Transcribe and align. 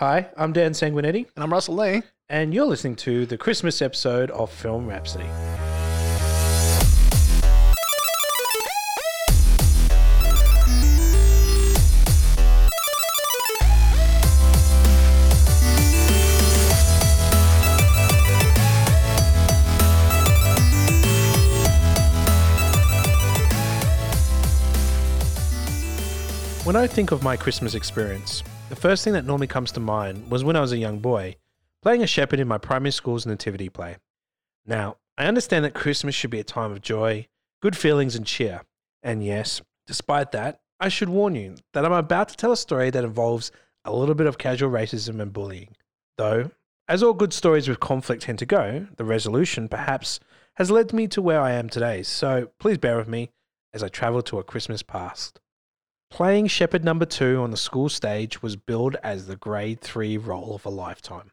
Hi, 0.00 0.30
I'm 0.34 0.54
Dan 0.54 0.72
Sanguinetti, 0.72 1.26
And 1.36 1.44
I'm 1.44 1.52
Russell 1.52 1.74
Lee. 1.76 2.02
and 2.30 2.54
you're 2.54 2.64
listening 2.64 2.96
to 2.96 3.26
the 3.26 3.36
Christmas 3.36 3.82
episode 3.82 4.30
of 4.30 4.50
Film 4.50 4.86
Rhapsody. 4.86 5.26
When 26.64 26.74
I 26.74 26.86
think 26.86 27.12
of 27.12 27.22
my 27.22 27.36
Christmas 27.36 27.74
experience, 27.74 28.42
the 28.70 28.76
first 28.76 29.02
thing 29.02 29.14
that 29.14 29.26
normally 29.26 29.48
comes 29.48 29.72
to 29.72 29.80
mind 29.80 30.30
was 30.30 30.44
when 30.44 30.54
I 30.54 30.60
was 30.60 30.70
a 30.70 30.78
young 30.78 31.00
boy, 31.00 31.34
playing 31.82 32.04
a 32.04 32.06
shepherd 32.06 32.38
in 32.38 32.46
my 32.46 32.56
primary 32.56 32.92
school's 32.92 33.26
nativity 33.26 33.68
play. 33.68 33.96
Now, 34.64 34.96
I 35.18 35.26
understand 35.26 35.64
that 35.64 35.74
Christmas 35.74 36.14
should 36.14 36.30
be 36.30 36.38
a 36.38 36.44
time 36.44 36.70
of 36.70 36.80
joy, 36.80 37.26
good 37.60 37.76
feelings, 37.76 38.14
and 38.14 38.24
cheer. 38.24 38.62
And 39.02 39.24
yes, 39.24 39.60
despite 39.88 40.30
that, 40.32 40.60
I 40.78 40.88
should 40.88 41.08
warn 41.08 41.34
you 41.34 41.56
that 41.72 41.84
I'm 41.84 41.92
about 41.92 42.28
to 42.28 42.36
tell 42.36 42.52
a 42.52 42.56
story 42.56 42.90
that 42.90 43.02
involves 43.02 43.50
a 43.84 43.92
little 43.92 44.14
bit 44.14 44.28
of 44.28 44.38
casual 44.38 44.70
racism 44.70 45.20
and 45.20 45.32
bullying. 45.32 45.74
Though, 46.16 46.52
as 46.86 47.02
all 47.02 47.12
good 47.12 47.32
stories 47.32 47.68
with 47.68 47.80
conflict 47.80 48.22
tend 48.22 48.38
to 48.38 48.46
go, 48.46 48.86
the 48.96 49.04
resolution, 49.04 49.68
perhaps, 49.68 50.20
has 50.54 50.70
led 50.70 50.92
me 50.92 51.08
to 51.08 51.20
where 51.20 51.40
I 51.40 51.52
am 51.52 51.68
today, 51.68 52.04
so 52.04 52.50
please 52.60 52.78
bear 52.78 52.98
with 52.98 53.08
me 53.08 53.30
as 53.74 53.82
I 53.82 53.88
travel 53.88 54.22
to 54.22 54.38
a 54.38 54.44
Christmas 54.44 54.84
past. 54.84 55.39
Playing 56.10 56.48
Shepherd 56.48 56.84
number 56.84 57.06
two 57.06 57.40
on 57.40 57.50
the 57.50 57.56
school 57.56 57.88
stage 57.88 58.42
was 58.42 58.56
billed 58.56 58.96
as 59.02 59.26
the 59.26 59.36
grade 59.36 59.80
three 59.80 60.18
role 60.18 60.54
of 60.54 60.66
a 60.66 60.68
lifetime. 60.68 61.30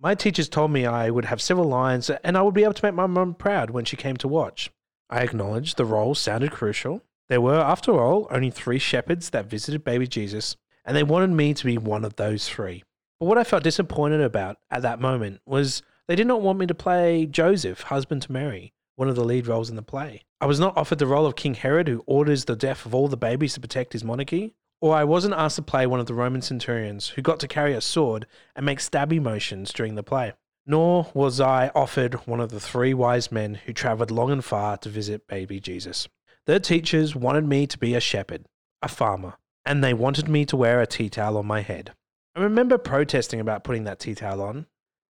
My 0.00 0.14
teachers 0.14 0.48
told 0.48 0.70
me 0.70 0.86
I 0.86 1.10
would 1.10 1.26
have 1.26 1.40
several 1.40 1.68
lines 1.68 2.10
and 2.10 2.36
I 2.36 2.42
would 2.42 2.54
be 2.54 2.64
able 2.64 2.74
to 2.74 2.84
make 2.84 2.94
my 2.94 3.06
mum 3.06 3.34
proud 3.34 3.70
when 3.70 3.84
she 3.84 3.96
came 3.96 4.16
to 4.16 4.28
watch. 4.28 4.70
I 5.08 5.20
acknowledged 5.20 5.76
the 5.76 5.84
role 5.84 6.14
sounded 6.14 6.50
crucial. 6.50 7.02
There 7.28 7.40
were, 7.40 7.60
after 7.60 7.92
all, 7.92 8.26
only 8.30 8.50
three 8.50 8.78
shepherds 8.78 9.30
that 9.30 9.46
visited 9.46 9.84
baby 9.84 10.06
Jesus, 10.06 10.56
and 10.84 10.96
they 10.96 11.02
wanted 11.02 11.30
me 11.30 11.54
to 11.54 11.64
be 11.64 11.78
one 11.78 12.04
of 12.04 12.16
those 12.16 12.48
three. 12.48 12.82
But 13.20 13.26
what 13.26 13.38
I 13.38 13.44
felt 13.44 13.62
disappointed 13.62 14.20
about 14.20 14.56
at 14.70 14.82
that 14.82 15.00
moment 15.00 15.42
was 15.46 15.82
they 16.08 16.16
did 16.16 16.26
not 16.26 16.42
want 16.42 16.58
me 16.58 16.66
to 16.66 16.74
play 16.74 17.26
Joseph, 17.26 17.82
husband 17.82 18.22
to 18.22 18.32
Mary, 18.32 18.72
one 18.96 19.08
of 19.08 19.16
the 19.16 19.24
lead 19.24 19.46
roles 19.46 19.70
in 19.70 19.76
the 19.76 19.82
play. 19.82 20.22
I 20.40 20.46
was 20.46 20.60
not 20.60 20.76
offered 20.76 20.98
the 20.98 21.06
role 21.06 21.26
of 21.26 21.36
King 21.36 21.54
Herod, 21.54 21.88
who 21.88 22.02
orders 22.06 22.44
the 22.44 22.56
death 22.56 22.86
of 22.86 22.94
all 22.94 23.08
the 23.08 23.16
babies 23.16 23.54
to 23.54 23.60
protect 23.60 23.92
his 23.92 24.04
monarchy, 24.04 24.54
or 24.80 24.94
I 24.94 25.04
wasn't 25.04 25.34
asked 25.34 25.56
to 25.56 25.62
play 25.62 25.86
one 25.86 26.00
of 26.00 26.06
the 26.06 26.14
Roman 26.14 26.42
centurions 26.42 27.08
who 27.08 27.22
got 27.22 27.40
to 27.40 27.48
carry 27.48 27.72
a 27.74 27.80
sword 27.80 28.26
and 28.54 28.66
make 28.66 28.80
stabby 28.80 29.20
motions 29.20 29.72
during 29.72 29.94
the 29.94 30.02
play. 30.02 30.34
Nor 30.66 31.10
was 31.14 31.40
I 31.40 31.70
offered 31.74 32.14
one 32.26 32.40
of 32.40 32.50
the 32.50 32.60
three 32.60 32.94
wise 32.94 33.30
men 33.30 33.54
who 33.54 33.72
travelled 33.72 34.10
long 34.10 34.30
and 34.30 34.44
far 34.44 34.76
to 34.78 34.88
visit 34.88 35.26
baby 35.26 35.60
Jesus. 35.60 36.08
Their 36.46 36.60
teachers 36.60 37.16
wanted 37.16 37.46
me 37.46 37.66
to 37.66 37.78
be 37.78 37.94
a 37.94 38.00
shepherd, 38.00 38.44
a 38.82 38.88
farmer, 38.88 39.34
and 39.64 39.82
they 39.82 39.94
wanted 39.94 40.28
me 40.28 40.44
to 40.46 40.56
wear 40.56 40.80
a 40.80 40.86
tea 40.86 41.08
towel 41.08 41.38
on 41.38 41.46
my 41.46 41.62
head. 41.62 41.92
I 42.36 42.40
remember 42.40 42.76
protesting 42.78 43.40
about 43.40 43.64
putting 43.64 43.84
that 43.84 44.00
tea 44.00 44.14
towel 44.14 44.42
on. 44.42 44.66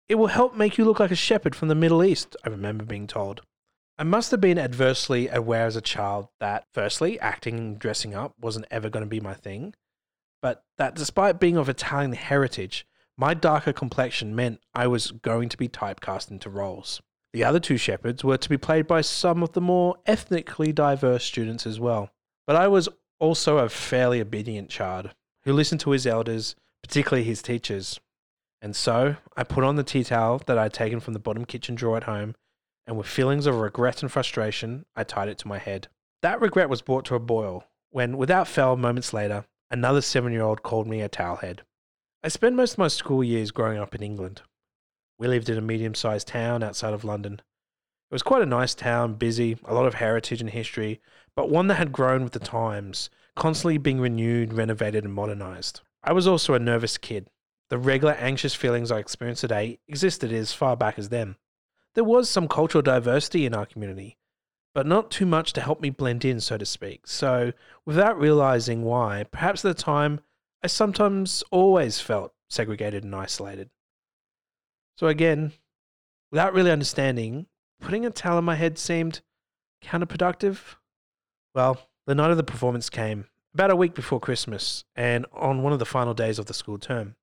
It 0.09 0.17
will 0.17 0.29
help 0.29 0.55
make 0.55 0.77
you 0.77 0.85
look 0.85 1.01
like 1.01 1.11
a 1.11 1.17
shepherd 1.17 1.57
from 1.57 1.69
the 1.69 1.75
Middle 1.75 2.05
East, 2.05 2.37
I 2.45 2.51
remember 2.51 2.85
being 2.85 3.07
told. 3.07 3.43
I 3.97 4.03
must 4.03 4.33
have 4.33 4.41
been 4.41 4.59
adversely 4.59 5.29
aware 5.29 5.67
as 5.67 5.77
a 5.77 5.81
child 5.81 6.27
that, 6.41 6.67
firstly, 6.73 7.21
acting 7.21 7.59
and 7.59 7.79
dressing 7.79 8.13
up 8.13 8.35
wasn't 8.41 8.67
ever 8.69 8.91
going 8.91 9.05
to 9.05 9.09
be 9.09 9.21
my 9.21 9.35
thing, 9.35 9.75
but 10.43 10.65
that 10.79 10.97
despite 10.97 11.39
being 11.39 11.57
of 11.57 11.69
Italian 11.69 12.13
heritage, 12.13 12.87
my 13.17 13.35
darker 13.35 13.73
complexion 13.73 14.35
meant 14.35 14.61
I 14.75 14.89
was 14.89 15.13
going 15.13 15.49
to 15.49 15.57
be 15.57 15.69
typecast 15.69 16.33
into 16.33 16.51
roles. 16.51 17.01
The 17.33 17.45
other 17.45 17.61
two 17.61 17.77
shepherds 17.77 18.25
were 18.25 18.37
to 18.37 18.49
be 18.49 18.59
played 18.59 18.89
by 18.89 19.01
some 19.01 19.45
of 19.45 19.53
the 19.53 19.61
more 19.61 19.97
ethnically 20.07 20.73
diverse 20.73 21.25
students 21.25 21.65
as 21.65 21.79
well. 21.79 22.11
But 22.49 22.57
I 22.57 22.67
was 22.67 22.89
also 23.21 23.59
a 23.59 23.69
fairly 23.69 24.21
obedient 24.21 24.71
child 24.71 25.15
who 25.45 25.53
listened 25.53 25.81
to 25.83 25.91
his 25.91 26.07
elders, 26.07 26.57
particularly 26.83 27.23
his 27.23 27.43
teachers. 27.43 28.01
And 28.61 28.75
so 28.75 29.17
I 29.37 29.45
put 29.45 29.63
on 29.63 29.77
the 29.77 29.85
tea 29.85 30.03
towel 30.03 30.43
that 30.47 30.59
I 30.59 30.65
had 30.65 30.73
taken 30.73 30.99
from 30.99 31.13
the 31.13 31.21
bottom 31.21 31.45
kitchen 31.45 31.77
drawer 31.77 31.97
at 31.97 32.05
home 32.05 32.35
and 32.87 32.97
with 32.97 33.07
feelings 33.07 33.47
of 33.47 33.57
regret 33.57 34.03
and 34.03 34.11
frustration, 34.11 34.85
I 34.95 35.05
tied 35.05 35.29
it 35.29 35.39
to 35.39 35.49
my 35.49 35.59
head. 35.59 35.89
That 36.23 36.41
regret 36.41 36.69
was 36.69 36.83
brought 36.83 37.05
to 37.07 37.15
a 37.15 37.21
boil 37.21 37.65
when, 37.91 38.17
without 38.17 38.49
fail, 38.49 38.77
moments 38.77 39.13
later, 39.13 39.45
another 39.71 40.01
seven 40.01 40.33
year 40.33 40.43
old 40.43 40.63
called 40.63 40.87
me 40.87 41.01
a 41.01 41.09
towelhead. 41.09 41.61
I 42.23 42.29
spent 42.29 42.57
most 42.57 42.73
of 42.73 42.79
my 42.79 42.89
school 42.89 43.23
years 43.23 43.51
growing 43.51 43.79
up 43.79 43.95
in 43.95 44.03
England. 44.03 44.43
We 45.19 45.29
lived 45.29 45.49
in 45.49 45.59
a 45.59 45.63
medium 45.63 45.95
sized 45.95 46.29
town 46.29 46.63
outside 46.63 46.95
of 46.95 47.05
London. 47.05 47.35
It 47.35 48.15
was 48.15 48.23
quite 48.23 48.43
a 48.43 48.47
nice 48.47 48.75
town, 48.75 49.15
busy, 49.15 49.59
a 49.65 49.75
lot 49.75 49.87
of 49.87 49.95
heritage 49.95 50.41
and 50.41 50.51
history, 50.51 51.01
but 51.37 51.51
one 51.51 51.67
that 51.69 51.75
had 51.75 51.93
grown 51.93 52.25
with 52.25 52.33
the 52.33 52.39
times, 52.39 53.11
constantly 53.37 53.79
being 53.79 54.01
renewed, 54.01 54.55
renovated, 54.55 55.05
and 55.05 55.13
modernized. 55.13 55.81
I 56.03 56.13
was 56.13 56.27
also 56.27 56.55
a 56.55 56.59
nervous 56.59 56.99
kid. 56.99 57.29
The 57.71 57.79
regular 57.79 58.15
anxious 58.15 58.55
feelings 58.55 58.91
I 58.91 58.99
experience 58.99 59.41
today 59.41 59.79
existed 59.89 60.33
as 60.33 60.53
far 60.53 60.77
back 60.77 60.99
as 60.99 61.09
then. 61.09 61.37
There 61.95 62.05
was 62.05 62.29
some 62.29 62.49
cultural 62.49 62.83
diversity 62.83 63.47
in 63.47 63.55
our 63.55 63.67
community, 63.67 64.19
but 64.75 64.87
not 64.87 65.11
too 65.11 65.27
much 65.27 65.53
to 65.53 65.61
help 65.61 65.81
me 65.81 65.91
blend 65.91 66.25
in, 66.25 66.41
so 66.41 66.59
to 66.59 66.67
speak. 66.67 67.07
So, 67.07 67.53
without 67.87 68.19
realizing 68.19 68.83
why, 68.83 69.25
perhaps 69.31 69.65
at 69.65 69.77
the 69.77 69.83
time, 69.83 70.21
I 70.63 70.67
sometimes 70.67 71.45
always 71.51 72.01
felt 72.01 72.35
segregated 72.51 73.05
and 73.05 73.15
isolated. 73.15 73.71
So, 74.97 75.07
again, 75.07 75.53
without 76.33 76.53
really 76.53 76.73
understanding, 76.73 77.47
putting 77.81 78.05
a 78.05 78.11
towel 78.11 78.39
on 78.39 78.45
my 78.45 78.57
head 78.57 78.77
seemed 78.77 79.21
counterproductive. 79.83 80.77
Well, 81.55 81.79
the 82.07 82.15
night 82.15 82.33
of 82.33 82.37
the 82.37 82.43
performance 82.43 82.91
came, 82.91 83.27
about 83.55 83.71
a 83.71 83.77
week 83.77 83.95
before 83.95 84.19
Christmas, 84.19 84.85
and 84.97 85.27
on 85.33 85.63
one 85.63 85.73
of 85.73 85.79
the 85.79 85.85
final 85.85 86.15
days 86.15 86.41
of 86.41 86.47
the 86.47 86.55
school 86.55 86.79
term. 86.79 87.15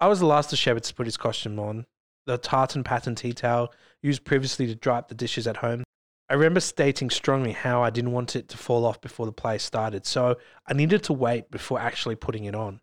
I 0.00 0.08
was 0.08 0.18
the 0.18 0.26
last 0.26 0.52
of 0.52 0.58
shepherds 0.58 0.88
to 0.88 0.94
put 0.94 1.06
his 1.06 1.16
costume 1.16 1.60
on, 1.60 1.86
the 2.26 2.38
tartan 2.38 2.84
pattern 2.84 3.14
tea 3.14 3.32
towel 3.32 3.72
used 4.02 4.24
previously 4.24 4.66
to 4.66 4.74
dry 4.74 4.98
up 4.98 5.08
the 5.08 5.14
dishes 5.14 5.46
at 5.46 5.58
home. 5.58 5.84
I 6.28 6.34
remember 6.34 6.60
stating 6.60 7.10
strongly 7.10 7.52
how 7.52 7.82
I 7.82 7.90
didn't 7.90 8.12
want 8.12 8.36
it 8.36 8.48
to 8.48 8.56
fall 8.56 8.86
off 8.86 9.00
before 9.00 9.26
the 9.26 9.32
play 9.32 9.58
started, 9.58 10.06
so 10.06 10.36
I 10.66 10.72
needed 10.72 11.02
to 11.04 11.12
wait 11.12 11.50
before 11.50 11.78
actually 11.78 12.16
putting 12.16 12.44
it 12.44 12.54
on. 12.54 12.80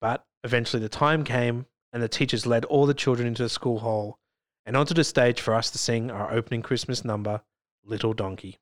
But 0.00 0.24
eventually 0.44 0.82
the 0.82 0.88
time 0.88 1.24
came, 1.24 1.66
and 1.92 2.02
the 2.02 2.08
teachers 2.08 2.46
led 2.46 2.64
all 2.66 2.86
the 2.86 2.94
children 2.94 3.26
into 3.26 3.42
the 3.42 3.48
school 3.48 3.78
hall 3.78 4.18
and 4.66 4.76
onto 4.76 4.94
the 4.94 5.04
stage 5.04 5.40
for 5.40 5.54
us 5.54 5.70
to 5.70 5.78
sing 5.78 6.10
our 6.10 6.32
opening 6.32 6.60
Christmas 6.60 7.04
number, 7.04 7.40
Little 7.84 8.12
Donkey. 8.12 8.58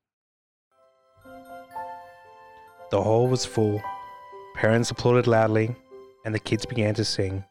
The 2.91 3.01
hall 3.01 3.27
was 3.27 3.45
full. 3.45 3.81
Parents 4.53 4.91
applauded 4.91 5.27
loudly, 5.27 5.75
and 6.23 6.33
the 6.33 6.39
kids 6.39 6.65
began 6.65 6.93
to 6.95 7.03
sing. 7.03 7.43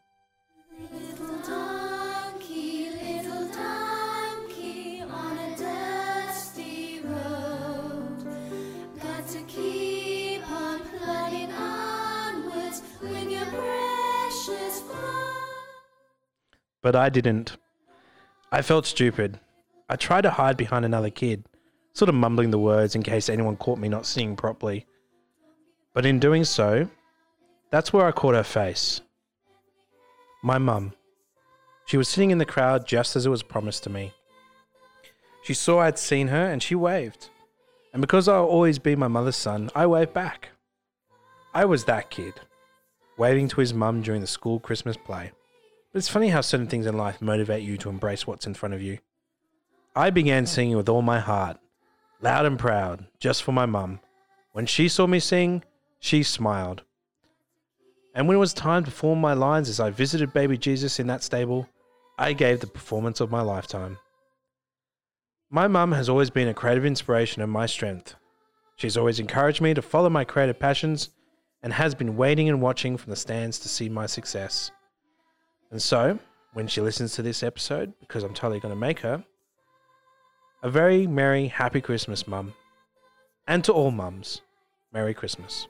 But 16.85 16.95
I 16.95 17.09
didn't. 17.09 17.57
I 18.51 18.61
felt 18.61 18.85
stupid. 18.85 19.39
I 19.89 19.95
tried 19.95 20.21
to 20.21 20.29
hide 20.29 20.55
behind 20.55 20.85
another 20.85 21.09
kid, 21.09 21.43
sort 21.93 22.09
of 22.09 22.13
mumbling 22.13 22.51
the 22.51 22.59
words 22.59 22.93
in 22.93 23.01
case 23.01 23.27
anyone 23.27 23.57
caught 23.57 23.79
me 23.79 23.89
not 23.89 24.05
singing 24.05 24.35
properly. 24.35 24.85
But 25.95 26.05
in 26.05 26.19
doing 26.19 26.43
so, 26.43 26.87
that's 27.71 27.91
where 27.91 28.05
I 28.05 28.11
caught 28.11 28.35
her 28.35 28.43
face. 28.43 29.01
My 30.43 30.59
mum. 30.59 30.93
She 31.87 31.97
was 31.97 32.07
sitting 32.07 32.29
in 32.29 32.37
the 32.37 32.45
crowd 32.45 32.85
just 32.85 33.15
as 33.15 33.25
it 33.25 33.31
was 33.31 33.41
promised 33.41 33.83
to 33.85 33.89
me. 33.89 34.13
She 35.41 35.55
saw 35.55 35.79
I'd 35.79 35.97
seen 35.97 36.27
her 36.27 36.51
and 36.51 36.61
she 36.61 36.75
waved. 36.75 37.29
And 37.93 38.01
because 38.01 38.27
I'll 38.27 38.45
always 38.45 38.77
be 38.77 38.95
my 38.95 39.07
mother's 39.07 39.35
son, 39.35 39.71
I 39.73 39.87
waved 39.87 40.13
back. 40.13 40.49
I 41.51 41.65
was 41.65 41.85
that 41.85 42.11
kid, 42.11 42.35
waving 43.17 43.47
to 43.47 43.61
his 43.61 43.73
mum 43.73 44.03
during 44.03 44.21
the 44.21 44.27
school 44.27 44.59
Christmas 44.59 44.97
play. 44.97 45.31
But 45.95 45.99
it's 45.99 46.09
funny 46.09 46.27
how 46.27 46.41
certain 46.41 46.67
things 46.67 46.87
in 46.87 46.97
life 46.97 47.21
motivate 47.21 47.63
you 47.63 47.77
to 47.77 47.87
embrace 47.87 48.27
what's 48.27 48.45
in 48.45 48.53
front 48.53 48.75
of 48.75 48.81
you. 48.81 48.97
I 49.95 50.09
began 50.09 50.45
singing 50.45 50.75
with 50.75 50.89
all 50.89 51.01
my 51.01 51.21
heart, 51.21 51.57
loud 52.19 52.45
and 52.45 52.59
proud, 52.59 53.05
just 53.21 53.43
for 53.43 53.53
my 53.53 53.65
mum. 53.65 54.01
When 54.51 54.65
she 54.65 54.89
saw 54.89 55.07
me 55.07 55.21
sing, 55.21 55.63
she 56.01 56.21
smiled. 56.21 56.83
And 58.13 58.27
when 58.27 58.35
it 58.35 58.41
was 58.41 58.53
time 58.53 58.83
to 58.83 58.91
perform 58.91 59.21
my 59.21 59.31
lines 59.31 59.69
as 59.69 59.79
I 59.79 59.89
visited 59.89 60.33
baby 60.33 60.57
Jesus 60.57 60.99
in 60.99 61.07
that 61.07 61.23
stable, 61.23 61.69
I 62.19 62.33
gave 62.33 62.59
the 62.59 62.67
performance 62.67 63.21
of 63.21 63.31
my 63.31 63.41
lifetime. 63.41 63.97
My 65.49 65.69
mum 65.69 65.93
has 65.93 66.09
always 66.09 66.29
been 66.29 66.49
a 66.49 66.53
creative 66.53 66.85
inspiration 66.85 67.41
and 67.41 67.49
my 67.49 67.67
strength. 67.67 68.15
She's 68.75 68.97
always 68.97 69.21
encouraged 69.21 69.61
me 69.61 69.73
to 69.73 69.81
follow 69.81 70.09
my 70.09 70.25
creative 70.25 70.59
passions 70.59 71.11
and 71.63 71.71
has 71.71 71.95
been 71.95 72.17
waiting 72.17 72.49
and 72.49 72.61
watching 72.61 72.97
from 72.97 73.11
the 73.11 73.15
stands 73.15 73.59
to 73.59 73.69
see 73.69 73.87
my 73.87 74.07
success. 74.07 74.71
And 75.75 75.81
so, 75.81 76.17
when 76.53 76.67
she 76.69 76.79
listens 76.79 77.15
to 77.15 77.21
this 77.21 77.43
episode, 77.43 77.91
because 77.99 78.23
I'm 78.23 78.33
totally 78.33 78.61
going 78.61 78.73
to 78.73 78.79
make 78.79 78.99
her, 78.99 79.25
a 80.63 80.69
very 80.69 81.05
merry, 81.05 81.47
happy 81.47 81.81
Christmas, 81.81 82.29
mum. 82.29 82.53
And 83.45 83.61
to 83.65 83.73
all 83.73 83.91
mums, 83.91 84.39
Merry 84.93 85.13
Christmas. 85.13 85.67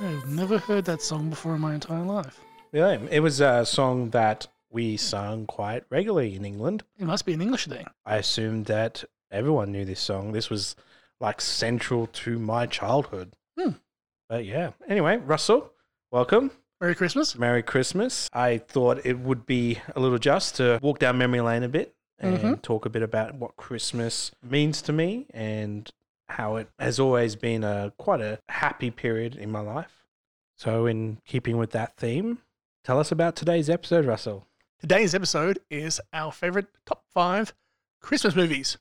I've 0.00 0.28
never 0.30 0.58
heard 0.58 0.84
that 0.86 1.00
song 1.00 1.30
before 1.30 1.54
in 1.54 1.60
my 1.60 1.74
entire 1.74 2.02
life. 2.02 2.40
Yeah, 2.72 2.98
it 3.08 3.20
was 3.20 3.40
a 3.40 3.64
song 3.64 4.10
that 4.10 4.48
we 4.68 4.96
sung 4.96 5.46
quite 5.46 5.84
regularly 5.90 6.34
in 6.34 6.44
England. 6.44 6.82
It 6.98 7.04
must 7.04 7.24
be 7.24 7.34
an 7.34 7.40
English 7.40 7.68
thing. 7.68 7.86
I 8.04 8.16
assumed 8.16 8.66
that 8.66 9.04
everyone 9.30 9.70
knew 9.70 9.84
this 9.84 10.00
song. 10.00 10.32
This 10.32 10.50
was 10.50 10.74
like 11.20 11.40
central 11.40 12.08
to 12.08 12.40
my 12.40 12.66
childhood. 12.66 13.34
Hmm. 13.56 13.74
But 14.28 14.44
yeah. 14.44 14.72
Anyway, 14.88 15.16
Russell, 15.16 15.72
welcome. 16.10 16.50
Merry 16.80 16.94
Christmas. 16.94 17.36
Merry 17.36 17.62
Christmas. 17.62 18.28
I 18.32 18.58
thought 18.58 19.04
it 19.04 19.18
would 19.18 19.46
be 19.46 19.78
a 19.96 20.00
little 20.00 20.18
just 20.18 20.56
to 20.56 20.78
walk 20.82 20.98
down 20.98 21.18
memory 21.18 21.40
lane 21.40 21.62
a 21.62 21.68
bit 21.68 21.94
and 22.18 22.38
Mhm. 22.38 22.62
talk 22.62 22.84
a 22.86 22.90
bit 22.90 23.02
about 23.02 23.34
what 23.34 23.56
Christmas 23.56 24.30
means 24.42 24.82
to 24.82 24.92
me 24.92 25.26
and 25.30 25.90
how 26.28 26.56
it 26.56 26.68
has 26.78 27.00
always 27.00 27.36
been 27.36 27.64
a 27.64 27.92
quite 27.98 28.20
a 28.20 28.38
happy 28.48 28.90
period 28.90 29.34
in 29.34 29.50
my 29.50 29.60
life. 29.60 30.04
So, 30.56 30.86
in 30.86 31.20
keeping 31.24 31.56
with 31.56 31.70
that 31.70 31.96
theme, 31.96 32.38
tell 32.84 32.98
us 33.00 33.10
about 33.10 33.34
today's 33.34 33.70
episode, 33.70 34.04
Russell. 34.04 34.46
Today's 34.80 35.14
episode 35.14 35.60
is 35.70 36.00
our 36.12 36.30
favorite 36.32 36.66
top 36.84 37.04
five 37.12 37.54
Christmas 38.02 38.36
movies. 38.36 38.76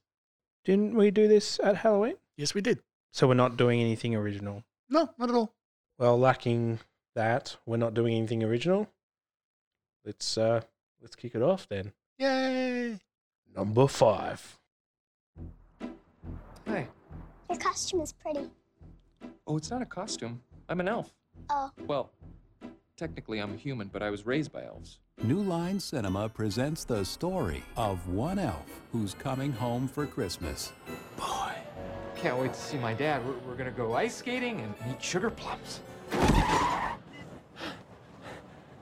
Didn't 0.65 0.95
we 0.95 1.09
do 1.09 1.27
this 1.27 1.59
at 1.63 1.77
Halloween? 1.77 2.17
Yes, 2.35 2.53
we 2.53 2.61
did. 2.61 2.79
So, 3.13 3.27
we're 3.27 3.33
not 3.35 3.57
doing 3.57 3.79
anything 3.79 4.13
original. 4.13 4.63
No, 4.89 5.09
not 5.17 5.29
at 5.29 5.35
all. 5.35 5.53
Well, 5.97 6.17
lacking 6.19 6.79
that, 7.15 7.55
we're 7.65 7.77
not 7.77 7.93
doing 7.93 8.15
anything 8.15 8.43
original. 8.43 8.87
Let's 10.05 10.37
uh 10.37 10.61
let's 11.01 11.15
kick 11.15 11.35
it 11.35 11.41
off 11.41 11.67
then. 11.67 11.91
Yay! 12.19 12.97
Number 13.55 13.87
five. 13.87 14.57
Hey. 16.65 16.87
Your 17.49 17.57
costume 17.59 18.01
is 18.01 18.13
pretty. 18.13 18.49
Oh, 19.45 19.57
it's 19.57 19.71
not 19.71 19.81
a 19.81 19.85
costume. 19.85 20.41
I'm 20.69 20.79
an 20.79 20.87
elf. 20.87 21.13
Oh, 21.49 21.71
Well, 21.85 22.11
technically 22.97 23.39
I'm 23.39 23.53
a 23.53 23.57
human, 23.57 23.87
but 23.87 24.01
I 24.03 24.09
was 24.09 24.25
raised 24.25 24.51
by 24.51 24.63
elves. 24.65 24.99
New 25.23 25.41
Line 25.41 25.79
Cinema 25.79 26.29
presents 26.29 26.83
the 26.83 27.03
story 27.03 27.63
of 27.75 28.07
one 28.09 28.37
elf 28.37 28.81
who's 28.91 29.13
coming 29.13 29.51
home 29.51 29.87
for 29.87 30.05
Christmas. 30.05 30.73
Boy. 31.15 31.53
Can't 32.21 32.39
wait 32.39 32.53
to 32.53 32.59
see 32.59 32.77
my 32.77 32.93
dad. 32.93 33.25
We're, 33.25 33.37
we're 33.47 33.55
gonna 33.55 33.69
go 33.69 33.93
ice 33.93 34.15
skating 34.15 34.59
and 34.61 34.73
eat 34.89 35.03
sugar 35.03 35.29
plums. 35.29 35.81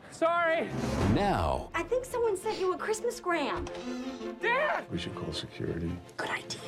Sorry! 0.10 0.70
Now, 1.14 1.70
I 1.76 1.84
think 1.84 2.06
someone 2.06 2.38
sent 2.38 2.58
you 2.58 2.74
a 2.74 2.78
Christmasgram. 2.78 3.68
Dad! 4.42 4.86
We 4.90 4.98
should 4.98 5.14
call 5.14 5.34
security. 5.34 5.92
Good 6.16 6.30
idea. 6.30 6.62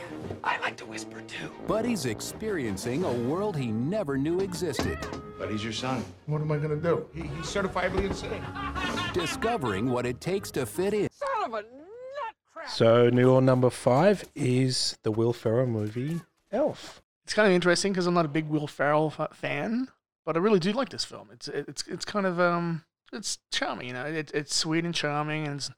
I 0.43 0.59
like 0.59 0.75
to 0.77 0.85
whisper 0.85 1.21
too. 1.21 1.49
Buddy's 1.65 2.05
experiencing 2.05 3.05
a 3.05 3.11
world 3.11 3.55
he 3.55 3.67
never 3.67 4.17
knew 4.17 4.41
existed, 4.41 4.99
Buddy's 5.39 5.63
your 5.63 5.71
son. 5.71 6.03
What 6.25 6.41
am 6.41 6.51
I 6.51 6.57
gonna 6.57 6.75
do? 6.75 7.07
He, 7.15 7.21
he's 7.21 7.45
certifiably 7.45 8.03
insane. 8.03 8.43
discovering 9.13 9.89
what 9.89 10.05
it 10.05 10.19
takes 10.19 10.51
to 10.51 10.65
fit 10.65 10.93
in. 10.93 11.07
Son 11.11 11.45
of 11.45 11.53
a 11.53 11.63
nutcracker! 11.63 12.69
So, 12.69 13.09
new 13.09 13.31
or 13.31 13.41
number 13.41 13.69
five 13.69 14.25
is 14.35 14.97
the 15.03 15.11
Will 15.11 15.31
Ferrell 15.31 15.67
movie 15.67 16.19
Elf. 16.51 17.01
It's 17.23 17.33
kind 17.33 17.47
of 17.47 17.53
interesting 17.53 17.91
because 17.91 18.07
I'm 18.07 18.13
not 18.13 18.25
a 18.25 18.29
big 18.29 18.47
Will 18.47 18.67
Ferrell 18.67 19.09
fa- 19.09 19.29
fan, 19.33 19.89
but 20.25 20.38
I 20.38 20.39
really 20.39 20.59
do 20.59 20.71
like 20.71 20.89
this 20.89 21.03
film. 21.03 21.29
It's 21.31 21.47
it's 21.47 21.85
it's 21.88 22.05
kind 22.05 22.25
of 22.25 22.39
um 22.39 22.83
it's 23.11 23.39
charming, 23.51 23.88
you 23.88 23.94
know. 23.94 24.05
It, 24.05 24.31
it's 24.33 24.55
sweet 24.55 24.85
and 24.85 24.95
charming, 24.95 25.45
and 25.45 25.55
it's 25.57 25.71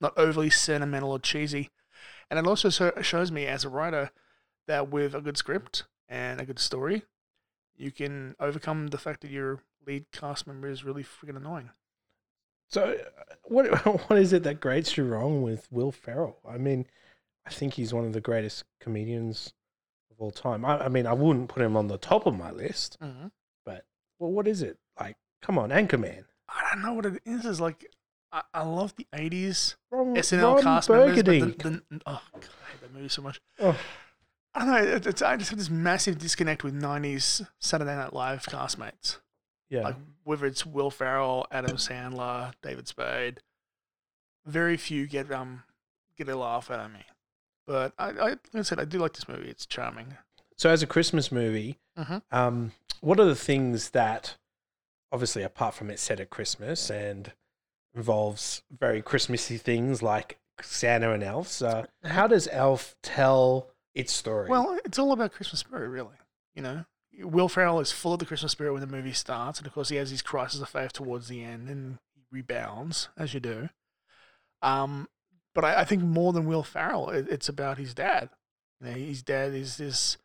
not 0.00 0.16
overly 0.16 0.50
sentimental 0.50 1.10
or 1.10 1.18
cheesy. 1.18 1.70
And 2.30 2.38
it 2.38 2.46
also 2.46 2.70
so, 2.70 2.92
shows 3.02 3.30
me 3.30 3.46
as 3.46 3.64
a 3.64 3.68
writer 3.68 4.10
that 4.66 4.90
with 4.90 5.14
a 5.14 5.20
good 5.20 5.36
script 5.36 5.84
and 6.08 6.40
a 6.40 6.46
good 6.46 6.58
story, 6.58 7.02
you 7.76 7.90
can 7.90 8.34
overcome 8.40 8.88
the 8.88 8.98
fact 8.98 9.20
that 9.22 9.30
your 9.30 9.60
lead 9.86 10.10
cast 10.12 10.46
member 10.46 10.68
is 10.68 10.84
really 10.84 11.04
freaking 11.04 11.36
annoying. 11.36 11.70
So, 12.68 12.96
uh, 13.18 13.34
what 13.44 13.66
what 14.08 14.18
is 14.18 14.32
it 14.32 14.42
that 14.44 14.60
grates 14.60 14.96
you 14.96 15.04
wrong 15.04 15.42
with 15.42 15.68
Will 15.70 15.92
Ferrell? 15.92 16.38
I 16.48 16.58
mean, 16.58 16.86
I 17.46 17.50
think 17.50 17.74
he's 17.74 17.92
one 17.92 18.04
of 18.04 18.12
the 18.12 18.20
greatest 18.20 18.64
comedians 18.80 19.52
of 20.14 20.20
all 20.20 20.30
time. 20.30 20.64
I, 20.64 20.84
I 20.84 20.88
mean, 20.88 21.06
I 21.06 21.12
wouldn't 21.12 21.48
put 21.48 21.62
him 21.62 21.76
on 21.76 21.88
the 21.88 21.98
top 21.98 22.26
of 22.26 22.36
my 22.36 22.50
list, 22.50 22.98
Mm-hmm. 23.02 23.26
but 23.64 23.84
well, 24.18 24.30
what 24.32 24.46
is 24.46 24.62
it 24.62 24.78
like? 24.98 25.16
Come 25.42 25.58
on, 25.58 25.70
Anchorman. 25.70 26.24
I 26.48 26.62
don't 26.72 26.82
know 26.82 26.92
what 26.94 27.06
it 27.06 27.20
is. 27.24 27.44
It's 27.44 27.60
like 27.60 27.86
I, 28.32 28.42
I 28.52 28.62
love 28.62 28.94
the 28.96 29.06
'80s 29.14 29.76
Ron, 29.90 30.14
SNL 30.14 30.54
Ron 30.54 30.62
cast 30.62 30.88
Burgundy. 30.88 31.40
members, 31.40 31.56
but 31.56 31.62
the, 31.62 31.70
the, 31.70 32.00
oh, 32.06 32.22
God, 32.32 32.42
I 32.66 32.70
hate 32.70 32.80
that 32.82 32.94
movie 32.94 33.08
so 33.08 33.22
much. 33.22 33.40
Oh, 33.60 33.76
I 34.54 34.58
don't 34.60 34.68
know. 34.68 34.94
It, 34.96 35.06
it's, 35.06 35.22
I 35.22 35.36
just 35.36 35.50
have 35.50 35.58
this 35.58 35.70
massive 35.70 36.18
disconnect 36.18 36.62
with 36.64 36.74
'90s 36.80 37.46
Saturday 37.58 37.94
Night 37.96 38.12
Live 38.12 38.44
castmates. 38.46 39.18
yeah. 39.68 39.82
Like 39.82 39.96
whether 40.22 40.46
it's 40.46 40.64
Will 40.64 40.90
Ferrell, 40.90 41.46
Adam 41.50 41.76
Sandler, 41.76 42.52
David 42.62 42.86
Spade. 42.88 43.40
Very 44.46 44.76
few 44.76 45.06
get 45.06 45.30
um 45.32 45.62
get 46.16 46.28
a 46.28 46.36
laugh 46.36 46.70
out 46.70 46.80
of 46.80 46.92
me. 46.92 47.00
But 47.66 47.92
I, 47.98 48.08
I 48.10 48.28
like 48.28 48.38
I 48.54 48.62
said, 48.62 48.78
I 48.80 48.84
do 48.84 48.98
like 48.98 49.14
this 49.14 49.28
movie. 49.28 49.48
It's 49.48 49.66
charming. 49.66 50.16
so, 50.56 50.70
as 50.70 50.82
a 50.82 50.86
Christmas 50.86 51.32
movie, 51.32 51.78
Mhm. 51.98 52.22
um, 52.30 52.72
what 53.00 53.18
are 53.20 53.24
the 53.24 53.34
things 53.34 53.90
that, 53.90 54.36
obviously, 55.12 55.42
apart 55.42 55.74
from 55.74 55.90
it's 55.90 56.02
set 56.02 56.20
at 56.20 56.30
Christmas 56.30 56.90
and 56.90 57.32
involves 57.94 58.62
very 58.70 59.00
Christmassy 59.02 59.56
things 59.58 60.02
like 60.02 60.38
Santa 60.60 61.12
and 61.12 61.22
elves, 61.22 61.62
uh, 61.62 61.86
how 62.04 62.26
does 62.26 62.48
Elf 62.52 62.94
tell 63.02 63.70
its 63.94 64.12
story? 64.12 64.48
Well, 64.48 64.78
it's 64.84 64.98
all 64.98 65.12
about 65.12 65.32
Christmas 65.32 65.60
spirit, 65.60 65.88
really. 65.88 66.16
You 66.54 66.62
know, 66.62 66.84
Will 67.20 67.48
Ferrell 67.48 67.80
is 67.80 67.92
full 67.92 68.12
of 68.14 68.18
the 68.20 68.26
Christmas 68.26 68.52
spirit 68.52 68.72
when 68.72 68.80
the 68.80 68.86
movie 68.88 69.12
starts, 69.12 69.58
and 69.58 69.66
of 69.66 69.72
course, 69.72 69.88
he 69.88 69.96
has 69.96 70.10
his 70.10 70.22
crisis 70.22 70.60
of 70.60 70.68
faith 70.68 70.92
towards 70.92 71.28
the 71.28 71.42
end, 71.44 71.68
and 71.68 71.98
he 72.14 72.22
rebounds 72.30 73.08
as 73.16 73.34
you 73.34 73.40
do. 73.40 73.68
Um, 74.62 75.08
but 75.54 75.64
I, 75.64 75.80
I 75.80 75.84
think 75.84 76.02
more 76.02 76.32
than 76.32 76.46
Will 76.46 76.62
Ferrell, 76.62 77.10
it, 77.10 77.26
it's 77.30 77.48
about 77.48 77.78
his 77.78 77.94
dad. 77.94 78.30
You 78.80 78.88
know, 78.90 78.92
his 78.96 79.22
dad 79.22 79.54
is 79.54 79.76
this 79.76 80.16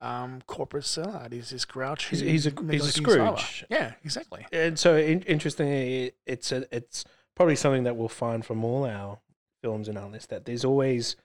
um, 0.00 0.42
corporate 0.46 0.84
sellout. 0.84 1.32
He's 1.32 1.50
this 1.50 1.64
grouchy. 1.64 2.16
He's- 2.16 2.20
he's 2.30 2.46
a- 2.46 2.70
he's 2.72 2.86
a. 2.86 2.92
Scrooge. 2.92 3.64
Yeah, 3.68 3.92
exactly. 4.04 4.46
and 4.52 4.78
so 4.78 4.96
in, 4.96 5.22
interestingly, 5.22 6.04
it, 6.06 6.16
it's 6.26 6.52
a, 6.52 6.64
it's 6.74 7.04
probably 7.36 7.56
something 7.56 7.84
that 7.84 7.96
we'll 7.96 8.08
find 8.08 8.44
from 8.44 8.64
all 8.64 8.84
our 8.86 9.18
films 9.62 9.88
in 9.88 9.96
our 9.96 10.08
list 10.08 10.30
that 10.30 10.44
there's 10.46 10.64
always 10.64 11.16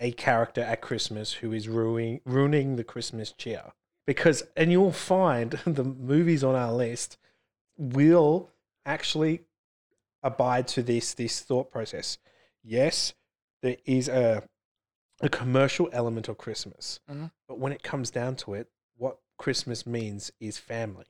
a 0.00 0.12
character 0.12 0.62
at 0.62 0.80
Christmas 0.80 1.34
who 1.34 1.52
is 1.52 1.68
ruining 1.68 2.20
ruining 2.24 2.76
the 2.76 2.84
Christmas 2.84 3.32
cheer. 3.32 3.72
Because 4.06 4.42
and 4.56 4.72
you'll 4.72 4.92
find 4.92 5.50
the 5.66 5.84
movies 5.84 6.42
on 6.42 6.54
our 6.54 6.72
list 6.72 7.18
will 7.78 8.50
actually 8.84 9.40
abide 10.22 10.66
to 10.68 10.82
this 10.82 11.14
this 11.14 11.40
thought 11.40 11.70
process. 11.70 12.18
Yes, 12.62 13.14
there 13.62 13.76
is 13.84 14.08
a 14.08 14.48
a 15.20 15.28
commercial 15.28 15.88
element 15.92 16.26
of 16.28 16.36
Christmas, 16.36 16.98
Mhm. 17.08 17.30
but 17.46 17.56
when 17.56 17.72
it 17.72 17.84
comes 17.84 18.10
down 18.10 18.34
to 18.36 18.54
it, 18.54 18.72
what 18.96 19.20
Christmas 19.38 19.86
means 19.86 20.32
is 20.40 20.58
family 20.58 21.06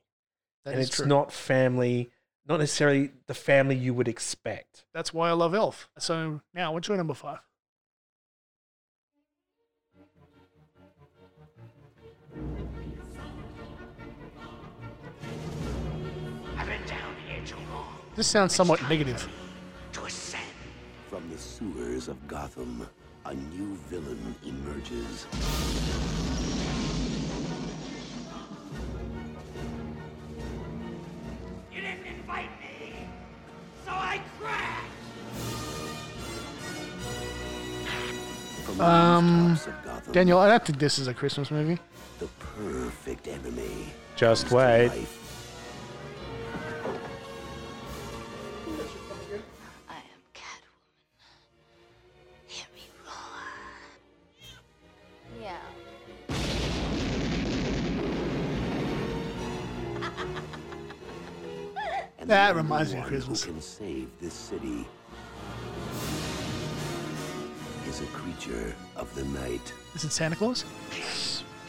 That 0.65 0.71
and 0.73 0.81
is 0.81 0.87
it's 0.89 0.97
true. 0.97 1.07
not 1.07 1.31
family, 1.33 2.11
not 2.45 2.59
necessarily 2.59 3.07
the 3.25 3.33
family 3.33 3.75
you 3.75 3.91
would 3.95 4.07
expect. 4.07 4.85
That's 4.93 5.13
why 5.15 5.29
I 5.29 5.31
love 5.31 5.55
Elf. 5.55 5.89
So 5.97 6.41
now, 6.53 6.73
what's 6.73 6.87
your 6.87 6.97
number 6.97 7.15
five? 7.15 7.39
I've 16.57 16.67
been 16.67 16.85
down 16.87 17.15
here 17.27 17.41
too 17.45 17.55
long 17.71 17.95
This 18.15 18.27
sounds 18.27 18.53
somewhat 18.53 18.81
negative. 18.89 19.27
Sewers 21.43 22.07
of 22.07 22.27
Gotham, 22.27 22.87
a 23.25 23.33
new 23.33 23.75
villain 23.89 24.35
emerges. 24.45 25.27
You 31.73 31.81
didn't 31.81 32.05
invite 32.05 32.49
me, 32.61 33.07
so 33.85 33.91
I 33.91 34.21
crashed. 34.39 34.79
Um, 38.79 39.59
Gotham, 39.85 40.13
Daniel, 40.13 40.39
I 40.39 40.47
don't 40.47 40.65
think 40.65 40.79
this 40.79 40.97
is 40.99 41.07
a 41.07 41.13
Christmas 41.13 41.51
movie. 41.51 41.79
the 42.19 42.27
perfect 42.57 43.27
enemy. 43.27 43.93
Just 44.15 44.47
comes 44.47 44.51
to 44.51 44.55
wait. 44.55 45.07
That 62.33 62.55
reminds 62.55 62.91
me 62.95 62.99
of 62.99 63.05
one 63.11 63.13
who 63.21 63.35
can 63.35 63.61
save 63.61 64.09
this 64.19 64.33
city 64.33 64.87
is 67.87 68.01
a 68.01 68.05
creature 68.07 68.73
of 68.95 69.13
the 69.13 69.23
night. 69.25 69.71
Is 69.93 70.03
it 70.03 70.11
Santa 70.11 70.35
Claus? 70.35 70.65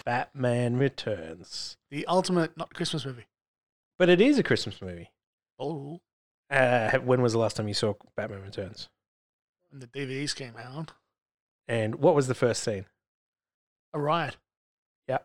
Batman 0.07 0.79
Returns. 0.79 1.77
The 1.91 2.07
ultimate 2.07 2.57
not 2.57 2.73
Christmas 2.73 3.05
movie. 3.05 3.27
But 3.99 4.09
it 4.09 4.23
is 4.23 4.39
a 4.39 4.43
Christmas 4.43 4.81
movie. 4.81 5.11
Oh, 5.59 6.01
Uh, 6.51 6.97
when 7.01 7.21
was 7.21 7.35
the 7.35 7.39
last 7.39 7.59
time 7.59 7.69
you 7.69 7.75
saw 7.75 7.93
Batman 8.17 8.41
Returns? 8.41 8.89
when 9.69 9.81
the 9.81 9.87
DVDs 9.87 10.35
came 10.35 10.55
out, 10.57 10.93
And 11.69 11.97
what 11.97 12.15
was 12.15 12.27
the 12.27 12.35
first 12.35 12.63
scene? 12.63 12.87
a 13.93 14.01
riot. 14.01 14.39
Yeah. 15.09 15.19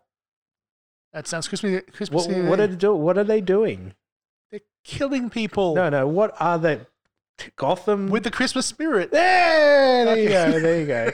That 1.13 1.27
sounds 1.27 1.47
Christmas. 1.47 1.81
Christmas. 1.93 2.27
What, 2.27 2.43
what, 2.43 2.59
are 2.59 2.67
do, 2.67 2.93
what 2.93 3.17
are 3.17 3.23
they 3.23 3.39
doing? 3.39 3.93
They're 4.51 4.61
killing 4.83 5.29
people 5.29 5.75
No, 5.75 5.89
no. 5.89 6.07
What 6.07 6.35
are 6.39 6.57
they? 6.57 6.81
Gotham? 7.55 8.09
with 8.09 8.23
the 8.23 8.31
Christmas 8.31 8.65
spirit. 8.65 9.11
there, 9.11 10.05
there 10.05 10.17
you 10.17 10.29
go. 10.29 10.59
There 10.59 10.79
you 10.81 10.85
go. 10.87 11.11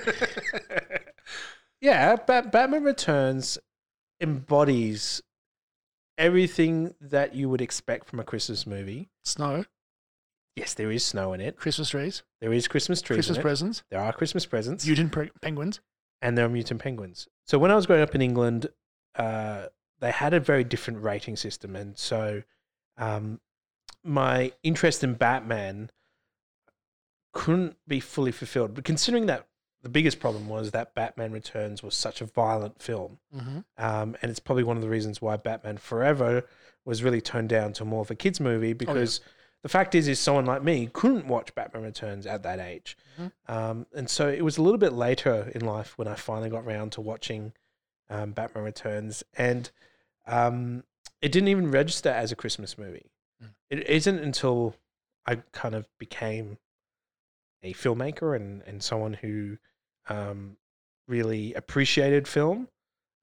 yeah, 1.81 2.15
Bat- 2.15 2.51
Batman 2.51 2.83
Returns 2.83 3.57
embodies 4.21 5.21
everything 6.17 6.95
that 7.01 7.35
you 7.35 7.49
would 7.49 7.61
expect 7.61 8.07
from 8.09 8.19
a 8.19 8.23
Christmas 8.23 8.65
movie. 8.65 9.09
Snow, 9.23 9.65
Yes, 10.55 10.73
there 10.73 10.89
is 10.89 11.03
snow 11.03 11.33
in 11.33 11.41
it. 11.41 11.57
Christmas 11.57 11.89
trees, 11.89 12.23
There 12.39 12.53
is 12.53 12.69
Christmas 12.69 13.01
trees. 13.01 13.17
Christmas 13.17 13.37
presents, 13.39 13.83
There 13.91 13.99
are 13.99 14.13
Christmas 14.13 14.45
presents. 14.45 14.85
mutant 14.85 15.11
pre- 15.11 15.31
penguins. 15.41 15.81
and 16.21 16.37
there 16.37 16.45
are 16.45 16.49
mutant 16.49 16.81
penguins. 16.81 17.27
So 17.45 17.59
when 17.59 17.71
I 17.71 17.75
was 17.75 17.85
growing 17.85 18.01
up 18.01 18.15
in 18.15 18.21
England, 18.21 18.67
uh, 19.15 19.65
they 19.99 20.11
had 20.11 20.33
a 20.33 20.39
very 20.39 20.63
different 20.63 21.03
rating 21.03 21.35
system, 21.35 21.75
and 21.75 21.97
so 21.97 22.43
um, 22.97 23.39
my 24.03 24.51
interest 24.63 25.03
in 25.03 25.13
Batman 25.15 25.89
couldn't 27.33 27.75
be 27.87 27.99
fully 27.99 28.31
fulfilled. 28.31 28.73
But 28.73 28.85
considering 28.85 29.25
that 29.25 29.47
the 29.81 29.89
biggest 29.89 30.19
problem 30.19 30.47
was 30.47 30.71
that 30.71 30.95
Batman 30.95 31.31
Returns 31.31 31.83
was 31.83 31.95
such 31.95 32.21
a 32.21 32.25
violent 32.25 32.81
film, 32.81 33.19
Mm-hmm. 33.35 33.59
um, 33.77 34.15
and 34.21 34.31
it's 34.31 34.39
probably 34.39 34.63
one 34.63 34.77
of 34.77 34.83
the 34.83 34.89
reasons 34.89 35.21
why 35.21 35.35
Batman 35.37 35.77
Forever 35.77 36.45
was 36.85 37.03
really 37.03 37.21
toned 37.21 37.49
down 37.49 37.73
to 37.73 37.85
more 37.85 38.01
of 38.01 38.11
a 38.11 38.15
kids 38.15 38.39
movie 38.39 38.73
because 38.73 39.19
the 39.63 39.69
fact 39.69 39.95
is, 39.95 40.07
is 40.07 40.19
someone 40.19 40.45
like 40.45 40.63
me 40.63 40.89
couldn't 40.93 41.27
watch 41.27 41.53
Batman 41.55 41.83
Returns 41.83 42.25
at 42.25 42.43
that 42.43 42.59
age, 42.59 42.97
Mhm. 43.19 43.31
um, 43.47 43.85
and 43.95 44.09
so 44.09 44.27
it 44.29 44.43
was 44.43 44.57
a 44.57 44.61
little 44.61 44.77
bit 44.77 44.93
later 44.93 45.51
in 45.53 45.61
life 45.65 45.97
when 45.97 46.07
I 46.07 46.15
finally 46.15 46.49
got 46.49 46.63
around 46.63 46.91
to 46.93 47.01
watching 47.01 47.53
um, 48.09 48.31
Batman 48.33 48.63
Returns, 48.63 49.23
and 49.35 49.69
um, 50.27 50.83
it 51.25 51.31
didn't 51.31 51.49
even 51.49 51.71
register 51.71 52.09
as 52.09 52.31
a 52.31 52.35
Christmas 52.35 52.77
movie. 52.77 53.09
Mm. 53.43 53.49
It 53.71 53.89
isn't 53.89 54.19
until 54.19 54.75
I 55.25 55.37
kind 55.53 55.73
of 55.73 55.87
became 55.97 56.59
a 57.63 57.73
filmmaker 57.73 58.35
and 58.35 58.61
and 58.67 58.83
someone 58.83 59.13
who 59.13 59.57
um, 60.07 60.57
really 61.07 61.55
appreciated 61.55 62.27
film 62.27 62.67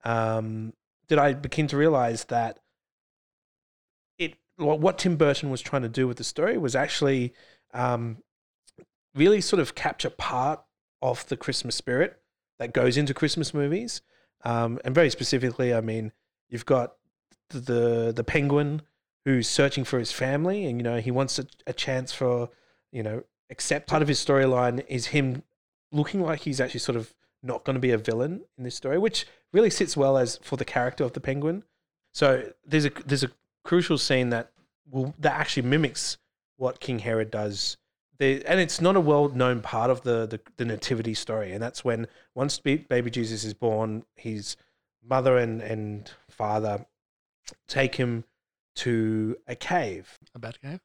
um, 0.05 0.73
did 1.07 1.19
I 1.19 1.35
begin 1.35 1.69
to 1.69 1.77
realize 1.77 2.25
that 2.25 2.59
it 4.19 4.35
what 4.57 4.81
what 4.81 4.99
Tim 4.99 5.15
Burton 5.15 5.49
was 5.51 5.61
trying 5.61 5.83
to 5.83 5.89
do 5.89 6.09
with 6.09 6.17
the 6.17 6.25
story 6.25 6.59
was 6.59 6.75
actually 6.75 7.33
um, 7.73 8.19
really 9.15 9.41
sort 9.41 9.61
of 9.61 9.77
capture 9.77 10.11
part 10.11 10.61
of 11.01 11.25
the 11.29 11.37
Christmas 11.37 11.77
spirit 11.77 12.21
that 12.59 12.75
goes 12.75 12.97
into 12.97 13.15
Christmas 13.15 13.55
movies, 13.55 14.03
um, 14.45 14.81
and 14.85 14.93
very 14.93 15.09
specifically, 15.09 15.73
I 15.73 15.81
mean, 15.81 16.11
you've 16.49 16.67
got 16.67 16.95
the, 17.61 18.13
the 18.15 18.25
penguin 18.25 18.83
who's 19.25 19.49
searching 19.49 19.85
for 19.85 19.99
his 19.99 20.13
family, 20.13 20.67
and 20.67 20.79
you 20.79 20.83
know 20.83 20.99
he 20.99 21.11
wants 21.11 21.39
a, 21.39 21.47
a 21.67 21.73
chance 21.73 22.13
for 22.13 22.51
you 22.91 23.03
know 23.03 23.23
accept 23.51 23.89
part 23.89 24.03
of 24.03 24.09
his 24.09 24.25
storyline 24.25 24.85
is 24.89 25.07
him 25.07 25.43
looking 25.93 26.23
like 26.23 26.41
he's 26.41 26.61
actually 26.61 26.81
sort 26.81 26.97
of 26.97 27.15
not 27.43 27.65
going 27.65 27.75
to 27.75 27.81
be 27.81 27.91
a 27.91 27.99
villain 27.99 28.43
in 28.57 28.65
this 28.65 28.75
story, 28.75 28.99
which 28.99 29.27
really 29.53 29.71
sits 29.71 29.97
well 29.97 30.17
as 30.17 30.39
for 30.43 30.57
the 30.57 30.65
character 30.65 31.05
of 31.05 31.13
the 31.13 31.21
penguin. 31.21 31.63
So 32.13 32.53
there's 32.65 32.87
a 32.87 32.91
there's 33.07 33.25
a 33.25 33.31
crucial 33.65 33.99
scene 33.99 34.31
that 34.31 34.51
will 34.91 35.15
that 35.19 35.35
actually 35.35 35.69
mimics 35.69 36.19
what 36.57 36.81
King 36.81 37.01
Herod 37.01 37.31
does. 37.31 37.77
And 38.21 38.61
it's 38.61 38.81
not 38.81 38.95
a 38.95 39.01
well 39.01 39.29
known 39.31 39.63
part 39.63 39.91
of 39.91 40.03
the, 40.03 40.27
the 40.27 40.41
the 40.57 40.65
nativity 40.65 41.15
story, 41.15 41.53
and 41.53 41.63
that's 41.63 41.85
when 41.85 42.07
once 42.35 42.59
baby 42.59 43.11
Jesus 43.11 43.43
is 43.43 43.55
born, 43.55 44.05
his 44.15 44.57
mother 45.05 45.39
and 45.39 45.61
and 45.61 46.11
father 46.31 46.87
take 47.69 47.97
him 47.97 48.25
to 48.77 49.37
a 49.47 49.55
cave. 49.55 50.19
A 50.35 50.39
bat 50.39 50.61
cave. 50.61 50.81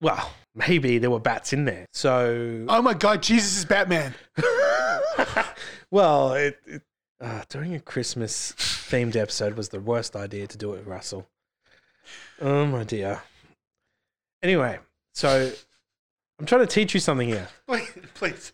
Well, 0.00 0.30
maybe 0.54 0.98
there 0.98 1.10
were 1.10 1.20
bats 1.20 1.52
in 1.52 1.64
there. 1.64 1.86
So 1.92 2.66
Oh 2.68 2.82
my 2.82 2.94
God, 2.94 3.22
Jesus 3.22 3.58
is 3.58 3.64
Batman. 3.64 4.14
well, 5.90 6.34
it, 6.34 6.58
it, 6.66 6.82
uh, 7.20 7.42
doing 7.48 7.74
a 7.74 7.80
Christmas 7.80 8.52
themed 8.52 9.16
episode 9.16 9.56
was 9.56 9.68
the 9.68 9.80
worst 9.80 10.16
idea 10.16 10.46
to 10.48 10.58
do 10.58 10.72
it 10.72 10.78
with 10.78 10.86
Russell. 10.86 11.28
Oh 12.40 12.66
my 12.66 12.84
dear. 12.84 13.22
Anyway, 14.42 14.80
so 15.14 15.52
I'm 16.38 16.46
trying 16.46 16.66
to 16.66 16.66
teach 16.66 16.94
you 16.94 17.00
something 17.00 17.28
here. 17.28 17.48
Wait, 17.68 17.88
please. 18.14 18.52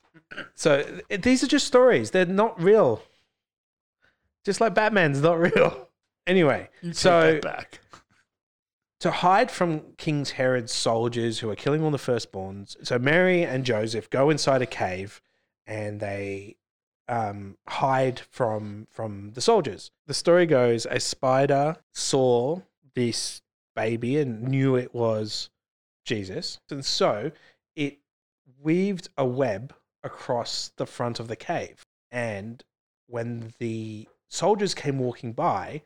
So 0.54 0.84
these 1.08 1.42
are 1.42 1.46
just 1.46 1.66
stories; 1.66 2.10
they're 2.10 2.26
not 2.26 2.62
real. 2.62 3.02
Just 4.44 4.60
like 4.60 4.74
Batman's 4.74 5.22
not 5.22 5.38
real. 5.40 5.87
Anyway, 6.28 6.68
so 6.92 7.40
back. 7.40 7.80
to 9.00 9.10
hide 9.10 9.50
from 9.50 9.94
King 9.96 10.26
Herod's 10.26 10.72
soldiers 10.72 11.38
who 11.38 11.48
are 11.48 11.56
killing 11.56 11.82
all 11.82 11.90
the 11.90 11.96
firstborns, 11.96 12.76
so 12.86 12.98
Mary 12.98 13.42
and 13.42 13.64
Joseph 13.64 14.10
go 14.10 14.28
inside 14.28 14.60
a 14.60 14.66
cave 14.66 15.22
and 15.66 16.00
they 16.00 16.56
um, 17.08 17.56
hide 17.66 18.20
from 18.30 18.86
from 18.90 19.32
the 19.32 19.40
soldiers. 19.40 19.90
The 20.06 20.14
story 20.14 20.44
goes: 20.44 20.86
a 20.90 21.00
spider 21.00 21.76
saw 21.94 22.60
this 22.94 23.40
baby 23.74 24.18
and 24.18 24.42
knew 24.42 24.76
it 24.76 24.94
was 24.94 25.48
Jesus, 26.04 26.60
and 26.70 26.84
so 26.84 27.32
it 27.74 27.98
weaved 28.60 29.08
a 29.16 29.24
web 29.24 29.72
across 30.04 30.72
the 30.76 30.86
front 30.86 31.20
of 31.20 31.28
the 31.28 31.36
cave. 31.36 31.86
And 32.10 32.62
when 33.06 33.54
the 33.58 34.08
soldiers 34.28 34.74
came 34.74 34.98
walking 34.98 35.32
by, 35.32 35.82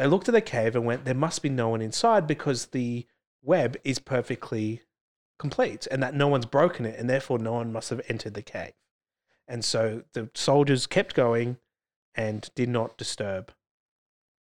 they 0.00 0.06
looked 0.06 0.30
at 0.30 0.32
the 0.32 0.40
cave 0.40 0.74
and 0.74 0.86
went, 0.86 1.04
There 1.04 1.12
must 1.12 1.42
be 1.42 1.50
no 1.50 1.68
one 1.68 1.82
inside 1.82 2.26
because 2.26 2.66
the 2.66 3.06
web 3.42 3.76
is 3.84 3.98
perfectly 3.98 4.80
complete 5.38 5.86
and 5.90 6.02
that 6.02 6.14
no 6.14 6.26
one's 6.26 6.46
broken 6.46 6.86
it, 6.86 6.98
and 6.98 7.08
therefore 7.08 7.38
no 7.38 7.52
one 7.52 7.70
must 7.70 7.90
have 7.90 8.00
entered 8.08 8.32
the 8.32 8.40
cave. 8.40 8.72
And 9.46 9.62
so 9.62 10.04
the 10.14 10.30
soldiers 10.34 10.86
kept 10.86 11.14
going 11.14 11.58
and 12.14 12.48
did 12.54 12.70
not 12.70 12.96
disturb 12.96 13.52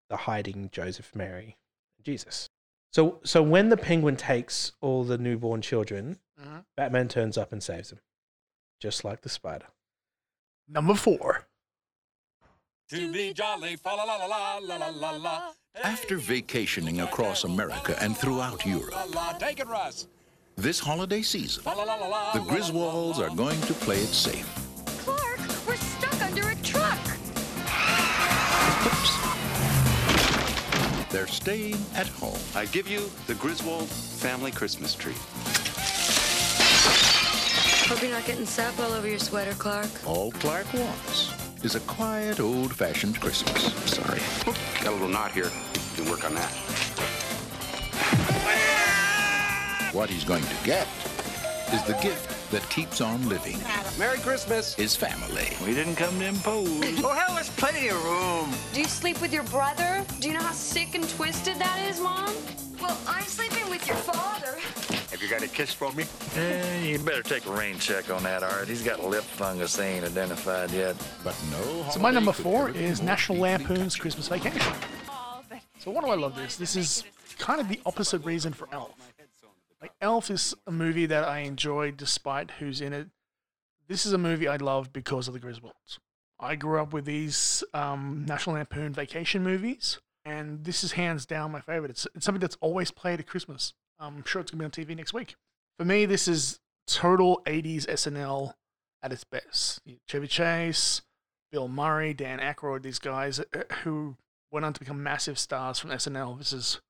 the 0.09 0.15
hiding 0.15 0.69
Joseph, 0.71 1.13
Mary, 1.13 1.57
and 1.97 2.05
Jesus. 2.05 2.49
So, 2.93 3.19
so 3.25 3.43
when 3.43 3.67
the 3.67 3.75
penguin 3.75 4.15
takes 4.15 4.71
all 4.79 5.03
the 5.03 5.17
newborn 5.17 5.61
children, 5.61 6.19
Mhm. 6.39 6.63
Batman 6.77 7.09
turns 7.09 7.37
up 7.37 7.51
and 7.51 7.61
saves 7.61 7.89
them, 7.89 7.99
just 8.79 9.03
like 9.03 9.23
the 9.23 9.29
spider. 9.29 9.67
Number 10.69 10.95
four. 10.95 11.48
To 12.89 13.11
be 13.11 13.33
jolly, 13.33 13.75
fa 13.75 13.89
la 13.89 14.03
la 14.03 14.15
la 14.15 14.57
la 14.57 14.77
la 14.77 14.89
la 14.89 15.11
la. 15.11 15.41
After 15.83 16.17
vacationing 16.17 17.01
across 17.01 17.43
America 17.43 17.95
and 18.01 18.17
throughout 18.17 18.65
Europe. 18.65 18.95
Take 19.37 19.59
it, 19.59 19.67
Russ. 19.67 20.07
this 20.55 20.79
holiday 20.79 21.21
season, 21.21 21.63
the 21.65 22.43
Griswolds 22.49 23.19
are 23.19 23.33
going 23.35 23.61
to 23.61 23.73
play 23.73 23.97
it 23.97 24.07
safe. 24.07 24.49
Clark, 25.05 25.39
we're 25.67 25.75
stuck 25.75 26.19
under 26.23 26.49
a 26.49 26.55
truck. 26.63 26.97
They're 31.11 31.27
staying 31.27 31.77
at 31.93 32.07
home. 32.07 32.39
I 32.55 32.65
give 32.65 32.87
you 32.87 33.11
the 33.27 33.35
Griswold 33.35 33.87
family 33.87 34.49
Christmas 34.49 34.95
tree. 34.95 35.13
Hope 37.87 38.01
you're 38.01 38.11
not 38.11 38.25
getting 38.25 38.47
sap 38.47 38.79
all 38.79 38.93
over 38.93 39.07
your 39.07 39.19
sweater, 39.19 39.53
Clark. 39.53 39.89
All 40.07 40.31
Clark 40.31 40.73
wants 40.73 41.48
is 41.63 41.75
a 41.75 41.79
quiet, 41.81 42.39
old-fashioned 42.39 43.19
Christmas. 43.19 43.73
Sorry. 43.91 44.21
Got 44.83 44.87
a 44.87 44.91
little 44.91 45.07
knot 45.07 45.31
here. 45.31 45.45
You 45.45 46.03
can 46.03 46.09
work 46.09 46.23
on 46.25 46.35
that. 46.35 46.51
What 49.93 50.09
he's 50.09 50.23
going 50.23 50.43
to 50.43 50.55
get 50.63 50.87
is 51.73 51.83
the 51.83 51.97
gift 52.01 52.51
that 52.51 52.67
keeps 52.69 53.01
on 53.01 53.27
living. 53.27 53.57
Merry 53.97 54.19
Christmas. 54.19 54.73
His 54.73 54.95
family. 54.95 55.49
We 55.65 55.73
didn't 55.73 55.95
come 55.95 56.17
to 56.19 56.25
impose. 56.25 56.67
oh, 57.03 57.13
hell, 57.13 57.35
there's 57.35 57.49
plenty 57.49 57.89
of 57.89 58.03
room. 58.03 58.51
Do 58.73 58.81
you 58.81 58.87
sleep 58.87 59.21
with 59.21 59.33
your 59.33 59.43
brother? 59.43 60.05
Do 60.19 60.27
you 60.27 60.33
know 60.33 60.43
how 60.43 60.53
sick 60.53 60.95
and 60.95 61.07
twisted 61.09 61.57
that 61.57 61.85
is, 61.89 61.99
Mom? 61.99 62.33
Got 65.39 65.47
a 65.47 65.51
kiss 65.51 65.73
for 65.73 65.91
me? 65.93 66.03
Eh, 66.35 66.85
you 66.85 66.99
better 66.99 67.23
take 67.23 67.45
a 67.45 67.51
rain 67.51 67.77
check 67.79 68.09
on 68.09 68.23
that, 68.23 68.43
Art. 68.43 68.67
He's 68.67 68.83
got 68.83 68.99
a 68.99 69.07
lip 69.07 69.23
fungus 69.23 69.75
they 69.75 69.95
ain't 69.95 70.05
identified 70.05 70.69
yet. 70.71 70.95
But 71.23 71.35
no 71.51 71.85
So 71.91 71.99
my 71.99 72.11
number 72.11 72.33
four 72.33 72.69
is 72.69 73.01
National 73.01 73.37
Lampoon's 73.37 73.95
Christmas 73.95 74.27
Vacation. 74.27 74.73
So 75.79 75.91
why 75.91 76.01
do 76.01 76.07
I 76.07 76.15
love 76.15 76.35
this? 76.35 76.57
This 76.57 76.75
is 76.75 77.05
kind 77.37 77.61
of 77.61 77.69
the 77.69 77.79
opposite 77.85 78.25
reason 78.25 78.51
for 78.51 78.67
Elf. 78.73 78.91
Like 79.81 79.91
Elf 80.01 80.29
is 80.29 80.53
a 80.67 80.71
movie 80.71 81.05
that 81.05 81.23
I 81.23 81.39
enjoy 81.39 81.91
despite 81.91 82.51
who's 82.51 82.81
in 82.81 82.91
it. 82.91 83.07
This 83.87 84.05
is 84.05 84.11
a 84.11 84.17
movie 84.17 84.47
I 84.47 84.57
love 84.57 84.91
because 84.91 85.29
of 85.29 85.33
the 85.33 85.39
Griswolds. 85.39 85.99
I 86.37 86.55
grew 86.55 86.81
up 86.81 86.91
with 86.91 87.05
these 87.05 87.63
um, 87.73 88.25
National 88.27 88.55
Lampoon 88.57 88.93
vacation 88.93 89.41
movies, 89.41 89.99
and 90.25 90.65
this 90.65 90.83
is 90.83 90.93
hands 90.93 91.25
down 91.25 91.51
my 91.51 91.61
favorite. 91.61 91.91
It's, 91.91 92.07
it's 92.13 92.25
something 92.25 92.41
that's 92.41 92.57
always 92.59 92.91
played 92.91 93.19
at 93.21 93.27
Christmas. 93.27 93.73
I'm 93.99 94.23
sure 94.25 94.41
it's 94.41 94.51
going 94.51 94.69
to 94.69 94.79
be 94.79 94.83
on 94.83 94.87
TV 94.87 94.95
next 94.97 95.13
week. 95.13 95.35
For 95.77 95.85
me, 95.85 96.05
this 96.05 96.27
is 96.27 96.59
total 96.87 97.41
80s 97.45 97.85
SNL 97.85 98.53
at 99.03 99.11
its 99.13 99.23
best. 99.23 99.81
Chevy 100.07 100.27
Chase, 100.27 101.01
Bill 101.51 101.67
Murray, 101.67 102.13
Dan 102.13 102.39
Aykroyd, 102.39 102.81
these 102.83 102.99
guys 102.99 103.39
uh, 103.39 103.43
who 103.83 104.15
went 104.51 104.65
on 104.65 104.73
to 104.73 104.79
become 104.79 105.01
massive 105.03 105.37
stars 105.37 105.79
from 105.79 105.89
SNL. 105.91 106.37
This 106.37 106.53
is 106.53 106.81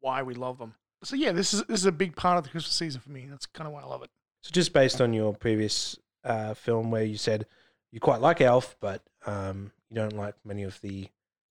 why 0.00 0.22
we 0.22 0.34
love 0.34 0.58
them. 0.58 0.74
So 1.02 1.16
yeah, 1.16 1.32
this 1.32 1.52
is 1.52 1.62
this 1.64 1.80
is 1.80 1.86
a 1.86 1.92
big 1.92 2.16
part 2.16 2.38
of 2.38 2.44
the 2.44 2.50
Christmas 2.50 2.74
season 2.74 3.00
for 3.00 3.10
me. 3.10 3.26
That's 3.28 3.46
kind 3.46 3.66
of 3.66 3.74
why 3.74 3.82
I 3.82 3.86
love 3.86 4.02
it. 4.02 4.10
So 4.42 4.50
just 4.52 4.72
based 4.72 5.00
on 5.00 5.12
your 5.12 5.34
previous 5.34 5.98
uh, 6.24 6.54
film 6.54 6.90
where 6.90 7.04
you 7.04 7.16
said 7.18 7.46
you 7.92 8.00
quite 8.00 8.20
like 8.20 8.40
Elf, 8.40 8.76
but 8.80 9.02
um, 9.26 9.70
you 9.90 9.96
don't 9.96 10.16
like 10.16 10.34
many 10.44 10.62
of 10.62 10.80
the 10.80 11.08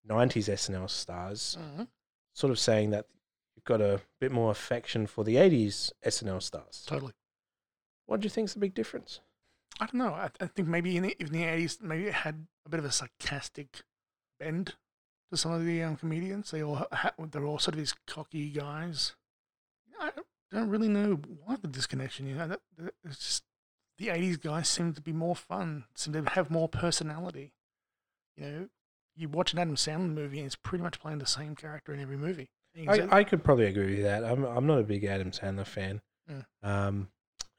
'90s 0.08 0.48
SNL 0.48 0.90
stars, 0.90 1.56
Mhm. 1.60 1.86
sort 2.34 2.50
of 2.50 2.58
saying 2.58 2.90
that 2.90 3.06
got 3.64 3.80
a 3.80 4.00
bit 4.20 4.32
more 4.32 4.50
affection 4.50 5.06
for 5.06 5.24
the 5.24 5.36
'80s 5.36 5.92
SNL 6.04 6.42
stars. 6.42 6.84
Totally. 6.86 7.12
What 8.06 8.20
do 8.20 8.26
you 8.26 8.30
think's 8.30 8.54
the 8.54 8.60
big 8.60 8.74
difference? 8.74 9.20
I 9.80 9.86
don't 9.86 9.94
know. 9.94 10.14
I, 10.14 10.30
I 10.40 10.46
think 10.46 10.68
maybe 10.68 10.96
in 10.96 11.04
the, 11.04 11.16
in 11.18 11.32
the 11.32 11.42
80s, 11.42 11.82
maybe 11.82 12.06
it 12.06 12.14
had 12.14 12.46
a 12.64 12.68
bit 12.68 12.78
of 12.78 12.84
a 12.84 12.92
sarcastic 12.92 13.82
bend 14.38 14.74
to 15.30 15.36
some 15.36 15.52
of 15.52 15.64
the 15.64 15.82
um, 15.82 15.96
comedians. 15.96 16.50
They 16.50 16.62
all 16.62 16.86
ha- 16.92 17.12
they're 17.18 17.44
all 17.44 17.58
sort 17.58 17.74
of 17.74 17.78
these 17.78 17.94
cocky 18.06 18.50
guys. 18.50 19.14
I 20.00 20.10
don't, 20.52 20.68
really 20.70 20.88
know 20.88 21.20
why 21.44 21.56
the 21.56 21.68
disconnection. 21.68 22.26
You 22.26 22.36
know, 22.36 22.48
that, 22.48 22.60
that, 22.78 22.94
it's 23.04 23.18
just 23.18 23.42
the 23.98 24.08
80s 24.08 24.40
guys 24.40 24.68
seem 24.68 24.92
to 24.92 25.00
be 25.00 25.12
more 25.12 25.34
fun, 25.34 25.84
seem 25.94 26.12
to 26.12 26.30
have 26.30 26.50
more 26.50 26.68
personality. 26.68 27.52
You 28.36 28.44
know, 28.44 28.68
you 29.16 29.28
watch 29.28 29.52
an 29.52 29.58
Adam 29.58 29.76
Sandler 29.76 30.12
movie 30.12 30.38
and 30.38 30.46
he's 30.46 30.56
pretty 30.56 30.82
much 30.82 31.00
playing 31.00 31.18
the 31.18 31.26
same 31.26 31.56
character 31.56 31.92
in 31.92 32.00
every 32.00 32.16
movie. 32.16 32.50
I, 32.88 33.18
I 33.18 33.24
could 33.24 33.44
probably 33.44 33.66
agree 33.66 33.96
with 33.96 34.04
that. 34.04 34.24
I'm 34.24 34.44
I'm 34.44 34.66
not 34.66 34.78
a 34.78 34.82
big 34.82 35.04
Adam 35.04 35.30
Sandler 35.30 35.66
fan. 35.66 36.00
Mm. 36.30 36.44
Um, 36.62 37.08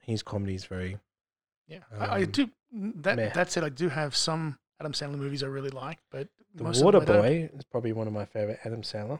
his 0.01 0.23
comedy 0.23 0.55
is 0.55 0.65
very 0.65 0.99
yeah, 1.67 1.79
I, 1.97 2.05
I 2.05 2.23
um, 2.23 2.31
do. 2.31 2.49
That 2.71 3.15
meh. 3.15 3.29
that 3.33 3.51
said, 3.51 3.63
I 3.63 3.69
do 3.69 3.89
have 3.89 4.15
some 4.15 4.57
Adam 4.79 4.91
Sandler 4.91 5.17
movies 5.17 5.43
I 5.43 5.47
really 5.47 5.69
like, 5.69 5.99
but 6.11 6.27
The 6.53 6.63
most 6.63 6.81
of 6.81 7.05
them 7.05 7.15
I. 7.15 7.19
Waterboy 7.19 7.57
is 7.57 7.63
probably 7.65 7.93
one 7.93 8.07
of 8.07 8.13
my 8.13 8.25
favorite 8.25 8.59
Adam 8.63 8.81
Sandler. 8.81 9.19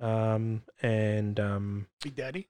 Um, 0.00 0.62
and 0.82 1.38
um, 1.38 1.86
Big 2.02 2.16
Daddy. 2.16 2.48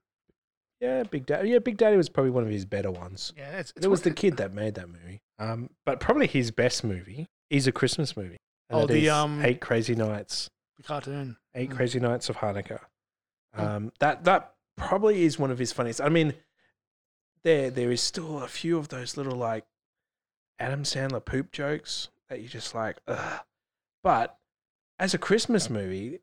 yeah, 0.81 1.03
Big 1.03 1.27
Daddy. 1.27 1.51
Yeah, 1.51 1.59
Big 1.59 1.77
Daddy 1.77 1.97
was 1.97 2.09
probably 2.09 2.31
one 2.31 2.45
of 2.45 2.51
his 2.51 2.65
better 2.65 2.91
ones. 2.91 3.33
Yeah, 3.37 3.59
it's, 3.59 3.73
it's 3.77 3.87
it 3.87 3.89
was 3.89 4.03
the 4.03 4.13
kid 4.13 4.37
that 4.39 4.55
made 4.55 4.75
that 4.75 4.89
movie. 4.89 5.21
Um, 5.39 5.71
but 5.85 6.01
probably 6.01 6.27
his 6.27 6.51
best 6.51 6.85
movie 6.85 7.29
is 7.51 7.67
a 7.67 7.73
Christmas 7.73 8.17
movie. 8.17 8.39
and 8.69 8.81
Oh, 8.83 8.87
the, 8.87 9.11
um, 9.11 9.45
Eight 9.45 9.61
Crazy 9.61 9.95
Nights. 9.95 10.49
The 10.81 10.87
cartoon. 10.87 11.37
Eight 11.55 11.71
Mm. 11.71 11.77
Crazy 11.77 12.01
Nights 12.01 12.29
of 12.29 12.37
Hanukkah. 12.37 12.81
Mm. 13.57 13.61
Um, 13.61 13.93
that 14.01 14.25
that 14.25 14.55
probably 14.77 15.25
is 15.25 15.39
one 15.39 15.51
of 15.51 15.59
his 15.59 15.73
funniest. 15.73 16.01
I 16.01 16.09
mean, 16.09 16.35
there 17.43 17.71
there 17.71 17.91
is 17.91 18.01
still 18.01 18.43
a 18.43 18.49
few 18.49 18.79
of 18.79 18.89
those 18.89 19.17
little 19.17 19.37
like 19.37 19.65
Adam 20.59 20.83
Sandler 20.83 21.25
poop 21.25 21.53
jokes 21.53 22.09
that 22.29 22.41
you 22.41 22.49
just 22.49 22.75
like, 22.75 22.99
ugh. 23.07 23.41
But 24.03 24.39
as 24.99 25.15
a 25.15 25.19
Christmas 25.19 25.69
movie, 25.69 26.21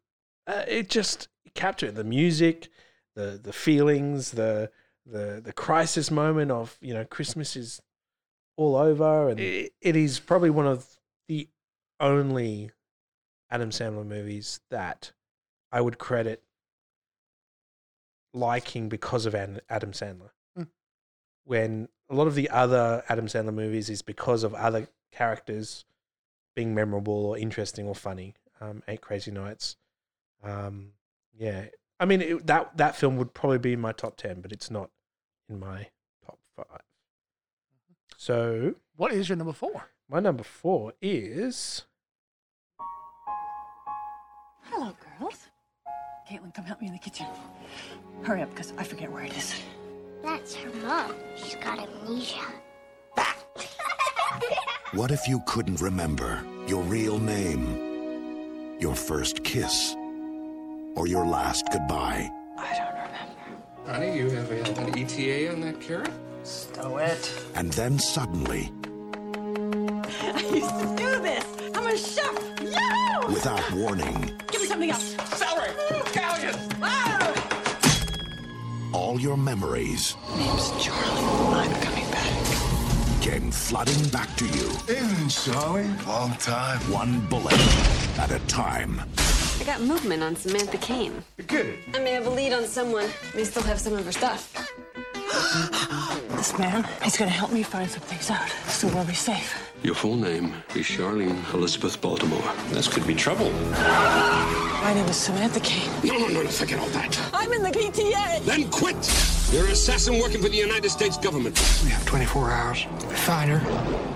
uh, 0.47 0.63
it 0.67 0.89
just 0.89 1.27
captured 1.53 1.95
the 1.95 2.03
music, 2.03 2.69
the 3.15 3.39
the 3.41 3.53
feelings, 3.53 4.31
the 4.31 4.71
the 5.05 5.41
the 5.43 5.53
crisis 5.53 6.09
moment 6.09 6.51
of 6.51 6.77
you 6.81 6.93
know 6.93 7.05
Christmas 7.05 7.55
is 7.55 7.81
all 8.55 8.75
over, 8.75 9.29
and 9.29 9.39
it, 9.39 9.73
it 9.81 9.95
is 9.95 10.19
probably 10.19 10.49
one 10.49 10.67
of 10.67 10.85
the 11.27 11.47
only 11.99 12.71
Adam 13.49 13.69
Sandler 13.69 14.05
movies 14.05 14.59
that 14.69 15.11
I 15.71 15.81
would 15.81 15.97
credit 15.97 16.43
liking 18.33 18.89
because 18.89 19.25
of 19.25 19.33
Adam 19.35 19.91
Sandler. 19.91 20.31
Mm. 20.57 20.67
When 21.45 21.89
a 22.09 22.15
lot 22.15 22.27
of 22.27 22.35
the 22.35 22.49
other 22.49 23.03
Adam 23.09 23.27
Sandler 23.27 23.53
movies 23.53 23.89
is 23.89 24.01
because 24.01 24.43
of 24.43 24.53
other 24.53 24.87
characters 25.11 25.85
being 26.55 26.73
memorable 26.75 27.25
or 27.25 27.37
interesting 27.37 27.87
or 27.87 27.95
funny. 27.95 28.35
Um, 28.59 28.81
Eight 28.87 29.01
Crazy 29.01 29.31
Nights. 29.31 29.75
Um, 30.43 30.93
yeah, 31.37 31.65
I 31.99 32.05
mean 32.05 32.21
it, 32.21 32.47
that 32.47 32.77
that 32.77 32.95
film 32.95 33.17
would 33.17 33.33
probably 33.33 33.59
be 33.59 33.73
in 33.73 33.79
my 33.81 33.91
top 33.91 34.17
ten, 34.17 34.41
but 34.41 34.51
it's 34.51 34.71
not 34.71 34.89
in 35.49 35.59
my 35.59 35.87
top 36.25 36.39
five. 36.55 36.81
So 38.17 38.75
What 38.95 39.13
is 39.13 39.29
your 39.29 39.35
number 39.37 39.53
four? 39.53 39.89
my 40.09 40.19
number 40.19 40.43
four 40.43 40.93
is 41.01 41.85
Hello, 44.79 44.93
girls. 45.19 45.47
Caitlin, 46.29 46.53
come 46.53 46.63
help 46.63 46.79
me 46.79 46.85
in 46.85 46.93
the 46.93 46.99
kitchen. 46.99 47.25
Hurry 48.21 48.43
up, 48.43 48.51
because 48.51 48.73
I 48.77 48.83
forget 48.83 49.11
where 49.11 49.23
it 49.23 49.35
is. 49.35 49.59
That's 50.21 50.53
her 50.53 50.71
mom. 50.71 51.15
She's 51.35 51.55
got 51.55 51.79
amnesia. 51.79 52.45
What 54.93 55.09
if 55.09 55.27
you 55.27 55.41
couldn't 55.47 55.81
remember 55.81 56.43
your 56.67 56.83
real 56.83 57.17
name, 57.17 58.77
your 58.79 58.93
first 58.93 59.43
kiss, 59.43 59.95
or 60.95 61.07
your 61.07 61.25
last 61.25 61.65
goodbye? 61.73 62.29
I 62.59 62.77
don't 62.77 62.93
remember. 62.93 63.91
Honey, 63.91 64.15
you 64.15 64.29
have 64.29 64.51
an 64.51 64.95
ETA 64.95 65.53
on 65.53 65.61
that 65.61 65.81
carrot? 65.81 66.11
Stow 66.43 66.97
it. 66.97 67.33
And 67.55 67.73
then 67.73 67.97
suddenly, 67.97 68.71
I 70.21 70.47
used 70.53 70.79
to 70.79 70.93
do 70.95 71.19
this. 71.19 71.45
I'm 71.73 71.87
a 71.87 71.97
chef. 71.97 72.61
Yahoo! 72.61 73.27
without 73.33 73.71
warning, 73.73 74.13
Give 74.13 74.29
me 74.29 74.46
something 74.77 74.91
else. 74.91 75.15
Celery! 75.37 75.69
Scallion! 76.11 76.77
Ah! 76.81 77.33
all 78.93 79.19
your 79.19 79.37
memories 79.37 80.15
Name's 80.37 80.71
Charlie. 80.83 81.23
I'm 81.53 81.73
coming 81.81 82.09
back. 82.09 83.21
came 83.21 83.51
flooding 83.51 84.09
back 84.09 84.33
to 84.37 84.45
you. 84.45 84.69
Evening, 84.89 85.29
Charlie. 85.29 85.87
Long 86.07 86.33
time. 86.37 86.79
One 86.91 87.19
bullet 87.27 87.59
at 88.17 88.31
a 88.31 88.39
time. 88.47 89.01
I 89.59 89.63
got 89.65 89.81
movement 89.81 90.23
on 90.23 90.35
Samantha 90.35 90.77
Caine. 90.77 91.23
Good. 91.47 91.79
I 91.93 91.99
may 91.99 92.11
have 92.11 92.27
a 92.27 92.29
lead 92.29 92.53
on 92.53 92.65
someone. 92.65 93.09
May 93.35 93.43
still 93.43 93.63
have 93.63 93.79
some 93.79 93.93
of 93.93 94.05
her 94.05 94.11
stuff. 94.11 94.41
This 96.37 96.57
man, 96.57 96.83
he's 97.03 97.17
going 97.17 97.29
to 97.29 97.35
help 97.35 97.51
me 97.51 97.63
find 97.63 97.89
some 97.89 98.01
things 98.01 98.29
out. 98.29 98.47
So 98.67 98.87
we'll 98.89 99.03
be 99.05 99.13
safe. 99.13 99.71
Your 99.83 99.95
full 99.95 100.15
name 100.15 100.53
is 100.75 100.85
Charlene 100.85 101.51
Elizabeth 101.53 101.99
Baltimore. 101.99 102.41
This 102.69 102.87
could 102.87 103.05
be 103.07 103.15
trouble. 103.15 103.51
My 103.51 104.91
name 104.93 105.05
is 105.07 105.15
Samantha 105.17 105.59
Caine. 105.59 105.89
No, 106.03 106.17
no, 106.17 106.27
no, 106.27 106.43
no, 106.43 106.49
forget 106.49 106.79
all 106.79 106.87
that. 106.89 107.19
I'm 107.33 107.51
in 107.53 107.63
the 107.63 107.69
PTA. 107.69 108.43
Then 108.45 108.69
quit! 108.69 108.95
You're 109.51 109.65
an 109.65 109.71
assassin 109.71 110.19
working 110.19 110.41
for 110.41 110.49
the 110.49 110.57
United 110.57 110.89
States 110.89 111.17
government. 111.17 111.59
We 111.83 111.89
have 111.89 112.05
24 112.05 112.51
hours. 112.51 112.85
We 113.07 113.15
find 113.15 113.49
her, 113.51 113.67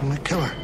and 0.01 0.09
we 0.11 0.17
kill 0.17 0.41
her. 0.41 0.55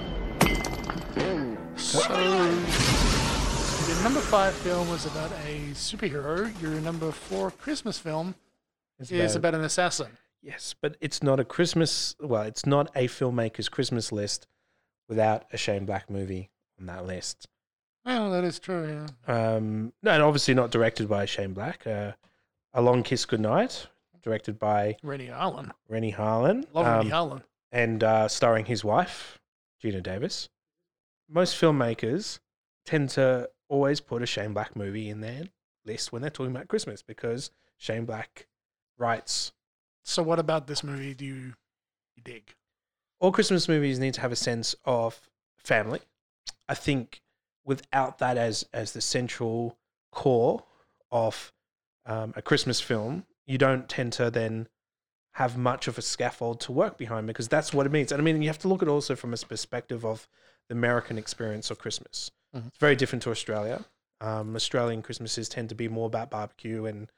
So, 1.78 2.00
your 2.10 4.04
number 4.04 4.20
five 4.20 4.54
film 4.56 4.90
was 4.90 5.06
about 5.06 5.32
a 5.48 5.60
superhero. 5.74 6.52
Your 6.62 6.72
number 6.82 7.12
four 7.12 7.50
Christmas 7.52 7.98
film 7.98 8.36
It's 9.00 9.12
is 9.12 9.36
about- 9.36 9.50
about 9.50 9.60
an 9.60 9.66
assassin. 9.66 10.08
Yes, 10.48 10.74
but 10.82 10.96
it's 11.02 11.22
not 11.22 11.42
a 11.42 11.44
Christmas. 11.44 12.16
Well, 12.22 12.44
it's 12.44 12.66
not 12.66 12.90
a 12.96 13.10
filmmaker's 13.10 13.68
Christmas 13.68 14.14
list 14.14 14.48
without 15.10 15.44
a 15.52 15.58
Shane 15.58 15.86
Black 15.86 16.10
movie 16.10 16.52
on 16.80 16.86
that 16.86 17.06
list. 17.06 17.50
Well, 18.06 18.32
that 18.32 18.46
is 18.46 18.58
true. 18.58 19.06
Yeah. 19.28 19.56
Um, 19.56 19.92
no, 20.02 20.12
and 20.12 20.24
obviously 20.24 20.54
not 20.54 20.72
directed 20.72 21.10
by 21.10 21.26
Shane 21.26 21.52
Black. 21.52 21.86
Uh, 21.86 22.14
a 22.74 22.82
Long 22.82 23.04
Kiss 23.04 23.26
Goodnight, 23.26 23.88
directed 24.24 24.58
by 24.58 24.96
Renny 25.04 25.28
Harlin. 25.28 25.70
Renny 25.90 26.14
Harlin. 26.14 26.64
Love 26.74 26.86
Renny 26.86 27.12
um, 27.12 27.30
Harlin. 27.30 27.44
and 27.74 28.02
uh, 28.06 28.30
starring 28.30 28.64
his 28.64 28.86
wife, 28.86 29.40
Geena 29.84 30.02
Davis. 30.02 30.48
Most 31.30 31.60
filmmakers 31.60 32.40
tend 32.86 33.10
to 33.10 33.50
always 33.68 34.00
put 34.00 34.22
a 34.22 34.26
Shane 34.26 34.54
Black 34.54 34.78
movie 34.78 35.10
in 35.10 35.20
their 35.20 35.44
list 35.86 36.14
when 36.14 36.22
they're 36.22 36.32
talking 36.32 36.56
about 36.56 36.70
Christmas 36.70 37.04
because 37.04 37.52
Shane 37.76 38.06
Black 38.06 38.48
writes 38.98 39.52
So, 40.08 40.24
what 40.24 40.40
about 40.40 40.68
this 40.68 40.86
movie 40.86 41.14
do 41.14 41.26
you, 41.26 41.54
you 42.16 42.24
dig? 42.24 42.56
all 43.20 43.32
Christmas 43.32 43.68
movies 43.68 44.00
need 44.00 44.14
to 44.14 44.22
have 44.22 44.32
a 44.32 44.36
sense 44.38 44.76
of 44.86 45.20
family. 45.58 46.00
I 46.70 46.76
think 46.76 47.22
without 47.66 48.20
that 48.20 48.38
as 48.38 48.66
as 48.74 48.94
the 48.94 49.02
central 49.02 49.78
core 50.12 50.64
of 51.12 51.52
um, 52.06 52.34
a 52.36 52.42
Christmas 52.42 52.80
film, 52.80 53.26
you 53.46 53.58
don't 53.58 53.90
tend 53.90 54.14
to 54.14 54.30
then 54.30 54.68
have 55.34 55.58
much 55.58 55.88
of 55.88 55.98
a 55.98 56.02
scaffold 56.02 56.60
to 56.62 56.72
work 56.72 56.98
behind 56.98 57.28
because 57.28 57.48
that's 57.48 57.74
what 57.74 57.86
it 57.86 57.92
means. 57.92 58.12
And 58.12 58.22
I 58.22 58.24
mean, 58.24 58.42
you 58.42 58.50
have 58.50 58.60
to 58.60 58.68
look 58.68 58.82
at 58.82 58.88
it 58.88 58.92
also 58.92 59.16
from 59.16 59.34
a 59.34 59.38
perspective 59.38 60.06
of 60.06 60.28
the 60.70 60.74
American 60.76 61.18
experience 61.18 61.70
of 61.70 61.80
Christmas. 61.80 62.32
Mhm. 62.56 62.68
It's 62.68 62.78
very 62.78 62.96
different 62.96 63.24
to 63.24 63.32
Australia. 63.32 63.84
Um, 64.22 64.56
Australian 64.56 65.02
Christmases 65.02 65.50
tend 65.50 65.70
to 65.70 65.76
be 65.76 65.88
more 65.88 66.08
about 66.08 66.30
barbecue 66.30 66.86
and 66.86 67.12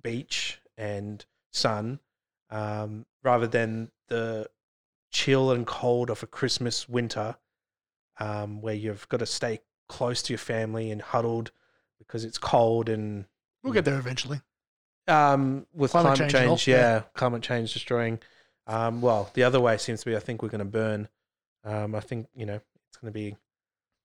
beach 0.00 0.60
and 0.76 1.24
sun. 1.52 2.00
Um, 2.50 3.06
rather 3.22 3.46
than 3.46 3.90
the 4.08 4.48
chill 5.10 5.50
and 5.52 5.66
cold 5.66 6.10
of 6.10 6.22
a 6.22 6.26
Christmas 6.26 6.88
winter, 6.88 7.36
um, 8.20 8.60
where 8.60 8.74
you've 8.74 9.08
got 9.08 9.18
to 9.20 9.26
stay 9.26 9.60
close 9.88 10.22
to 10.22 10.32
your 10.32 10.38
family 10.38 10.90
and 10.90 11.00
huddled 11.00 11.50
because 11.98 12.24
it's 12.24 12.38
cold 12.38 12.88
and 12.88 13.24
We'll 13.62 13.72
get 13.72 13.84
there 13.84 13.98
eventually. 13.98 14.40
um, 15.08 15.66
with 15.74 15.90
Climate 15.90 16.16
climate, 16.16 16.32
change 16.32 16.48
change, 16.48 16.68
yeah, 16.68 16.76
yeah. 16.76 17.02
climate 17.14 17.42
change 17.42 17.72
destroying. 17.72 18.18
Um, 18.66 19.00
well, 19.00 19.30
the 19.34 19.42
other 19.42 19.60
way 19.60 19.76
seems 19.78 20.00
to 20.00 20.06
be 20.06 20.16
I 20.16 20.20
think 20.20 20.42
we're 20.42 20.48
going 20.50 20.58
to 20.60 20.64
burn. 20.64 21.08
Um, 21.64 21.94
I 21.94 22.00
think 22.00 22.28
you 22.34 22.46
know 22.46 22.60
it's 22.88 22.96
going 22.98 23.12
to 23.12 23.18
be 23.18 23.36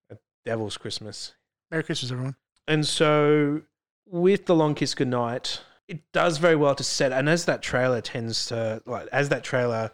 a 0.10 0.18
devil's 0.46 0.78
Christmas. 0.78 1.34
Merry 1.70 1.84
Christmas, 1.84 2.12
everyone. 2.12 2.36
And 2.68 2.86
so 2.88 3.62
with 4.06 4.46
the 4.46 4.56
long 4.56 4.74
kiss 4.76 4.96
goodnight, 4.96 5.62
it 5.94 6.12
does 6.12 6.40
very 6.40 6.56
well 6.56 6.74
to 6.74 6.84
set. 6.84 7.12
And 7.12 7.30
as 7.30 7.46
that 7.46 7.62
trailer 7.62 8.02
tends 8.02 8.48
to 8.48 8.82
like, 8.88 9.08
as 9.12 9.30
that 9.30 9.44
trailer 9.44 9.92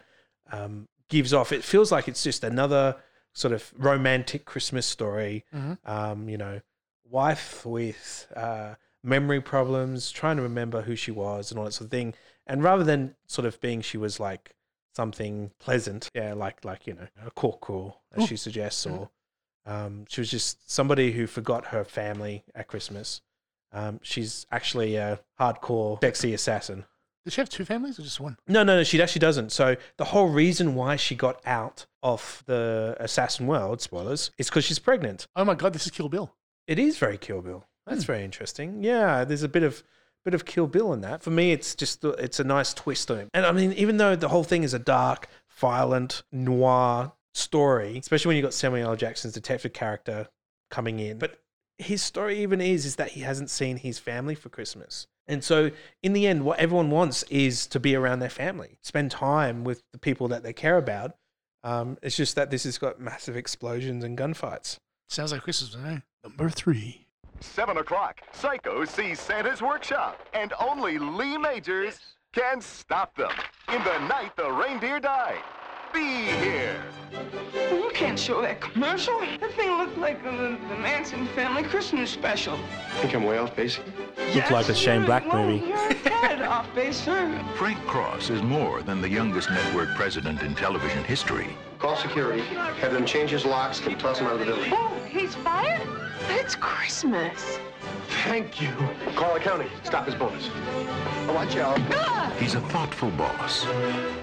um, 0.50 0.88
gives 1.10 1.34
off, 1.34 1.52
it 1.52 1.62
feels 1.62 1.92
like 1.92 2.08
it's 2.08 2.22
just 2.22 2.42
another 2.42 2.96
sort 3.34 3.52
of 3.52 3.70
romantic 3.76 4.46
Christmas 4.46 4.86
story. 4.86 5.44
Mhm. 5.54 5.76
Um, 5.84 6.28
you 6.28 6.38
know, 6.38 6.62
wife 7.04 7.66
with 7.66 8.26
uh, 8.34 8.76
memory 9.02 9.42
problems, 9.42 10.10
trying 10.10 10.36
to 10.38 10.42
remember 10.42 10.80
who 10.80 10.96
she 10.96 11.10
was 11.10 11.50
and 11.50 11.58
all 11.58 11.66
that 11.66 11.72
sort 11.72 11.86
of 11.86 11.90
thing. 11.90 12.14
And 12.46 12.64
rather 12.64 12.82
than 12.82 13.14
sort 13.26 13.44
of 13.44 13.60
being 13.60 13.82
she 13.82 13.98
was 13.98 14.18
like 14.18 14.56
something 14.96 15.50
pleasant, 15.58 16.08
yeah, 16.14 16.32
like 16.32 16.64
like 16.64 16.86
you 16.86 16.94
know 16.94 17.08
a 17.26 17.30
cork 17.30 17.68
or, 17.68 17.96
as 18.16 18.22
Ooh. 18.22 18.26
she 18.26 18.36
suggests, 18.36 18.86
or 18.86 19.10
um, 19.66 20.06
she 20.08 20.22
was 20.22 20.30
just 20.30 20.70
somebody 20.70 21.12
who 21.12 21.26
forgot 21.26 21.66
her 21.66 21.84
family 21.84 22.44
at 22.54 22.68
Christmas. 22.68 23.20
Um, 23.72 24.00
she's 24.02 24.46
actually 24.50 24.96
a 24.96 25.20
hardcore 25.38 26.00
sexy 26.00 26.34
assassin. 26.34 26.84
Does 27.24 27.34
she 27.34 27.40
have 27.40 27.50
two 27.50 27.64
families 27.64 27.98
or 27.98 28.02
just 28.02 28.18
one? 28.18 28.36
No, 28.48 28.62
no, 28.62 28.76
no, 28.76 28.82
she 28.82 29.00
actually 29.00 29.20
doesn't. 29.20 29.52
So 29.52 29.76
the 29.98 30.06
whole 30.06 30.28
reason 30.28 30.74
why 30.74 30.96
she 30.96 31.14
got 31.14 31.40
out 31.44 31.86
of 32.02 32.42
the 32.46 32.96
assassin 32.98 33.46
world, 33.46 33.80
spoilers, 33.82 34.30
is 34.38 34.48
because 34.48 34.64
she's 34.64 34.78
pregnant. 34.78 35.26
Oh 35.36 35.44
my 35.44 35.54
god, 35.54 35.74
this 35.74 35.84
is 35.84 35.92
Kill 35.92 36.08
Bill. 36.08 36.34
It 36.66 36.78
is 36.78 36.98
very 36.98 37.18
Kill 37.18 37.42
Bill. 37.42 37.66
That's 37.86 38.04
very 38.04 38.24
interesting. 38.24 38.82
Yeah, 38.82 39.24
there's 39.24 39.42
a 39.42 39.48
bit 39.48 39.62
of 39.62 39.82
bit 40.24 40.34
of 40.34 40.44
Kill 40.44 40.66
Bill 40.66 40.92
in 40.92 41.00
that. 41.02 41.22
For 41.22 41.30
me, 41.30 41.52
it's 41.52 41.74
just 41.74 42.04
it's 42.04 42.40
a 42.40 42.44
nice 42.44 42.72
twist 42.72 43.10
on 43.10 43.18
it. 43.18 43.28
And 43.34 43.44
I 43.44 43.52
mean, 43.52 43.72
even 43.74 43.96
though 43.96 44.16
the 44.16 44.28
whole 44.28 44.44
thing 44.44 44.62
is 44.62 44.74
a 44.74 44.78
dark, 44.78 45.28
violent, 45.58 46.22
noir 46.32 47.12
story, 47.34 47.98
especially 47.98 48.28
when 48.28 48.36
you've 48.36 48.44
got 48.44 48.54
Samuel 48.54 48.90
L. 48.90 48.96
Jackson's 48.96 49.34
detective 49.34 49.72
character 49.72 50.28
coming 50.70 51.00
in, 51.00 51.18
but 51.18 51.38
his 51.80 52.02
story 52.02 52.40
even 52.42 52.60
is 52.60 52.84
is 52.84 52.96
that 52.96 53.10
he 53.10 53.20
hasn't 53.20 53.50
seen 53.50 53.76
his 53.76 53.98
family 53.98 54.34
for 54.34 54.48
Christmas. 54.48 55.06
And 55.26 55.42
so 55.42 55.70
in 56.02 56.12
the 56.12 56.26
end 56.26 56.44
what 56.44 56.58
everyone 56.58 56.90
wants 56.90 57.22
is 57.24 57.66
to 57.68 57.80
be 57.80 57.94
around 57.94 58.18
their 58.18 58.30
family, 58.30 58.78
spend 58.82 59.10
time 59.10 59.64
with 59.64 59.82
the 59.92 59.98
people 59.98 60.28
that 60.28 60.42
they 60.42 60.52
care 60.52 60.76
about. 60.76 61.16
Um, 61.62 61.98
it's 62.02 62.16
just 62.16 62.36
that 62.36 62.50
this 62.50 62.64
has 62.64 62.78
got 62.78 63.00
massive 63.00 63.36
explosions 63.36 64.02
and 64.02 64.16
gunfights. 64.16 64.78
Sounds 65.08 65.32
like 65.32 65.42
Christmas, 65.42 65.76
eh? 65.84 65.98
Number 66.24 66.48
three. 66.48 67.06
Seven 67.40 67.78
o'clock. 67.78 68.20
Psycho 68.32 68.84
sees 68.84 69.18
Santa's 69.18 69.62
workshop, 69.62 70.28
and 70.34 70.52
only 70.60 70.98
Lee 70.98 71.38
Majors 71.38 71.98
can 72.32 72.60
stop 72.60 73.16
them. 73.16 73.32
In 73.68 73.82
the 73.84 73.98
night 74.08 74.36
the 74.36 74.50
reindeer 74.50 75.00
died. 75.00 75.42
Be 75.92 76.24
here. 76.24 76.82
You 77.72 77.90
can't 77.92 78.18
show 78.18 78.40
that 78.42 78.60
commercial. 78.60 79.18
That 79.40 79.52
thing 79.54 79.76
looked 79.76 79.98
like 79.98 80.22
the, 80.22 80.56
the 80.68 80.76
Manson 80.76 81.26
family 81.28 81.62
Christmas 81.62 82.10
special. 82.10 82.58
Think 83.00 83.14
I'm 83.14 83.24
way 83.24 83.38
off 83.38 83.56
base? 83.56 83.78
Looked 84.34 84.50
like 84.52 84.68
a 84.68 84.74
Shane 84.74 85.04
Black 85.04 85.26
movie. 85.32 85.66
You're 85.66 85.76
a 85.76 86.46
off 86.48 86.72
base, 86.74 86.96
sir. 86.96 87.44
Frank 87.56 87.78
Cross 87.86 88.30
is 88.30 88.42
more 88.42 88.82
than 88.82 89.00
the 89.00 89.08
youngest 89.08 89.50
network 89.50 89.94
president 89.96 90.42
in 90.42 90.54
television 90.54 91.02
history. 91.04 91.48
Call 91.78 91.96
security. 91.96 92.42
Have 92.42 92.92
them 92.92 93.04
change 93.04 93.30
his 93.30 93.44
locks 93.44 93.84
and 93.84 93.98
toss 93.98 94.18
him 94.20 94.26
out 94.26 94.34
of 94.34 94.40
the 94.40 94.46
building. 94.46 94.72
Oh, 94.72 94.94
he's 95.08 95.34
fired? 95.34 95.86
It's 96.28 96.54
Christmas. 96.54 97.58
Thank 98.24 98.60
you. 98.60 98.72
Call 99.14 99.36
accounting. 99.36 99.68
Stop 99.82 100.06
his 100.06 100.14
bonus. 100.14 100.48
Oh, 101.28 101.32
watch 101.34 101.56
out. 101.56 101.78
Ah! 101.92 102.32
He's 102.38 102.54
a 102.54 102.60
thoughtful 102.60 103.10
boss, 103.10 103.64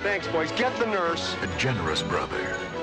Thanks, 0.02 0.28
boys. 0.28 0.52
Get 0.54 0.76
the 0.78 0.86
nurse. 0.88 1.36
a 1.42 1.48
generous 1.60 2.02
brother, 2.02 2.38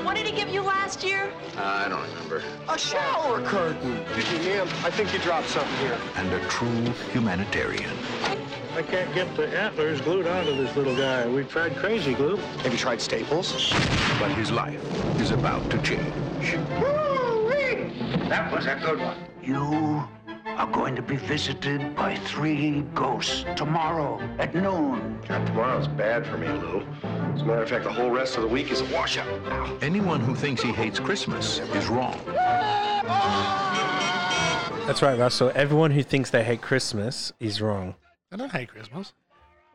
What 0.04 0.16
did 0.16 0.26
he 0.26 0.32
give 0.32 0.48
you 0.48 0.62
last 0.62 1.02
year? 1.02 1.32
I 1.56 1.88
don't 1.88 2.02
remember. 2.10 2.42
A 2.68 2.78
shower 2.78 3.40
curtain. 3.42 3.98
Excuse 4.16 4.40
me, 4.40 4.46
ma'am. 4.54 4.68
I 4.84 4.90
think 4.90 5.12
you 5.12 5.18
dropped 5.20 5.48
something 5.48 5.76
here. 5.78 5.98
and 6.16 6.32
a 6.32 6.40
true 6.48 6.84
humanitarian. 7.12 7.90
I 8.76 8.82
can't 8.82 9.12
get 9.14 9.34
the 9.36 9.46
antlers 9.56 10.00
glued 10.00 10.26
onto 10.26 10.56
this 10.56 10.74
little 10.76 10.96
guy. 10.96 11.26
We've 11.26 11.48
tried 11.48 11.76
crazy 11.76 12.14
glue. 12.14 12.36
Have 12.36 12.72
you 12.72 12.78
tried 12.78 13.00
Staples? 13.00 13.72
But 14.20 14.30
his 14.32 14.50
life 14.50 14.82
is 15.20 15.30
about 15.30 15.68
to 15.70 15.78
change. 15.82 16.58
That 18.28 18.52
was 18.52 18.66
a 18.66 18.74
good 18.76 18.98
one. 19.00 19.16
You 19.42 20.08
are 20.56 20.66
going 20.68 20.94
to 20.94 21.02
be 21.02 21.16
visited 21.16 21.96
by 21.96 22.14
three 22.14 22.82
ghosts 22.94 23.44
tomorrow 23.56 24.20
at 24.38 24.54
noon. 24.54 25.18
God, 25.26 25.46
tomorrow's 25.46 25.88
bad 25.88 26.24
for 26.26 26.38
me, 26.38 26.48
Lou. 26.48 26.86
As 27.34 27.42
a 27.42 27.44
matter 27.44 27.62
of 27.62 27.68
fact, 27.68 27.84
the 27.84 27.92
whole 27.92 28.10
rest 28.10 28.36
of 28.36 28.42
the 28.42 28.48
week 28.48 28.70
is 28.70 28.80
a 28.80 28.84
washout. 28.86 29.26
Ow. 29.50 29.78
Anyone 29.82 30.20
who 30.20 30.34
thinks 30.34 30.62
he 30.62 30.70
hates 30.70 31.00
Christmas 31.00 31.58
is 31.58 31.88
wrong. 31.88 32.20
That's 34.86 35.02
right, 35.02 35.18
Russell. 35.18 35.50
Everyone 35.54 35.90
who 35.90 36.02
thinks 36.02 36.30
they 36.30 36.44
hate 36.44 36.62
Christmas 36.62 37.32
is 37.40 37.60
wrong. 37.60 37.94
I 38.30 38.36
don't 38.36 38.52
hate 38.52 38.68
Christmas. 38.68 39.12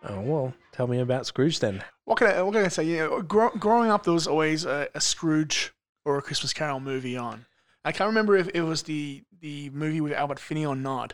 Oh 0.03 0.21
well, 0.21 0.53
tell 0.71 0.87
me 0.87 0.99
about 0.99 1.25
Scrooge 1.25 1.59
then. 1.59 1.83
What 2.05 2.19
can 2.19 2.27
I, 2.27 2.41
what 2.41 2.53
can 2.53 2.63
I 2.63 2.69
say? 2.69 2.85
You 2.85 2.97
know, 2.97 3.21
grow, 3.21 3.49
growing 3.49 3.89
up, 3.91 4.03
there 4.03 4.13
was 4.13 4.27
always 4.27 4.63
a, 4.63 4.87
a 4.95 5.01
Scrooge 5.01 5.73
or 6.05 6.17
a 6.17 6.21
Christmas 6.21 6.53
Carol 6.53 6.79
movie 6.79 7.17
on. 7.17 7.45
I 7.83 7.91
can't 7.91 8.07
remember 8.07 8.35
if 8.35 8.49
it 8.53 8.61
was 8.61 8.83
the, 8.83 9.23
the 9.39 9.69
movie 9.69 10.01
with 10.01 10.13
Albert 10.13 10.39
Finney 10.39 10.65
or 10.65 10.75
not, 10.75 11.13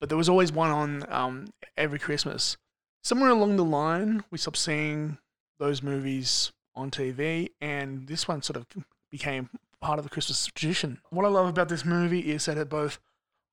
but 0.00 0.08
there 0.08 0.18
was 0.18 0.28
always 0.28 0.52
one 0.52 0.70
on 0.70 1.04
um, 1.08 1.48
every 1.76 1.98
Christmas. 1.98 2.56
Somewhere 3.02 3.30
along 3.30 3.56
the 3.56 3.64
line, 3.64 4.24
we 4.30 4.38
stopped 4.38 4.56
seeing 4.56 5.18
those 5.58 5.82
movies 5.82 6.52
on 6.74 6.90
TV, 6.90 7.50
and 7.60 8.06
this 8.08 8.26
one 8.26 8.42
sort 8.42 8.56
of 8.56 8.66
became 9.10 9.48
part 9.80 9.98
of 9.98 10.04
the 10.04 10.10
Christmas 10.10 10.46
tradition. 10.46 11.00
What 11.10 11.24
I 11.24 11.28
love 11.28 11.48
about 11.48 11.68
this 11.68 11.84
movie 11.84 12.32
is 12.32 12.46
that 12.46 12.58
it 12.58 12.68
both 12.68 12.98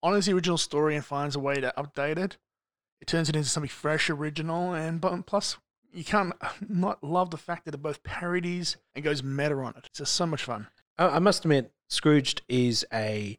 honors 0.01 0.25
the 0.25 0.33
original 0.33 0.57
story 0.57 0.95
and 0.95 1.05
finds 1.05 1.35
a 1.35 1.39
way 1.39 1.55
to 1.55 1.73
update 1.77 2.17
it. 2.17 2.37
It 2.99 3.07
turns 3.07 3.29
it 3.29 3.35
into 3.35 3.49
something 3.49 3.69
fresh, 3.69 4.09
original, 4.09 4.73
and 4.73 5.01
plus 5.25 5.57
you 5.93 6.03
can't 6.03 6.33
not 6.67 7.03
love 7.03 7.29
the 7.29 7.37
fact 7.37 7.65
that 7.65 7.75
it 7.75 7.81
both 7.81 8.03
parodies 8.03 8.77
and 8.95 9.03
goes 9.03 9.23
meta 9.23 9.55
on 9.55 9.75
it. 9.77 9.85
It's 9.85 9.99
just 9.99 10.13
so 10.13 10.25
much 10.25 10.43
fun. 10.43 10.67
I, 10.97 11.08
I 11.08 11.19
must 11.19 11.45
admit, 11.45 11.71
Scrooged 11.89 12.41
is 12.47 12.86
a 12.93 13.38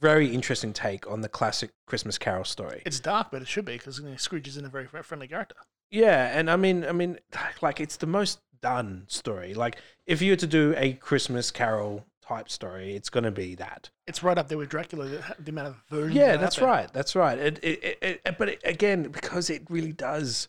very 0.00 0.32
interesting 0.34 0.72
take 0.72 1.10
on 1.10 1.20
the 1.20 1.28
classic 1.28 1.70
Christmas 1.86 2.18
Carol 2.18 2.44
story. 2.44 2.82
It's 2.86 3.00
dark, 3.00 3.28
but 3.30 3.42
it 3.42 3.48
should 3.48 3.64
be 3.64 3.74
because 3.74 3.98
you 3.98 4.08
know, 4.08 4.16
Scrooge 4.16 4.48
isn't 4.48 4.64
a 4.64 4.68
very 4.68 4.86
friendly 4.86 5.28
character. 5.28 5.56
Yeah, 5.90 6.36
and 6.36 6.50
I 6.50 6.56
mean, 6.56 6.84
I 6.84 6.92
mean, 6.92 7.18
like 7.62 7.80
it's 7.80 7.96
the 7.96 8.06
most 8.06 8.40
done 8.60 9.04
story. 9.08 9.54
Like 9.54 9.76
if 10.06 10.22
you 10.22 10.32
were 10.32 10.36
to 10.36 10.46
do 10.46 10.74
a 10.76 10.94
Christmas 10.94 11.50
Carol 11.50 12.04
type 12.22 12.48
story, 12.48 12.96
it's 12.96 13.10
going 13.10 13.24
to 13.24 13.30
be 13.30 13.54
that. 13.56 13.90
It's 14.06 14.22
right 14.22 14.38
up 14.38 14.48
there 14.48 14.58
with 14.58 14.70
Dracula. 14.70 15.06
The, 15.06 15.36
the 15.38 15.50
amount 15.50 15.68
of 15.68 15.76
versions. 15.90 16.14
Yeah, 16.14 16.32
that 16.32 16.40
that's 16.40 16.60
right. 16.60 16.92
That's 16.92 17.14
right. 17.14 17.38
It, 17.38 17.58
it, 17.62 17.84
it, 17.84 17.98
it, 18.02 18.20
uh, 18.24 18.32
but 18.38 18.48
it, 18.48 18.62
again, 18.64 19.04
because 19.04 19.50
it 19.50 19.62
really 19.68 19.92
does, 19.92 20.48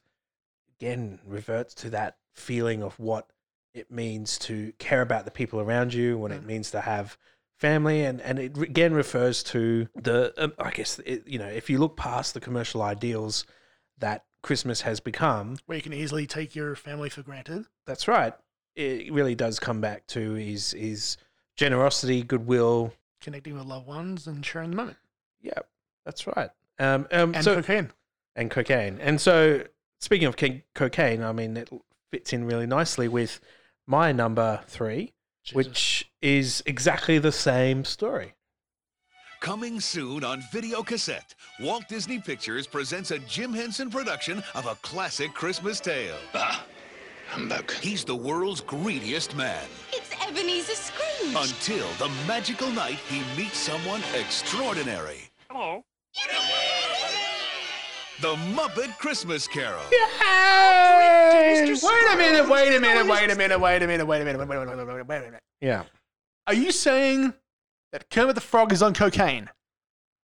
again, 0.79 1.19
reverts 1.25 1.73
to 1.75 1.89
that 1.91 2.17
feeling 2.33 2.81
of 2.81 2.97
what 2.99 3.27
it 3.75 3.91
means 3.91 4.39
to 4.39 4.71
care 4.79 5.01
about 5.01 5.25
the 5.25 5.31
people 5.31 5.59
around 5.59 5.93
you, 5.93 6.17
what 6.17 6.31
it 6.31 6.45
means 6.45 6.71
to 6.71 6.81
have 6.81 7.17
family, 7.59 8.03
and 8.05 8.21
and 8.21 8.39
it 8.39 8.57
again 8.57 8.93
refers 8.93 9.43
to 9.43 9.87
the, 9.95 10.33
um, 10.37 10.53
I 10.57 10.71
guess, 10.71 10.99
it, 11.05 11.27
you 11.27 11.37
know, 11.37 11.47
if 11.47 11.69
you 11.69 11.77
look 11.77 11.97
past 11.97 12.33
the 12.33 12.39
commercial 12.39 12.81
ideals 12.81 13.45
that 13.99 14.23
Christmas 14.41 14.81
has 14.81 14.99
become, 14.99 15.57
Where 15.65 15.75
you 15.75 15.81
can 15.81 15.93
easily 15.93 16.25
take 16.25 16.55
your 16.55 16.75
family 16.75 17.09
for 17.09 17.21
granted. 17.21 17.65
that's 17.85 18.07
right. 18.07 18.33
It 18.75 19.11
really 19.13 19.35
does 19.35 19.59
come 19.59 19.81
back 19.81 20.07
to 20.07 20.35
is 20.37 20.73
is 20.73 21.17
generosity, 21.57 22.23
goodwill. 22.23 22.93
Connecting 23.21 23.55
with 23.57 23.65
loved 23.65 23.87
ones 23.87 24.27
and 24.27 24.45
sharing 24.45 24.69
the 24.71 24.75
moment. 24.77 24.97
Yeah, 25.41 25.59
that's 26.05 26.27
right. 26.27 26.49
Um, 26.79 27.07
um, 27.11 27.35
And 27.35 27.43
so- 27.43 27.55
cocaine. 27.55 27.91
and 28.35 28.49
cocaine. 28.51 28.99
And 29.01 29.19
so, 29.19 29.63
speaking 29.99 30.27
of 30.27 30.35
co- 30.37 30.59
cocaine, 30.73 31.23
I 31.23 31.31
mean, 31.31 31.55
it 31.57 31.69
fits 32.11 32.33
in 32.33 32.45
really 32.45 32.67
nicely 32.67 33.07
with 33.07 33.39
my 33.87 34.11
number 34.11 34.61
three, 34.67 35.13
which 35.53 36.11
is 36.21 36.63
exactly 36.65 37.19
the 37.19 37.31
same 37.31 37.85
story. 37.85 38.33
Coming 39.41 39.79
soon 39.79 40.23
on 40.23 40.41
video 40.51 40.81
cassette, 40.81 41.35
Walt 41.59 41.87
Disney 41.87 42.19
Pictures 42.19 42.65
presents 42.65 43.11
a 43.11 43.19
Jim 43.19 43.53
Henson 43.53 43.91
production 43.91 44.41
of 44.55 44.65
a 44.65 44.75
classic 44.81 45.33
Christmas 45.33 45.79
tale. 45.79 46.17
Ah, 46.33 46.65
humbug. 47.29 47.71
He's 47.73 48.03
the 48.03 48.15
world's 48.15 48.61
greediest 48.61 49.35
man. 49.35 49.65
It's 49.91 50.09
Ebenezer 50.27 50.73
Scrooge. 50.73 51.35
Until 51.35 51.87
the 51.99 52.11
magical 52.27 52.71
night 52.71 52.97
he 53.07 53.21
meets 53.37 53.57
someone 53.57 54.01
extraordinary. 54.15 55.29
Hello. 55.49 55.83
The 58.21 58.33
Muppet 58.35 58.97
Christmas 58.97 59.45
Carol. 59.45 59.81
Yay! 59.91 61.65
Wait 61.67 62.13
a 62.13 62.17
minute, 62.17 62.47
wait 62.47 62.73
a 62.73 62.79
minute, 62.79 63.05
wait 63.07 63.29
a 63.29 63.35
minute, 63.35 63.59
wait 63.59 63.83
a 63.83 63.87
minute, 63.87 64.05
wait 64.07 64.21
a 64.21 64.25
minute, 64.25 64.39
wait 64.39 64.45
a 64.45 64.45
minute, 64.45 64.47
wait 64.47 64.57
a 64.57 64.85
minute, 64.85 65.07
wait 65.07 65.17
a 65.17 65.21
minute. 65.21 65.43
Yeah. 65.59 65.83
Are 66.47 66.53
you 66.53 66.71
saying 66.71 67.33
that 67.91 68.09
Kermit 68.09 68.35
the 68.35 68.41
Frog 68.41 68.71
is 68.71 68.81
on 68.81 68.93
cocaine? 68.93 69.49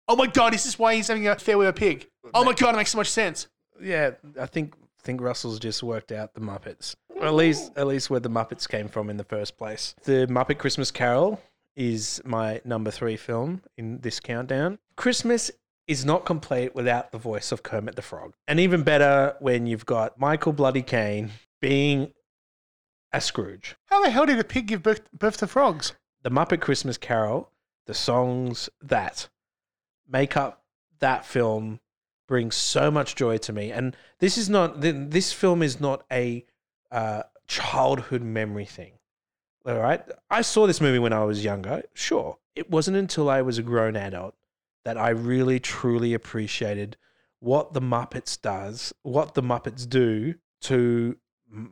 Oh 0.07 0.15
my 0.15 0.27
god, 0.27 0.53
is 0.53 0.63
this 0.63 0.79
why 0.79 0.95
he's 0.95 1.09
having 1.09 1.27
a 1.27 1.31
affair 1.33 1.57
with 1.57 1.67
a 1.67 1.73
pig? 1.73 2.07
Oh 2.33 2.45
my 2.45 2.53
god, 2.53 2.75
it 2.75 2.77
makes 2.77 2.91
so 2.91 2.97
much 2.97 3.09
sense. 3.09 3.49
Yeah, 3.81 4.11
I 4.39 4.45
think 4.45 4.73
think 5.01 5.19
Russell's 5.19 5.59
just 5.59 5.83
worked 5.83 6.13
out 6.13 6.33
the 6.33 6.41
Muppets. 6.41 6.95
Or 7.15 7.25
at 7.25 7.33
least 7.33 7.73
at 7.75 7.87
least 7.87 8.09
where 8.09 8.21
the 8.21 8.29
Muppets 8.29 8.69
came 8.69 8.87
from 8.87 9.09
in 9.09 9.17
the 9.17 9.25
first 9.25 9.57
place. 9.57 9.95
The 10.03 10.27
Muppet 10.27 10.59
Christmas 10.59 10.91
Carol 10.91 11.41
is 11.75 12.21
my 12.23 12.61
number 12.63 12.91
three 12.91 13.17
film 13.17 13.63
in 13.77 13.99
this 13.99 14.21
countdown. 14.21 14.79
Christmas 14.95 15.51
is 15.87 16.05
not 16.05 16.25
complete 16.25 16.75
without 16.75 17.11
the 17.11 17.17
voice 17.17 17.51
of 17.51 17.63
Kermit 17.63 17.95
the 17.95 18.01
Frog. 18.01 18.33
And 18.47 18.59
even 18.59 18.83
better 18.83 19.35
when 19.39 19.65
you've 19.65 19.85
got 19.85 20.19
Michael 20.19 20.53
Bloody 20.53 20.81
Caine 20.81 21.31
being 21.59 22.13
a 23.11 23.19
Scrooge. 23.19 23.75
How 23.87 24.01
the 24.01 24.09
hell 24.09 24.25
did 24.25 24.39
a 24.39 24.43
pig 24.43 24.67
give 24.67 24.83
birth, 24.83 25.11
birth 25.11 25.37
to 25.37 25.47
frogs? 25.47 25.93
The 26.23 26.31
Muppet 26.31 26.61
Christmas 26.61 26.97
Carol, 26.97 27.51
the 27.87 27.93
songs 27.93 28.69
that 28.81 29.27
make 30.07 30.37
up 30.37 30.63
that 30.99 31.25
film 31.25 31.79
brings 32.27 32.55
so 32.55 32.89
much 32.89 33.15
joy 33.15 33.37
to 33.37 33.51
me. 33.51 33.71
And 33.71 33.95
this 34.19 34.37
is 34.37 34.49
not 34.49 34.79
this 34.79 35.33
film 35.33 35.61
is 35.61 35.81
not 35.81 36.05
a 36.11 36.45
uh, 36.91 37.23
childhood 37.47 38.21
memory 38.21 38.65
thing. 38.65 38.93
All 39.65 39.77
right, 39.77 40.01
I 40.29 40.41
saw 40.41 40.65
this 40.65 40.81
movie 40.81 40.99
when 40.99 41.13
I 41.13 41.23
was 41.23 41.43
younger. 41.43 41.83
Sure, 41.93 42.37
it 42.55 42.69
wasn't 42.69 42.97
until 42.97 43.29
I 43.29 43.41
was 43.41 43.57
a 43.57 43.63
grown 43.63 43.95
adult 43.95 44.35
that 44.85 44.97
I 44.97 45.09
really 45.09 45.59
truly 45.59 46.13
appreciated 46.13 46.97
what 47.39 47.73
the 47.73 47.81
Muppets 47.81 48.39
does, 48.39 48.93
what 49.03 49.33
the 49.33 49.43
Muppets 49.43 49.87
do 49.87 50.35
to, 50.61 51.17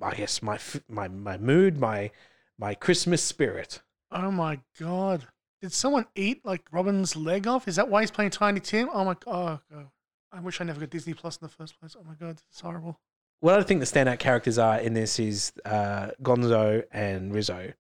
I 0.02 0.16
guess 0.16 0.42
my 0.42 0.60
my 0.88 1.08
my 1.08 1.38
mood, 1.38 1.80
my 1.80 2.12
my 2.58 2.76
Christmas 2.76 3.24
spirit. 3.24 3.82
Oh 4.12 4.32
my 4.32 4.60
god. 4.80 5.28
Did 5.62 5.74
someone 5.74 6.06
eat 6.16 6.46
like 6.46 6.64
Robin's 6.72 7.16
leg 7.16 7.46
off? 7.48 7.68
Is 7.68 7.76
that 7.76 7.90
why 7.90 8.02
he's 8.02 8.12
playing 8.12 8.32
Tiny 8.32 8.60
Tim? 8.60 8.90
Oh 8.92 9.06
my 9.06 9.14
god. 9.14 9.60
Oh, 9.72 9.76
god. 9.76 9.88
I 10.32 10.40
wish 10.40 10.62
I 10.62 10.64
never 10.64 10.80
got 10.80 10.90
Disney 10.90 11.14
Plus 11.14 11.38
in 11.38 11.46
the 11.46 11.54
first 11.54 11.80
place. 11.80 11.96
Oh 12.00 12.04
my 12.04 12.14
god, 12.14 12.42
it's 12.50 12.62
horrible. 12.62 13.00
What 13.42 13.58
I 13.60 13.64
think 13.64 13.80
the 13.80 13.86
standout 13.86 14.20
characters 14.20 14.58
are 14.58 14.80
in 14.80 14.94
this 14.94 15.20
is 15.20 15.54
uh, 15.66 16.10
Gonzo 16.22 16.84
and 16.92 17.34
Rizzo. 17.34 17.74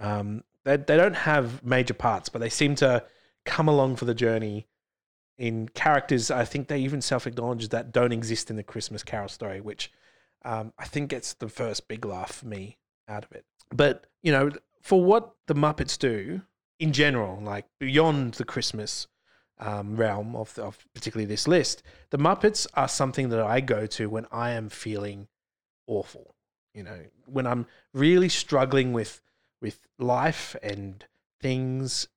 Um, 0.00 0.44
they 0.64 0.76
they 0.76 0.96
don't 0.96 1.14
have 1.16 1.64
major 1.64 1.94
parts, 1.94 2.28
but 2.28 2.40
they 2.40 2.48
seem 2.48 2.74
to 2.76 3.04
come 3.44 3.68
along 3.68 3.96
for 3.96 4.06
the 4.06 4.14
journey 4.14 4.66
in 5.38 5.68
characters. 5.70 6.30
I 6.30 6.44
think 6.44 6.68
they 6.68 6.78
even 6.78 7.00
self 7.00 7.26
acknowledge 7.26 7.68
that 7.70 7.92
don't 7.92 8.12
exist 8.12 8.50
in 8.50 8.56
the 8.56 8.62
Christmas 8.62 9.02
Carol 9.02 9.28
story, 9.28 9.60
which 9.60 9.90
um, 10.44 10.72
I 10.78 10.84
think 10.84 11.10
gets 11.10 11.34
the 11.34 11.48
first 11.48 11.88
big 11.88 12.04
laugh 12.04 12.32
for 12.32 12.46
me 12.46 12.78
out 13.08 13.24
of 13.24 13.32
it. 13.32 13.44
But 13.72 14.06
you 14.22 14.32
know, 14.32 14.50
for 14.82 15.02
what 15.02 15.34
the 15.46 15.54
Muppets 15.54 15.98
do 15.98 16.42
in 16.78 16.92
general, 16.92 17.40
like 17.42 17.66
beyond 17.78 18.34
the 18.34 18.44
Christmas 18.44 19.06
um, 19.58 19.96
realm 19.96 20.34
of, 20.36 20.58
of 20.58 20.78
particularly 20.94 21.26
this 21.26 21.48
list, 21.48 21.82
the 22.10 22.18
Muppets 22.18 22.66
are 22.74 22.88
something 22.88 23.28
that 23.30 23.40
I 23.40 23.60
go 23.60 23.86
to 23.86 24.08
when 24.08 24.26
I 24.30 24.50
am 24.50 24.68
feeling 24.68 25.28
awful. 25.86 26.34
You 26.74 26.82
know, 26.82 27.00
when 27.26 27.46
I'm 27.46 27.66
really 27.92 28.28
struggling 28.28 28.92
with 28.92 29.20
with 29.60 29.78
life 29.98 30.54
and 30.62 31.04
things 31.40 32.08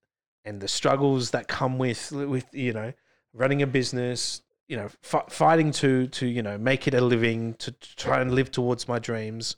and 0.44 0.60
the 0.60 0.68
struggles 0.68 1.32
that 1.32 1.48
come 1.48 1.78
with 1.78 2.12
with 2.12 2.46
you 2.54 2.74
know 2.74 2.94
running 3.34 3.62
a 3.62 3.68
business, 3.68 4.42
you 4.68 4.78
know, 4.78 4.90
f- 5.04 5.32
fighting 5.32 5.72
to 5.72 6.08
to 6.08 6.26
you 6.26 6.42
know 6.42 6.58
make 6.58 6.88
it 6.88 6.94
a 6.94 7.02
living, 7.02 7.54
to, 7.56 7.72
to 7.72 7.96
try 7.96 8.22
and 8.22 8.34
live 8.34 8.52
towards 8.52 8.88
my 8.88 9.00
dreams. 9.00 9.56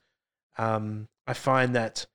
Um, 0.57 1.07
I 1.25 1.33
find 1.33 1.75
that 1.75 2.05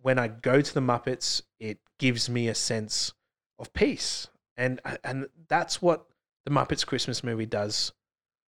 when 0.00 0.18
I 0.18 0.28
go 0.28 0.60
to 0.60 0.74
the 0.74 0.80
Muppets, 0.80 1.42
it 1.58 1.78
gives 1.98 2.28
me 2.28 2.48
a 2.48 2.54
sense 2.54 3.12
of 3.58 3.72
peace, 3.72 4.28
and 4.56 4.80
and 5.02 5.28
that's 5.48 5.80
what 5.80 6.06
the 6.44 6.50
Muppets 6.50 6.86
Christmas 6.86 7.24
movie 7.24 7.46
does 7.46 7.92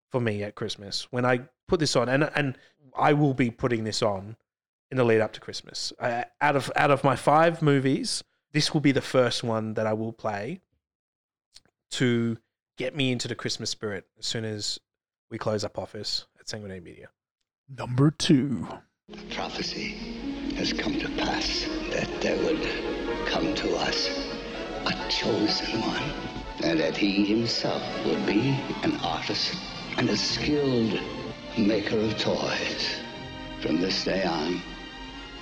for 0.10 0.20
me 0.20 0.44
at 0.44 0.56
Christmas. 0.56 1.08
When 1.12 1.26
I 1.26 1.42
put 1.68 1.80
this 1.80 1.96
on, 1.96 2.10
and 2.10 2.30
and 2.36 2.58
I 2.98 3.14
will 3.14 3.34
be 3.34 3.52
putting 3.52 3.84
this 3.84 4.02
on 4.02 4.38
in 4.92 4.98
the 4.98 5.04
lead 5.04 5.22
up 5.22 5.34
to 5.34 5.40
Christmas. 5.40 5.94
Uh, 6.00 6.24
out 6.42 6.56
of 6.56 6.72
out 6.76 6.92
of 6.92 7.04
my 7.04 7.16
five 7.16 7.62
movies, 7.62 8.24
this 8.52 8.74
will 8.74 8.82
be 8.82 8.92
the 8.92 9.02
first 9.02 9.44
one 9.44 9.74
that 9.74 9.88
I 9.88 9.94
will 9.94 10.14
play 10.14 10.62
to 11.94 12.38
get 12.78 12.96
me 12.96 13.12
into 13.12 13.28
the 13.28 13.36
Christmas 13.36 13.70
spirit 13.70 14.06
as 14.18 14.26
soon 14.26 14.46
as 14.46 14.80
we 15.30 15.38
close 15.38 15.64
up 15.64 15.78
office 15.78 16.26
at 16.40 16.50
Sanguinary 16.50 16.82
Media. 16.82 17.10
Number 17.70 18.10
two. 18.10 18.68
the 19.10 19.18
Prophecy 19.36 19.90
has 20.56 20.74
come 20.74 21.00
to 21.00 21.08
pass 21.10 21.68
that 21.92 22.10
there 22.20 22.38
would 22.44 22.68
come 23.28 23.54
to 23.54 23.76
us 23.76 24.10
a 24.88 25.10
chosen 25.10 25.82
one, 25.82 26.12
and 26.64 26.80
that 26.80 26.98
he 26.98 27.26
himself 27.26 27.84
would 28.06 28.26
be 28.26 28.60
an 28.82 28.98
artist 29.04 29.56
and 29.98 30.10
a 30.10 30.18
skilled 30.18 31.00
maker 31.58 31.98
of 32.00 32.18
toys. 32.18 32.96
From 33.62 33.80
this 33.80 34.04
day 34.04 34.24
on, 34.24 34.62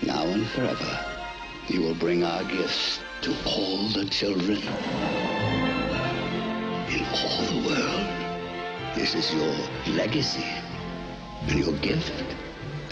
now 0.03 0.23
and 0.23 0.45
forever, 0.47 1.05
you 1.69 1.81
will 1.81 1.95
bring 1.95 2.23
our 2.23 2.43
gifts 2.43 2.99
to 3.21 3.33
all 3.45 3.87
the 3.89 4.05
children 4.05 4.61
in 7.01 7.07
all 7.07 7.45
the 7.45 7.67
world. 7.67 8.07
This 8.95 9.15
is 9.15 9.33
your 9.33 9.95
legacy 9.95 10.45
and 11.47 11.59
your 11.59 11.73
gift, 11.77 12.23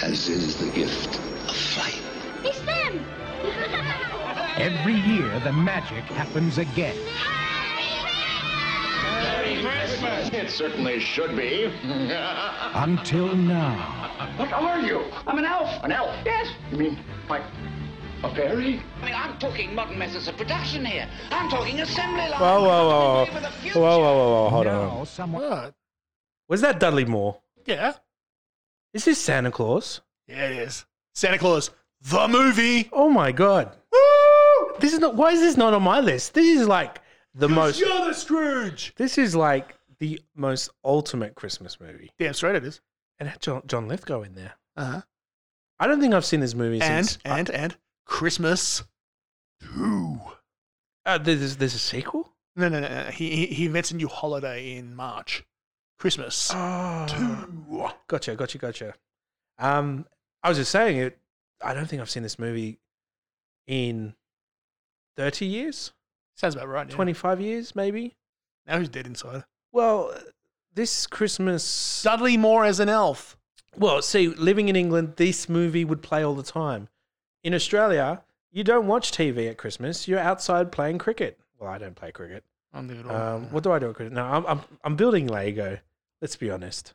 as 0.01 0.27
is 0.29 0.55
the 0.57 0.71
gift 0.71 1.15
of 1.15 1.55
flight. 1.55 2.01
It's 2.43 2.59
them! 2.61 3.05
Every 4.57 4.95
year, 4.95 5.39
the 5.41 5.51
magic 5.51 6.03
happens 6.05 6.57
again. 6.57 6.97
Merry 9.03 9.61
Christmas! 9.61 10.29
It 10.33 10.49
certainly 10.49 10.99
should 10.99 11.35
be. 11.35 11.71
Until 12.73 13.35
now. 13.35 14.33
what 14.37 14.51
are 14.51 14.81
you? 14.81 15.03
I'm 15.27 15.37
an 15.37 15.45
elf. 15.45 15.83
An 15.83 15.91
elf? 15.91 16.15
Yes. 16.25 16.47
You 16.71 16.77
mean 16.77 16.99
like 17.29 17.43
a 18.23 18.35
fairy? 18.35 18.81
I 19.01 19.05
mean, 19.05 19.13
I'm 19.15 19.37
talking 19.39 19.73
modern 19.73 19.97
methods 19.97 20.27
of 20.27 20.35
production 20.37 20.85
here. 20.85 21.07
I'm 21.31 21.49
talking 21.49 21.79
assembly 21.79 22.21
line. 22.29 22.39
Whoa, 22.39 22.61
whoa, 22.61 22.89
whoa, 22.89 23.25
whoa, 23.25 23.25
whoa, 23.25 23.99
whoa, 23.99 24.13
whoa, 24.13 24.43
whoa, 24.43 24.49
hold 24.49 24.65
Now, 24.65 24.81
on. 24.99 25.05
someone. 25.05 25.73
Was 26.47 26.61
that 26.61 26.79
Dudley 26.79 27.05
Moore? 27.05 27.39
Yeah. 27.65 27.93
Is 28.93 29.05
this 29.05 29.19
Santa 29.19 29.51
Claus? 29.51 30.01
Yeah, 30.27 30.47
it 30.47 30.57
is. 30.57 30.85
Santa 31.13 31.37
Claus, 31.37 31.69
the 32.01 32.27
movie. 32.27 32.89
Oh 32.91 33.09
my 33.09 33.31
god! 33.31 33.75
This 34.79 34.93
is 34.93 34.99
not. 34.99 35.15
Why 35.15 35.31
is 35.31 35.41
this 35.41 35.57
not 35.57 35.73
on 35.73 35.83
my 35.83 35.99
list? 35.99 36.33
This 36.33 36.59
is 36.61 36.67
like 36.67 37.01
the 37.35 37.49
most. 37.49 37.79
You're 37.79 38.05
the 38.07 38.13
Scrooge. 38.13 38.93
This 38.95 39.17
is 39.17 39.35
like 39.35 39.77
the 39.99 40.19
most 40.35 40.69
ultimate 40.83 41.35
Christmas 41.35 41.79
movie. 41.79 42.09
Damn 42.17 42.33
straight 42.33 42.55
it 42.55 42.63
is. 42.63 42.81
And 43.19 43.27
had 43.27 43.41
John, 43.41 43.61
John 43.67 43.87
Lithgow 43.87 44.21
in 44.23 44.33
there. 44.35 44.53
Uh 44.77 44.85
huh. 44.85 45.01
I 45.79 45.87
don't 45.87 45.99
think 45.99 46.13
I've 46.13 46.25
seen 46.25 46.39
this 46.39 46.55
movie 46.55 46.81
And 46.81 47.05
since. 47.05 47.19
and 47.25 47.49
and 47.51 47.77
Christmas 48.09 48.83
two. 49.61 50.19
Uh, 51.05 51.17
there's 51.19 51.57
there's 51.57 51.75
a 51.75 51.79
sequel. 51.79 52.33
No, 52.55 52.67
no, 52.67 52.79
no. 52.79 52.87
no. 52.89 53.03
He 53.11 53.29
he, 53.35 53.45
he 53.45 53.65
invents 53.67 53.91
a 53.91 53.95
new 53.95 54.07
holiday 54.07 54.75
in 54.75 54.95
March. 54.95 55.43
Christmas 55.99 56.49
Oh, 56.53 57.05
two. 57.07 57.89
gotcha, 58.07 58.35
gotcha, 58.35 58.57
gotcha. 58.57 58.93
Um, 59.59 60.05
I 60.43 60.49
was 60.49 60.57
just 60.57 60.71
saying 60.71 60.97
it. 60.97 61.19
I 61.61 61.73
don't 61.73 61.85
think 61.87 62.01
I've 62.01 62.09
seen 62.09 62.23
this 62.23 62.39
movie 62.39 62.79
in 63.67 64.15
thirty 65.15 65.45
years, 65.45 65.91
Sounds 66.35 66.55
about 66.55 66.67
right. 66.67 66.89
Yeah. 66.89 66.95
twenty 66.95 67.13
five 67.13 67.39
years, 67.39 67.75
maybe. 67.75 68.15
Now 68.65 68.79
he's 68.79 68.89
dead 68.89 69.05
inside. 69.07 69.43
Well, 69.71 70.13
this 70.73 71.05
Christmas. 71.05 72.01
Dudley 72.03 72.37
Moore 72.37 72.65
as 72.65 72.79
an 72.79 72.89
elf. 72.89 73.37
Well, 73.77 74.01
see, 74.01 74.27
living 74.29 74.67
in 74.67 74.75
England, 74.75 75.13
this 75.17 75.47
movie 75.47 75.85
would 75.85 76.01
play 76.01 76.23
all 76.23 76.33
the 76.33 76.43
time. 76.43 76.87
In 77.43 77.53
Australia, 77.53 78.21
you 78.51 78.63
don't 78.63 78.87
watch 78.87 79.11
TV 79.11 79.49
at 79.49 79.57
Christmas. 79.57 80.07
You're 80.07 80.19
outside 80.19 80.71
playing 80.71 80.97
cricket. 80.97 81.39
Well, 81.57 81.69
I 81.69 81.77
don't 81.77 81.95
play 81.95 82.11
cricket. 82.11 82.43
I'm 82.73 82.87
doing 82.87 82.99
it 83.01 83.05
all. 83.07 83.15
Um, 83.15 83.51
what 83.51 83.63
do 83.63 83.71
I 83.71 83.79
do 83.79 83.89
at 83.89 83.95
Christmas? 83.95 84.15
No, 84.15 84.25
I'm, 84.25 84.45
I'm 84.45 84.61
I'm 84.83 84.95
building 84.95 85.27
Lego. 85.27 85.77
Let's 86.21 86.35
be 86.35 86.51
honest, 86.51 86.93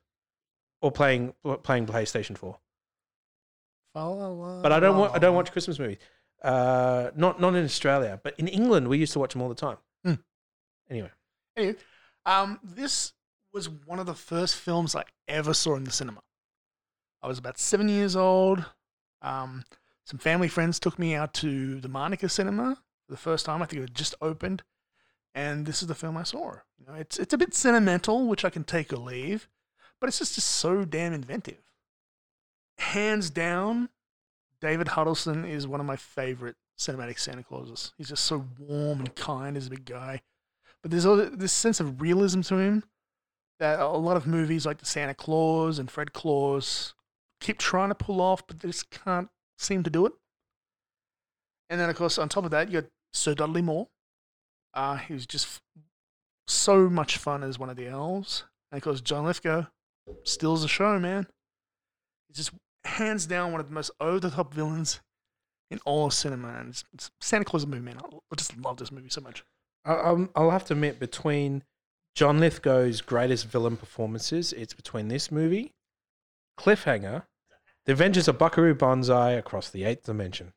or 0.82 0.92
playing 0.92 1.34
playing 1.62 1.86
PlayStation 1.86 2.36
Four. 2.36 2.58
But 4.62 4.72
I 4.72 4.80
don't 4.80 4.98
wa- 4.98 5.10
I 5.12 5.18
don't 5.18 5.34
watch 5.34 5.50
Christmas 5.52 5.78
movies. 5.78 5.98
Uh, 6.42 7.10
not 7.16 7.40
not 7.40 7.54
in 7.54 7.64
Australia, 7.64 8.20
but 8.22 8.34
in 8.38 8.48
England, 8.48 8.88
we 8.88 8.98
used 8.98 9.12
to 9.14 9.18
watch 9.18 9.32
them 9.32 9.42
all 9.42 9.48
the 9.48 9.54
time. 9.54 9.78
Hmm. 10.04 10.14
Anyway, 10.90 11.10
Anyway, 11.56 11.76
um, 12.26 12.60
this 12.62 13.12
was 13.52 13.68
one 13.68 13.98
of 13.98 14.06
the 14.06 14.14
first 14.14 14.56
films 14.56 14.94
I 14.94 15.04
ever 15.28 15.54
saw 15.54 15.76
in 15.76 15.84
the 15.84 15.90
cinema. 15.90 16.20
I 17.22 17.28
was 17.28 17.38
about 17.38 17.58
seven 17.58 17.88
years 17.88 18.14
old. 18.16 18.64
Um, 19.22 19.64
some 20.04 20.18
family 20.18 20.48
friends 20.48 20.78
took 20.78 20.98
me 20.98 21.14
out 21.14 21.32
to 21.34 21.80
the 21.80 21.88
Monica 21.88 22.28
Cinema 22.28 22.76
for 23.06 23.12
the 23.12 23.18
first 23.18 23.46
time. 23.46 23.62
I 23.62 23.66
think 23.66 23.80
it 23.80 23.88
had 23.88 23.94
just 23.94 24.14
opened, 24.20 24.62
and 25.34 25.66
this 25.66 25.82
is 25.82 25.88
the 25.88 25.94
film 25.94 26.16
I 26.16 26.22
saw. 26.24 26.56
You 26.78 26.86
know, 26.86 26.94
it's 26.94 27.18
it's 27.18 27.32
a 27.32 27.38
bit 27.38 27.54
sentimental, 27.54 28.26
which 28.26 28.44
I 28.44 28.50
can 28.50 28.64
take 28.64 28.92
or 28.92 28.96
leave. 28.96 29.48
but 30.00 30.08
it's 30.08 30.18
just, 30.18 30.34
just 30.34 30.48
so 30.48 30.84
damn 30.84 31.12
inventive. 31.12 31.72
Hands 32.78 33.30
down, 33.30 33.88
David 34.60 34.88
Huddleston 34.88 35.44
is 35.44 35.66
one 35.66 35.80
of 35.80 35.86
my 35.86 35.96
favorite 35.96 36.56
cinematic 36.78 37.18
Santa 37.18 37.42
Clauses. 37.42 37.92
He's 37.96 38.08
just 38.08 38.24
so 38.24 38.46
warm 38.58 39.00
and 39.00 39.14
kind 39.14 39.56
as 39.56 39.68
a 39.68 39.70
big 39.70 39.84
guy. 39.84 40.20
But 40.82 40.90
there's 40.90 41.04
this 41.32 41.52
sense 41.52 41.80
of 41.80 42.02
realism 42.02 42.42
to 42.42 42.58
him 42.58 42.84
that 43.58 43.80
a 43.80 43.88
lot 43.88 44.16
of 44.18 44.26
movies 44.26 44.66
like 44.66 44.78
the 44.78 44.84
Santa 44.84 45.14
Claus 45.14 45.78
and 45.78 45.90
Fred 45.90 46.12
Claus 46.12 46.92
keep 47.40 47.58
trying 47.58 47.88
to 47.88 47.94
pull 47.94 48.20
off, 48.20 48.46
but 48.46 48.60
they 48.60 48.68
just 48.68 48.90
can't 48.90 49.30
seem 49.58 49.82
to 49.82 49.90
do 49.90 50.06
it. 50.06 50.12
And 51.70 51.80
then, 51.80 51.88
of 51.90 51.96
course, 51.96 52.18
on 52.18 52.28
top 52.28 52.44
of 52.44 52.50
that, 52.50 52.70
you 52.70 52.80
got 52.80 52.90
Sir 53.12 53.34
Dudley 53.34 53.62
Moore. 53.62 53.88
Uh, 54.74 54.98
was 55.08 55.26
just 55.26 55.46
f- 55.46 55.62
so 56.48 56.90
much 56.90 57.16
fun 57.16 57.42
as 57.42 57.58
one 57.58 57.70
of 57.70 57.76
the 57.76 57.86
elves. 57.86 58.44
And 58.70 58.78
of 58.78 58.82
course, 58.84 59.00
John 59.00 59.24
Lithgow 59.24 59.66
steals 60.24 60.62
the 60.62 60.68
show, 60.68 60.98
man. 60.98 61.26
He's 62.28 62.36
just 62.36 62.52
hands 62.84 63.26
down 63.26 63.52
one 63.52 63.60
of 63.60 63.68
the 63.68 63.74
most 63.74 63.92
over 64.00 64.20
the 64.20 64.30
top 64.30 64.52
villains 64.52 65.00
in 65.70 65.78
all 65.84 66.06
of 66.06 66.12
cinema. 66.12 66.48
And 66.58 66.70
it's, 66.70 66.84
it's 66.92 67.10
Santa 67.20 67.44
Claus 67.44 67.62
the 67.62 67.68
movie, 67.68 67.82
man. 67.82 67.98
I 67.98 68.06
I 68.06 68.34
just 68.36 68.56
love 68.58 68.76
this 68.76 68.92
movie 68.92 69.08
so 69.10 69.20
much. 69.20 69.44
I, 69.84 70.26
I'll 70.34 70.50
have 70.50 70.64
to 70.66 70.74
admit, 70.74 70.98
between 70.98 71.62
John 72.14 72.40
Lithgow's 72.40 73.00
greatest 73.00 73.46
villain 73.46 73.76
performances, 73.76 74.52
it's 74.52 74.74
between 74.74 75.08
this 75.08 75.30
movie, 75.30 75.72
Cliffhanger, 76.58 77.24
The 77.86 77.92
Adventures 77.92 78.28
of 78.28 78.38
Buckaroo 78.38 78.74
Banzai 78.74 79.32
Across 79.32 79.70
the 79.70 79.84
Eighth 79.84 80.04
Dimension. 80.04 80.52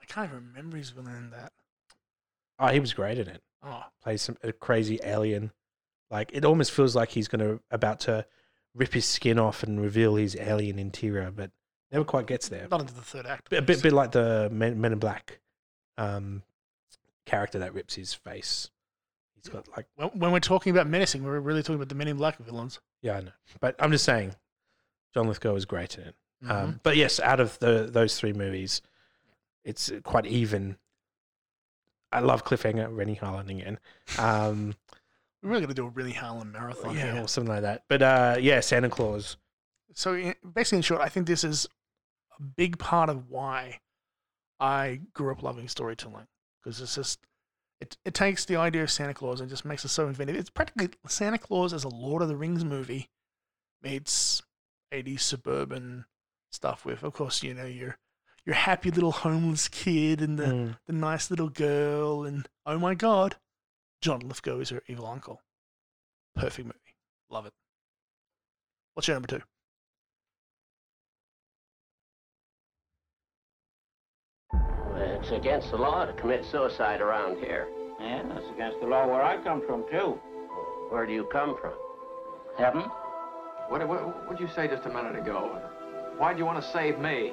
I 0.00 0.06
can't 0.06 0.30
even 0.30 0.46
remember 0.48 0.76
his 0.76 0.90
villain 0.90 1.16
in 1.16 1.30
that. 1.30 1.52
Oh, 2.58 2.68
he 2.68 2.80
was 2.80 2.92
great 2.94 3.18
in 3.18 3.28
it. 3.28 3.42
Oh, 3.62 3.84
Plays 4.02 4.22
some 4.22 4.36
a 4.42 4.52
crazy 4.52 4.98
alien. 5.02 5.50
Like 6.10 6.30
it 6.32 6.44
almost 6.44 6.70
feels 6.72 6.94
like 6.94 7.10
he's 7.10 7.28
gonna 7.28 7.58
about 7.70 8.00
to 8.00 8.26
rip 8.74 8.92
his 8.92 9.06
skin 9.06 9.38
off 9.38 9.62
and 9.62 9.80
reveal 9.80 10.16
his 10.16 10.36
alien 10.36 10.78
interior, 10.78 11.30
but 11.30 11.50
never 11.90 12.04
quite 12.04 12.26
gets 12.26 12.48
there. 12.48 12.66
not 12.70 12.80
into 12.80 12.94
the 12.94 13.00
third 13.00 13.26
act. 13.26 13.52
A 13.52 13.62
bit, 13.62 13.82
bit 13.82 13.92
like 13.92 14.12
the 14.12 14.48
Men, 14.52 14.80
Men 14.80 14.92
in 14.92 14.98
Black 14.98 15.40
um, 15.96 16.42
character 17.26 17.58
that 17.60 17.74
rips 17.74 17.94
his 17.94 18.12
face. 18.14 18.70
He's 19.34 19.50
got 19.52 19.66
like 19.76 19.86
When, 19.96 20.08
when 20.10 20.32
we're 20.32 20.40
talking 20.40 20.70
about 20.70 20.86
menacing, 20.86 21.24
we're 21.24 21.40
really 21.40 21.62
talking 21.62 21.76
about 21.76 21.88
the 21.88 21.94
Men 21.94 22.08
in 22.08 22.16
Black 22.16 22.38
villains. 22.38 22.80
Yeah, 23.02 23.16
I 23.16 23.20
know. 23.22 23.32
But 23.60 23.74
I'm 23.78 23.90
just 23.90 24.04
saying, 24.04 24.34
John 25.14 25.26
Lithgow 25.28 25.54
is 25.56 25.64
great 25.64 25.96
in 25.98 26.04
it. 26.04 26.14
Um, 26.48 26.72
Mhm. 26.74 26.80
but 26.82 26.96
yes, 26.96 27.20
out 27.20 27.40
of 27.40 27.58
the 27.58 27.88
those 27.90 28.18
three 28.18 28.32
movies, 28.32 28.82
it's 29.64 29.90
quite 30.02 30.26
even. 30.26 30.76
I 32.12 32.20
love 32.20 32.44
Cliffhanger, 32.44 32.94
Renny 32.94 33.16
Harlin 33.16 33.50
again. 33.50 33.78
Um, 34.18 34.74
We're 35.42 35.50
really 35.50 35.60
going 35.62 35.68
to 35.70 35.74
do 35.74 35.86
a 35.86 35.90
Renny 35.90 36.12
Harlin 36.14 36.52
marathon 36.52 36.94
yeah, 36.96 37.12
here. 37.14 37.22
or 37.22 37.28
something 37.28 37.52
like 37.52 37.62
that. 37.62 37.84
But 37.88 38.02
uh, 38.02 38.36
yeah, 38.40 38.60
Santa 38.60 38.88
Claus. 38.88 39.36
So 39.94 40.32
basically, 40.54 40.78
in 40.78 40.82
short, 40.82 41.00
I 41.00 41.08
think 41.08 41.26
this 41.26 41.44
is 41.44 41.66
a 42.38 42.42
big 42.42 42.78
part 42.78 43.08
of 43.10 43.30
why 43.30 43.80
I 44.60 45.00
grew 45.12 45.32
up 45.32 45.42
loving 45.42 45.68
storytelling 45.68 46.26
because 46.62 46.80
it's 46.80 46.94
just 46.94 47.20
it 47.80 47.96
it 48.04 48.14
takes 48.14 48.44
the 48.44 48.56
idea 48.56 48.82
of 48.84 48.90
Santa 48.90 49.14
Claus 49.14 49.40
and 49.40 49.50
just 49.50 49.64
makes 49.64 49.84
it 49.84 49.88
so 49.88 50.06
inventive. 50.06 50.36
It's 50.36 50.50
practically 50.50 50.90
Santa 51.08 51.38
Claus 51.38 51.72
as 51.72 51.84
a 51.84 51.88
Lord 51.88 52.22
of 52.22 52.28
the 52.28 52.36
Rings 52.36 52.64
movie 52.64 53.10
meets 53.82 54.40
80s 54.92 55.20
suburban 55.20 56.06
stuff 56.54 56.84
with, 56.84 57.02
of 57.02 57.12
course, 57.12 57.42
you 57.42 57.52
know 57.54 57.66
your 57.66 57.98
your 58.46 58.54
happy 58.54 58.90
little 58.90 59.12
homeless 59.12 59.68
kid 59.68 60.20
and 60.22 60.38
the 60.38 60.44
Mm. 60.46 60.78
the 60.86 60.92
nice 60.92 61.30
little 61.30 61.48
girl 61.48 62.24
and 62.24 62.48
oh 62.64 62.78
my 62.78 62.94
god, 62.94 63.36
John 64.00 64.20
Lithgow 64.20 64.60
is 64.60 64.70
her 64.70 64.82
evil 64.86 65.06
uncle. 65.06 65.42
Perfect 66.34 66.66
movie, 66.66 66.94
love 67.30 67.46
it. 67.46 67.52
What's 68.94 69.08
your 69.08 69.16
number 69.16 69.28
two? 69.28 69.42
It's 74.96 75.30
against 75.30 75.70
the 75.70 75.76
law 75.76 76.04
to 76.04 76.12
commit 76.12 76.44
suicide 76.44 77.00
around 77.00 77.38
here. 77.38 77.68
Yeah, 78.00 78.22
that's 78.28 78.46
against 78.54 78.80
the 78.80 78.86
law 78.86 79.06
where 79.06 79.22
I 79.22 79.42
come 79.42 79.62
from, 79.66 79.84
too. 79.90 80.20
Where 80.90 81.06
do 81.06 81.12
you 81.12 81.24
come 81.32 81.56
from? 81.60 81.72
Heaven? 82.58 82.82
What, 83.68 83.86
what, 83.88 84.28
what'd 84.28 84.40
you 84.40 84.48
say 84.54 84.68
just 84.68 84.84
a 84.84 84.88
minute 84.90 85.16
ago? 85.16 85.60
Why'd 86.18 86.38
you 86.38 86.46
want 86.46 86.62
to 86.62 86.70
save 86.70 86.98
me? 86.98 87.32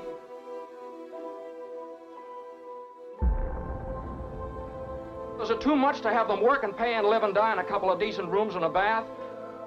Is 5.41 5.49
it 5.49 5.61
too 5.61 5.75
much 5.75 6.01
to 6.01 6.09
have 6.09 6.27
them 6.27 6.43
work 6.43 6.63
and 6.63 6.75
pay 6.75 6.95
and 6.95 7.07
live 7.07 7.23
and 7.23 7.33
die 7.33 7.53
in 7.53 7.59
a 7.59 7.63
couple 7.63 7.91
of 7.91 7.99
decent 7.99 8.29
rooms 8.29 8.55
and 8.55 8.63
a 8.63 8.69
bath? 8.69 9.05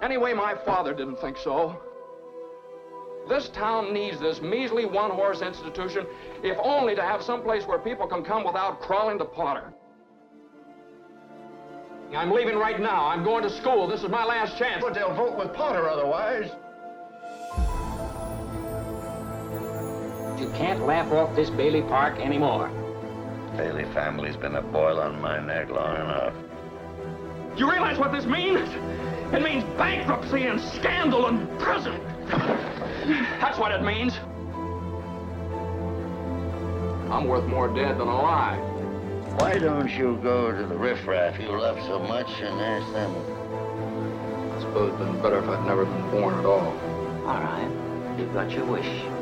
Anyway, 0.02 0.32
my 0.32 0.54
father 0.64 0.94
didn't 0.94 1.16
think 1.16 1.36
so. 1.36 1.80
This 3.28 3.48
town 3.48 3.92
needs 3.92 4.20
this 4.20 4.40
measly 4.40 4.84
one-horse 4.84 5.40
institution, 5.40 6.06
if 6.42 6.58
only 6.62 6.94
to 6.94 7.02
have 7.02 7.22
some 7.22 7.42
place 7.42 7.64
where 7.66 7.78
people 7.78 8.06
can 8.06 8.22
come 8.22 8.44
without 8.44 8.80
crawling 8.80 9.18
to 9.18 9.24
Potter. 9.24 9.72
I'm 12.14 12.30
leaving 12.30 12.56
right 12.56 12.78
now. 12.78 13.06
I'm 13.06 13.24
going 13.24 13.42
to 13.42 13.50
school. 13.50 13.88
This 13.88 14.02
is 14.02 14.08
my 14.08 14.24
last 14.24 14.56
chance. 14.58 14.82
But 14.84 14.94
they'll 14.94 15.14
vote 15.14 15.36
with 15.36 15.52
Potter 15.54 15.88
otherwise. 15.88 16.50
You 20.44 20.50
can't 20.50 20.84
laugh 20.84 21.10
off 21.10 21.34
this 21.34 21.48
Bailey 21.48 21.80
Park 21.80 22.18
anymore. 22.18 22.68
Bailey 23.56 23.86
family's 23.94 24.36
been 24.36 24.56
a 24.56 24.60
boil 24.60 25.00
on 25.00 25.18
my 25.22 25.40
neck 25.40 25.70
long 25.70 25.96
enough. 25.96 26.34
Do 27.56 27.64
you 27.64 27.70
realize 27.70 27.98
what 27.98 28.12
this 28.12 28.26
means? 28.26 28.68
It 29.32 29.40
means 29.40 29.64
bankruptcy 29.78 30.42
and 30.42 30.60
scandal 30.60 31.28
and 31.28 31.48
prison. 31.58 31.98
That's 32.28 33.58
what 33.58 33.72
it 33.72 33.80
means. 33.80 34.12
I'm 37.10 37.24
worth 37.24 37.46
more 37.46 37.68
dead 37.68 37.96
than 37.98 38.08
alive. 38.08 38.60
Why 39.40 39.58
don't 39.58 39.88
you 39.88 40.18
go 40.22 40.52
to 40.52 40.66
the 40.66 40.76
riffraff 40.76 41.40
you 41.40 41.58
love 41.58 41.82
so 41.86 42.00
much 42.00 42.28
and 42.42 42.60
ask 42.60 42.92
them? 42.92 43.10
I 44.52 44.60
suppose 44.60 44.92
it'd 44.92 45.06
been 45.06 45.22
better 45.22 45.38
if 45.38 45.48
I'd 45.48 45.64
never 45.64 45.86
been 45.86 46.10
born 46.10 46.34
at 46.34 46.44
all. 46.44 46.78
All 47.26 47.40
right, 47.40 48.16
you've 48.18 48.34
got 48.34 48.50
your 48.50 48.66
wish. 48.66 49.13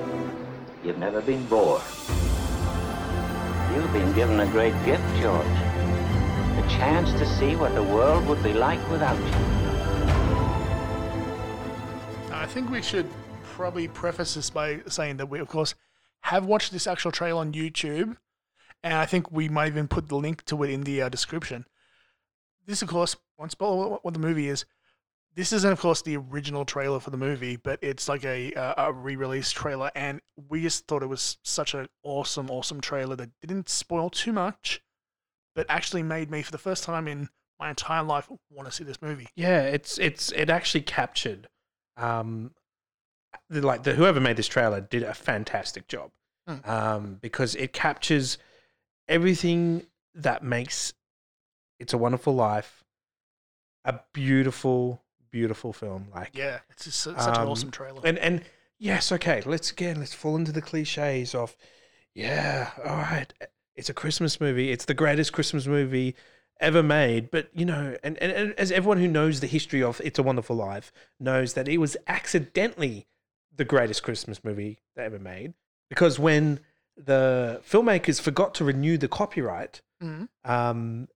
You've 0.84 0.98
never 0.98 1.20
been 1.20 1.46
bored. 1.46 1.80
You've 3.72 3.92
been 3.92 4.12
given 4.14 4.40
a 4.40 4.46
great 4.50 4.74
gift, 4.84 5.04
George. 5.20 5.46
A 5.46 6.66
chance 6.68 7.12
to 7.12 7.24
see 7.24 7.54
what 7.54 7.72
the 7.76 7.82
world 7.84 8.26
would 8.26 8.42
be 8.42 8.52
like 8.52 8.80
without 8.90 9.16
you. 9.16 9.52
I 12.34 12.46
think 12.48 12.68
we 12.68 12.82
should 12.82 13.08
probably 13.44 13.86
preface 13.86 14.34
this 14.34 14.50
by 14.50 14.80
saying 14.88 15.18
that 15.18 15.26
we, 15.26 15.38
of 15.38 15.46
course, 15.46 15.76
have 16.22 16.46
watched 16.46 16.72
this 16.72 16.88
actual 16.88 17.12
trailer 17.12 17.40
on 17.40 17.52
YouTube, 17.52 18.16
and 18.82 18.94
I 18.94 19.06
think 19.06 19.30
we 19.30 19.48
might 19.48 19.68
even 19.68 19.86
put 19.86 20.08
the 20.08 20.16
link 20.16 20.44
to 20.46 20.64
it 20.64 20.70
in 20.70 20.82
the 20.82 21.02
uh, 21.02 21.08
description. 21.08 21.64
This, 22.66 22.82
of 22.82 22.88
course, 22.88 23.14
won't 23.38 23.52
spoil 23.52 24.00
what 24.02 24.14
the 24.14 24.20
movie 24.20 24.48
is. 24.48 24.64
This 25.34 25.52
isn't, 25.52 25.72
of 25.72 25.80
course, 25.80 26.02
the 26.02 26.16
original 26.18 26.64
trailer 26.66 27.00
for 27.00 27.10
the 27.10 27.16
movie, 27.16 27.56
but 27.56 27.78
it's 27.82 28.08
like 28.08 28.24
a 28.24 28.52
uh, 28.54 28.88
a 28.88 28.92
re-release 28.92 29.50
trailer, 29.50 29.90
and 29.94 30.20
we 30.48 30.60
just 30.62 30.86
thought 30.86 31.02
it 31.02 31.06
was 31.08 31.38
such 31.42 31.72
an 31.74 31.88
awesome, 32.02 32.50
awesome 32.50 32.80
trailer 32.82 33.16
that 33.16 33.30
didn't 33.40 33.68
spoil 33.70 34.10
too 34.10 34.32
much, 34.32 34.82
but 35.54 35.64
actually 35.70 36.02
made 36.02 36.30
me, 36.30 36.42
for 36.42 36.52
the 36.52 36.58
first 36.58 36.84
time 36.84 37.08
in 37.08 37.30
my 37.58 37.70
entire 37.70 38.02
life, 38.02 38.28
want 38.50 38.68
to 38.68 38.72
see 38.74 38.84
this 38.84 39.00
movie. 39.00 39.28
Yeah, 39.34 39.62
it's 39.62 39.98
it's 39.98 40.32
it 40.32 40.50
actually 40.50 40.82
captured, 40.82 41.48
um, 41.96 42.52
the, 43.48 43.62
like 43.62 43.84
the 43.84 43.94
whoever 43.94 44.20
made 44.20 44.36
this 44.36 44.48
trailer 44.48 44.82
did 44.82 45.02
a 45.02 45.14
fantastic 45.14 45.88
job, 45.88 46.10
Hmm. 46.46 46.56
um, 46.70 47.18
because 47.22 47.54
it 47.54 47.72
captures 47.72 48.36
everything 49.08 49.86
that 50.14 50.42
makes 50.42 50.92
"It's 51.80 51.94
a 51.94 51.98
Wonderful 51.98 52.34
Life" 52.34 52.84
a 53.84 53.98
beautiful, 54.12 55.01
beautiful 55.32 55.72
film. 55.72 56.06
Like 56.14 56.30
Yeah, 56.34 56.60
it's 56.70 56.84
just 56.84 57.00
su- 57.00 57.14
such 57.18 57.36
an 57.36 57.42
um, 57.42 57.48
awesome 57.48 57.70
trailer. 57.72 58.00
And 58.04 58.18
and 58.18 58.42
yes, 58.78 59.10
okay, 59.10 59.42
let's 59.44 59.72
again 59.72 59.98
let's 59.98 60.14
fall 60.14 60.36
into 60.36 60.52
the 60.52 60.62
cliches 60.62 61.34
of 61.34 61.56
yeah, 62.14 62.70
all 62.84 62.96
right, 62.96 63.32
it's 63.74 63.88
a 63.88 63.94
Christmas 63.94 64.40
movie. 64.40 64.70
It's 64.70 64.84
the 64.84 64.94
greatest 64.94 65.32
Christmas 65.32 65.66
movie 65.66 66.14
ever 66.60 66.82
made. 66.82 67.30
But 67.30 67.48
you 67.54 67.64
know, 67.64 67.96
and, 68.04 68.16
and, 68.18 68.30
and 68.30 68.52
as 68.58 68.70
everyone 68.70 68.98
who 68.98 69.08
knows 69.08 69.40
the 69.40 69.46
history 69.46 69.82
of 69.82 70.00
It's 70.04 70.18
a 70.18 70.22
Wonderful 70.22 70.54
Life 70.54 70.92
knows 71.18 71.54
that 71.54 71.66
it 71.68 71.78
was 71.78 71.96
accidentally 72.06 73.06
the 73.54 73.64
greatest 73.64 74.02
Christmas 74.02 74.44
movie 74.44 74.80
they 74.94 75.04
ever 75.04 75.18
made. 75.18 75.54
Because 75.88 76.18
when 76.18 76.60
the 76.96 77.60
filmmakers 77.68 78.20
forgot 78.20 78.54
to 78.54 78.64
renew 78.64 78.96
the 78.98 79.08
copyright, 79.08 79.80
Mhm. 80.02 80.28
um, 80.44 81.08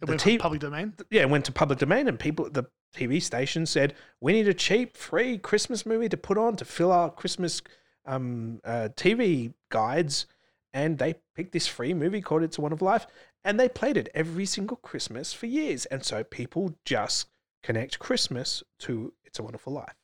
It 0.00 0.06
the 0.06 0.12
went 0.12 0.20
T- 0.20 0.38
public 0.38 0.60
domain. 0.60 0.94
yeah, 1.10 1.22
it 1.22 1.30
went 1.30 1.44
to 1.46 1.52
public 1.52 1.78
domain, 1.78 2.08
and 2.08 2.18
people, 2.18 2.50
the 2.50 2.64
TV 2.94 3.22
station 3.22 3.66
said, 3.66 3.94
"We 4.20 4.32
need 4.32 4.48
a 4.48 4.54
cheap, 4.54 4.96
free 4.96 5.38
Christmas 5.38 5.86
movie 5.86 6.08
to 6.08 6.16
put 6.16 6.38
on 6.38 6.56
to 6.56 6.64
fill 6.64 6.92
our 6.92 7.10
Christmas 7.10 7.62
um, 8.06 8.60
uh, 8.64 8.88
TV 8.96 9.54
guides." 9.70 10.26
And 10.72 10.98
they 10.98 11.14
picked 11.36 11.52
this 11.52 11.66
free 11.68 11.94
movie 11.94 12.20
called 12.20 12.42
"It's 12.42 12.58
a 12.58 12.60
Wonderful 12.60 12.86
Life," 12.86 13.06
and 13.44 13.58
they 13.58 13.68
played 13.68 13.96
it 13.96 14.08
every 14.14 14.46
single 14.46 14.76
Christmas 14.76 15.32
for 15.32 15.46
years. 15.46 15.86
And 15.86 16.04
so 16.04 16.24
people 16.24 16.76
just 16.84 17.28
connect 17.62 17.98
Christmas 17.98 18.62
to 18.80 19.12
"It's 19.24 19.38
a 19.38 19.42
Wonderful 19.42 19.72
Life." 19.72 19.94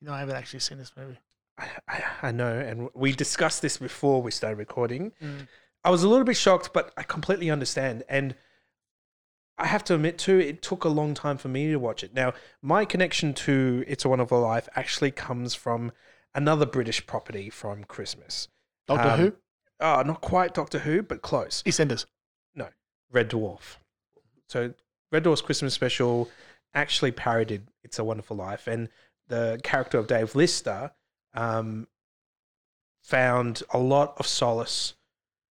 You 0.00 0.06
know, 0.08 0.14
I 0.14 0.20
haven't 0.20 0.36
actually 0.36 0.60
seen 0.60 0.78
this 0.78 0.92
movie. 0.96 1.18
I, 1.58 2.02
I 2.22 2.32
know, 2.32 2.58
and 2.58 2.88
we 2.94 3.12
discussed 3.12 3.60
this 3.60 3.76
before 3.76 4.22
we 4.22 4.30
started 4.30 4.56
recording. 4.56 5.12
Mm. 5.22 5.46
I 5.84 5.90
was 5.90 6.02
a 6.02 6.08
little 6.08 6.24
bit 6.24 6.36
shocked, 6.36 6.70
but 6.72 6.92
I 6.96 7.02
completely 7.02 7.50
understand. 7.50 8.02
And 8.08 8.34
I 9.60 9.66
have 9.66 9.84
to 9.84 9.94
admit, 9.94 10.18
too, 10.18 10.38
it 10.38 10.62
took 10.62 10.84
a 10.84 10.88
long 10.88 11.14
time 11.14 11.36
for 11.36 11.48
me 11.48 11.68
to 11.68 11.76
watch 11.76 12.02
it. 12.02 12.14
Now, 12.14 12.32
my 12.62 12.84
connection 12.84 13.34
to 13.34 13.84
It's 13.86 14.04
a 14.04 14.08
Wonderful 14.08 14.40
Life 14.40 14.68
actually 14.74 15.10
comes 15.10 15.54
from 15.54 15.92
another 16.34 16.64
British 16.64 17.06
property 17.06 17.50
from 17.50 17.84
Christmas. 17.84 18.48
Doctor 18.86 19.08
Um, 19.08 19.20
Who? 19.20 19.32
Oh, 19.80 20.02
not 20.02 20.20
quite 20.22 20.54
Doctor 20.54 20.78
Who, 20.80 21.02
but 21.02 21.22
close. 21.22 21.62
EastEnders. 21.64 22.06
No, 22.54 22.68
Red 23.10 23.30
Dwarf. 23.30 23.76
So 24.48 24.74
Red 25.12 25.24
Dwarf's 25.24 25.42
Christmas 25.42 25.74
special 25.74 26.30
actually 26.74 27.12
parodied 27.12 27.68
"It's 27.82 27.98
a 27.98 28.04
Wonderful 28.04 28.36
Life," 28.36 28.66
and 28.66 28.88
the 29.28 29.60
character 29.62 29.98
of 29.98 30.06
Dave 30.06 30.34
Lister 30.34 30.92
um, 31.34 31.86
found 33.02 33.62
a 33.70 33.78
lot 33.78 34.14
of 34.18 34.26
solace 34.26 34.94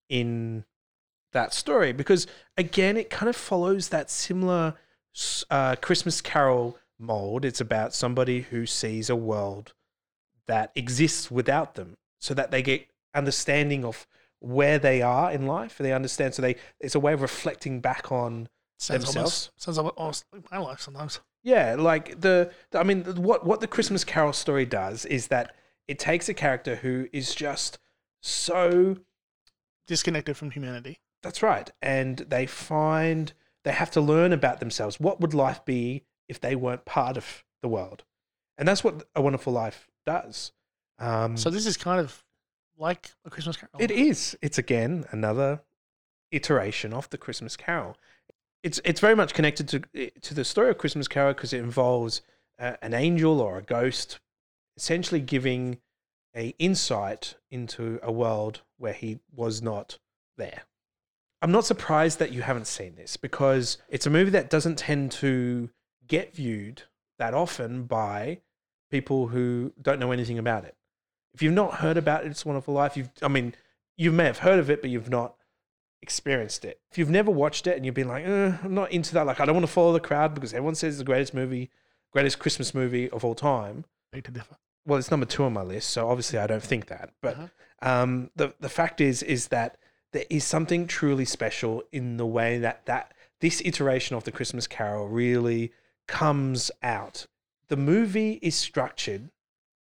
in 0.09 0.65
that 1.31 1.53
story 1.53 1.91
because, 1.93 2.27
again, 2.57 2.97
it 2.97 3.09
kind 3.09 3.29
of 3.29 3.35
follows 3.35 3.89
that 3.89 4.09
similar 4.09 4.75
uh, 5.49 5.75
Christmas 5.77 6.21
Carol 6.21 6.77
mold. 6.97 7.45
It's 7.45 7.61
about 7.61 7.93
somebody 7.93 8.41
who 8.41 8.65
sees 8.65 9.09
a 9.09 9.15
world 9.15 9.73
that 10.47 10.71
exists 10.75 11.29
without 11.29 11.75
them, 11.75 11.97
so 12.19 12.33
that 12.33 12.51
they 12.51 12.61
get 12.61 12.87
understanding 13.13 13.85
of 13.85 14.07
where 14.39 14.79
they 14.79 15.01
are 15.01 15.31
in 15.31 15.45
life. 15.45 15.77
They 15.77 15.93
understand, 15.93 16.33
so 16.33 16.41
they 16.41 16.55
it's 16.79 16.95
a 16.95 16.99
way 16.99 17.13
of 17.13 17.21
reflecting 17.21 17.79
back 17.81 18.11
on 18.11 18.49
Sounds 18.79 19.03
themselves. 19.05 19.51
almost 19.57 19.61
sounds 19.77 19.77
almost, 19.97 20.25
like 20.31 20.51
my 20.51 20.57
life 20.57 20.79
sometimes. 20.81 21.19
Yeah, 21.43 21.75
like 21.77 22.21
the, 22.21 22.51
the 22.71 22.79
I 22.79 22.83
mean, 22.83 23.03
the- 23.03 23.19
what 23.21 23.45
what 23.45 23.59
the 23.61 23.67
Christmas 23.67 24.03
Carol 24.03 24.33
story 24.33 24.65
does 24.65 25.05
is 25.05 25.27
that 25.27 25.55
it 25.87 25.99
takes 25.99 26.29
a 26.29 26.33
character 26.33 26.75
who 26.77 27.07
is 27.13 27.35
just 27.35 27.77
so 28.21 28.97
Disconnected 29.87 30.37
from 30.37 30.51
humanity. 30.51 30.99
That's 31.21 31.41
right, 31.43 31.69
and 31.81 32.17
they 32.17 32.45
find 32.45 33.33
they 33.63 33.71
have 33.71 33.91
to 33.91 34.01
learn 34.01 34.33
about 34.33 34.59
themselves. 34.59 34.99
What 34.99 35.19
would 35.19 35.33
life 35.33 35.63
be 35.65 36.03
if 36.27 36.39
they 36.39 36.55
weren't 36.55 36.85
part 36.85 37.17
of 37.17 37.43
the 37.61 37.67
world? 37.67 38.03
And 38.57 38.67
that's 38.67 38.83
what 38.83 39.07
a 39.15 39.21
Wonderful 39.21 39.53
Life 39.53 39.87
does. 40.05 40.51
Um, 40.97 41.37
So 41.37 41.49
this 41.49 41.65
is 41.65 41.77
kind 41.77 41.99
of 41.99 42.23
like 42.77 43.11
a 43.25 43.29
Christmas 43.29 43.57
Carol. 43.57 43.71
It 43.79 43.91
is. 43.91 44.37
It's 44.41 44.57
again 44.57 45.05
another 45.11 45.61
iteration 46.31 46.93
of 46.93 47.09
the 47.09 47.17
Christmas 47.17 47.55
Carol. 47.55 47.97
It's 48.63 48.79
it's 48.83 48.99
very 48.99 49.15
much 49.15 49.33
connected 49.33 49.67
to 49.69 50.09
to 50.21 50.33
the 50.33 50.43
story 50.43 50.69
of 50.69 50.77
Christmas 50.77 51.07
Carol 51.07 51.33
because 51.33 51.53
it 51.53 51.59
involves 51.59 52.21
uh, 52.59 52.75
an 52.81 52.93
angel 52.93 53.39
or 53.39 53.57
a 53.57 53.61
ghost, 53.61 54.19
essentially 54.75 55.21
giving 55.21 55.79
a 56.35 56.49
insight 56.59 57.35
into 57.49 57.99
a 58.03 58.11
world 58.11 58.61
where 58.77 58.93
he 58.93 59.19
was 59.33 59.61
not 59.61 59.97
there. 60.37 60.63
I'm 61.41 61.51
not 61.51 61.65
surprised 61.65 62.19
that 62.19 62.31
you 62.31 62.41
haven't 62.41 62.67
seen 62.67 62.95
this 62.95 63.17
because 63.17 63.77
it's 63.87 64.05
a 64.05 64.09
movie 64.09 64.31
that 64.31 64.49
doesn't 64.49 64.77
tend 64.77 65.11
to 65.13 65.69
get 66.07 66.35
viewed 66.35 66.83
that 67.17 67.33
often 67.33 67.83
by 67.83 68.39
people 68.91 69.27
who 69.27 69.73
don't 69.81 69.99
know 69.99 70.11
anything 70.11 70.37
about 70.37 70.65
it. 70.65 70.75
If 71.33 71.41
you've 71.41 71.53
not 71.53 71.75
heard 71.75 71.97
about 71.97 72.25
It's 72.25 72.43
a 72.43 72.47
Wonderful 72.47 72.73
Life, 72.73 72.97
you've 72.97 73.11
I 73.21 73.27
mean, 73.27 73.55
you 73.95 74.11
may 74.11 74.25
have 74.25 74.39
heard 74.39 74.59
of 74.59 74.69
it, 74.69 74.81
but 74.81 74.89
you've 74.89 75.09
not 75.09 75.35
experienced 76.01 76.65
it. 76.65 76.79
If 76.91 76.97
you've 76.97 77.09
never 77.09 77.31
watched 77.31 77.67
it 77.67 77.75
and 77.75 77.85
you've 77.85 77.95
been 77.95 78.07
like, 78.07 78.25
eh, 78.25 78.53
I'm 78.63 78.73
not 78.73 78.91
into 78.91 79.13
that, 79.13 79.25
like 79.25 79.39
I 79.39 79.45
don't 79.45 79.55
want 79.55 79.67
to 79.67 79.71
follow 79.71 79.93
the 79.93 79.99
crowd 79.99 80.33
because 80.33 80.53
everyone 80.53 80.75
says 80.75 80.95
it's 80.95 80.99
the 80.99 81.05
greatest 81.05 81.33
movie, 81.33 81.69
greatest 82.11 82.39
Christmas 82.39 82.73
movie 82.73 83.09
of 83.09 83.23
all 83.23 83.35
time. 83.35 83.85
Beg 84.11 84.23
to 84.25 84.31
differ. 84.31 84.57
Well, 84.85 84.97
it's 84.97 85.11
number 85.11 85.25
two 85.25 85.43
on 85.43 85.53
my 85.53 85.61
list, 85.61 85.89
so 85.89 86.09
obviously 86.09 86.39
I 86.39 86.47
don't 86.47 86.63
think 86.63 86.87
that. 86.87 87.11
But 87.21 87.37
um, 87.81 88.31
the 88.35 88.53
the 88.59 88.69
fact 88.69 89.01
is, 89.01 89.21
is 89.21 89.49
that 89.49 89.77
there 90.11 90.25
is 90.29 90.43
something 90.43 90.87
truly 90.87 91.25
special 91.25 91.83
in 91.91 92.17
the 92.17 92.25
way 92.25 92.57
that 92.59 92.85
that 92.85 93.13
this 93.41 93.61
iteration 93.63 94.15
of 94.15 94.23
the 94.23 94.31
Christmas 94.31 94.67
Carol 94.67 95.07
really 95.07 95.71
comes 96.07 96.71
out. 96.83 97.27
The 97.67 97.77
movie 97.77 98.39
is 98.41 98.55
structured 98.55 99.29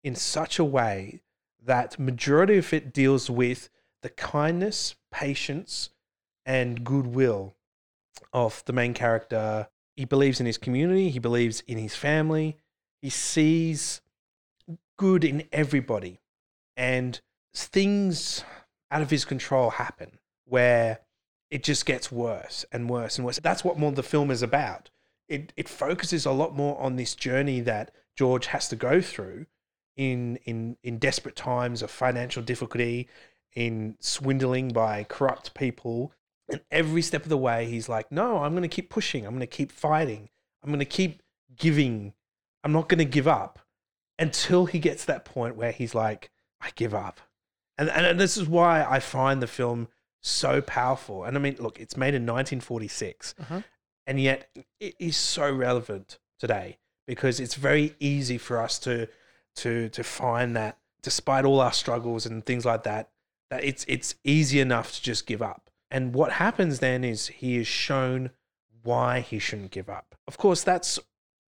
in 0.04 0.16
such 0.16 0.60
a 0.60 0.66
way 0.66 1.22
that 1.64 1.98
majority 1.98 2.58
of 2.58 2.74
it 2.74 2.94
deals 2.94 3.30
with 3.30 3.70
the 4.02 4.10
kindness, 4.10 4.96
patience, 5.12 5.90
and 6.46 6.84
goodwill 6.84 7.56
of 8.32 8.64
the 8.66 8.74
main 8.74 8.94
character. 8.94 9.68
He 9.96 10.06
believes 10.06 10.40
in 10.40 10.46
his 10.46 10.58
community, 10.58 11.10
he 11.10 11.20
believes 11.20 11.62
in 11.62 11.78
his 11.78 11.96
family, 11.96 12.58
he 13.02 13.10
sees 13.10 14.02
good 14.98 15.24
in 15.24 15.48
everybody. 15.52 16.20
And 16.76 17.20
things 17.54 18.44
out 18.92 19.02
of 19.02 19.10
his 19.10 19.26
control 19.26 19.72
happen 19.72 20.20
where 20.46 21.00
it 21.50 21.64
just 21.64 21.86
gets 21.86 22.12
worse 22.12 22.66
and 22.72 22.90
worse 22.90 23.18
and 23.18 23.26
worse. 23.26 23.40
That's 23.40 23.64
what 23.64 23.80
more 23.80 23.92
the 23.92 24.04
film 24.04 24.32
is 24.32 24.42
about. 24.42 24.90
It, 25.28 25.54
it 25.58 25.68
focuses 25.68 26.26
a 26.26 26.32
lot 26.32 26.56
more 26.56 26.80
on 26.80 26.96
this 26.96 27.16
journey 27.16 27.60
that 27.62 27.92
George 28.16 28.48
has 28.48 28.70
to 28.70 28.76
go 28.76 29.02
through 29.02 29.46
in, 29.96 30.38
in, 30.46 30.78
in 30.84 31.00
desperate 31.00 31.36
times 31.36 31.82
of 31.82 31.92
financial 31.92 32.42
difficulty, 32.42 33.08
in 33.56 33.98
swindling 34.00 34.70
by 34.70 35.04
corrupt 35.04 35.54
people. 35.54 36.14
And 36.50 36.62
every 36.72 37.02
step 37.02 37.24
of 37.24 37.30
the 37.30 37.38
way, 37.38 37.66
he's 37.66 37.90
like, 37.90 38.12
no, 38.12 38.40
I'm 38.40 38.54
going 38.54 38.62
to 38.62 38.68
keep 38.70 38.90
pushing. 38.90 39.26
I'm 39.26 39.34
going 39.34 39.42
to 39.42 39.48
keep 39.48 39.72
fighting. 39.72 40.30
I'm 40.64 40.70
going 40.70 40.80
to 40.80 40.86
keep 40.86 41.22
giving. 41.58 42.14
I'm 42.64 42.72
not 42.72 42.88
going 42.88 43.00
to 43.00 43.06
give 43.06 43.28
up 43.28 43.60
until 44.20 44.66
he 44.66 44.80
gets 44.80 45.02
to 45.02 45.08
that 45.08 45.26
point 45.26 45.56
where 45.56 45.72
he's 45.72 45.96
like, 45.96 46.32
I 46.62 46.70
give 46.76 46.94
up. 46.94 47.20
And, 47.78 47.90
and 47.90 48.20
this 48.20 48.38
is 48.38 48.48
why 48.48 48.84
I 48.84 49.00
find 49.00 49.42
the 49.42 49.48
film 49.48 49.88
so 50.22 50.62
powerful. 50.62 51.24
And 51.24 51.38
I 51.38 51.40
mean, 51.40 51.56
look, 51.60 51.80
it's 51.80 51.96
made 51.96 52.14
in 52.16 52.24
1946, 52.26 53.36
Uh-huh. 53.40 53.62
and 54.06 54.20
yet 54.20 54.50
it 54.80 54.96
is 55.00 55.16
so 55.18 55.52
relevant 55.52 56.18
today 56.40 56.78
because 57.06 57.40
it's 57.40 57.56
very 57.56 57.96
easy 58.00 58.38
for 58.38 58.60
us 58.60 58.80
to 58.80 59.08
to 59.58 59.90
to 59.90 60.04
find 60.04 60.56
that 60.56 60.78
despite 61.02 61.46
all 61.46 61.60
our 61.60 61.72
struggles 61.74 62.26
and 62.26 62.46
things 62.46 62.66
like 62.66 62.84
that, 62.84 63.10
that 63.50 63.64
it's 63.64 63.86
it's 63.88 64.16
easy 64.24 64.60
enough 64.60 64.92
to 64.94 65.02
just 65.02 65.26
give 65.26 65.42
up. 65.42 65.70
And 65.90 66.14
what 66.14 66.34
happens 66.34 66.80
then 66.80 67.04
is 67.04 67.28
he 67.28 67.58
is 67.58 67.68
shown 67.68 68.32
why 68.84 69.22
he 69.22 69.40
shouldn't 69.40 69.72
give 69.72 69.90
up. 69.90 70.16
Of 70.28 70.38
course, 70.38 70.64
that's 70.64 71.00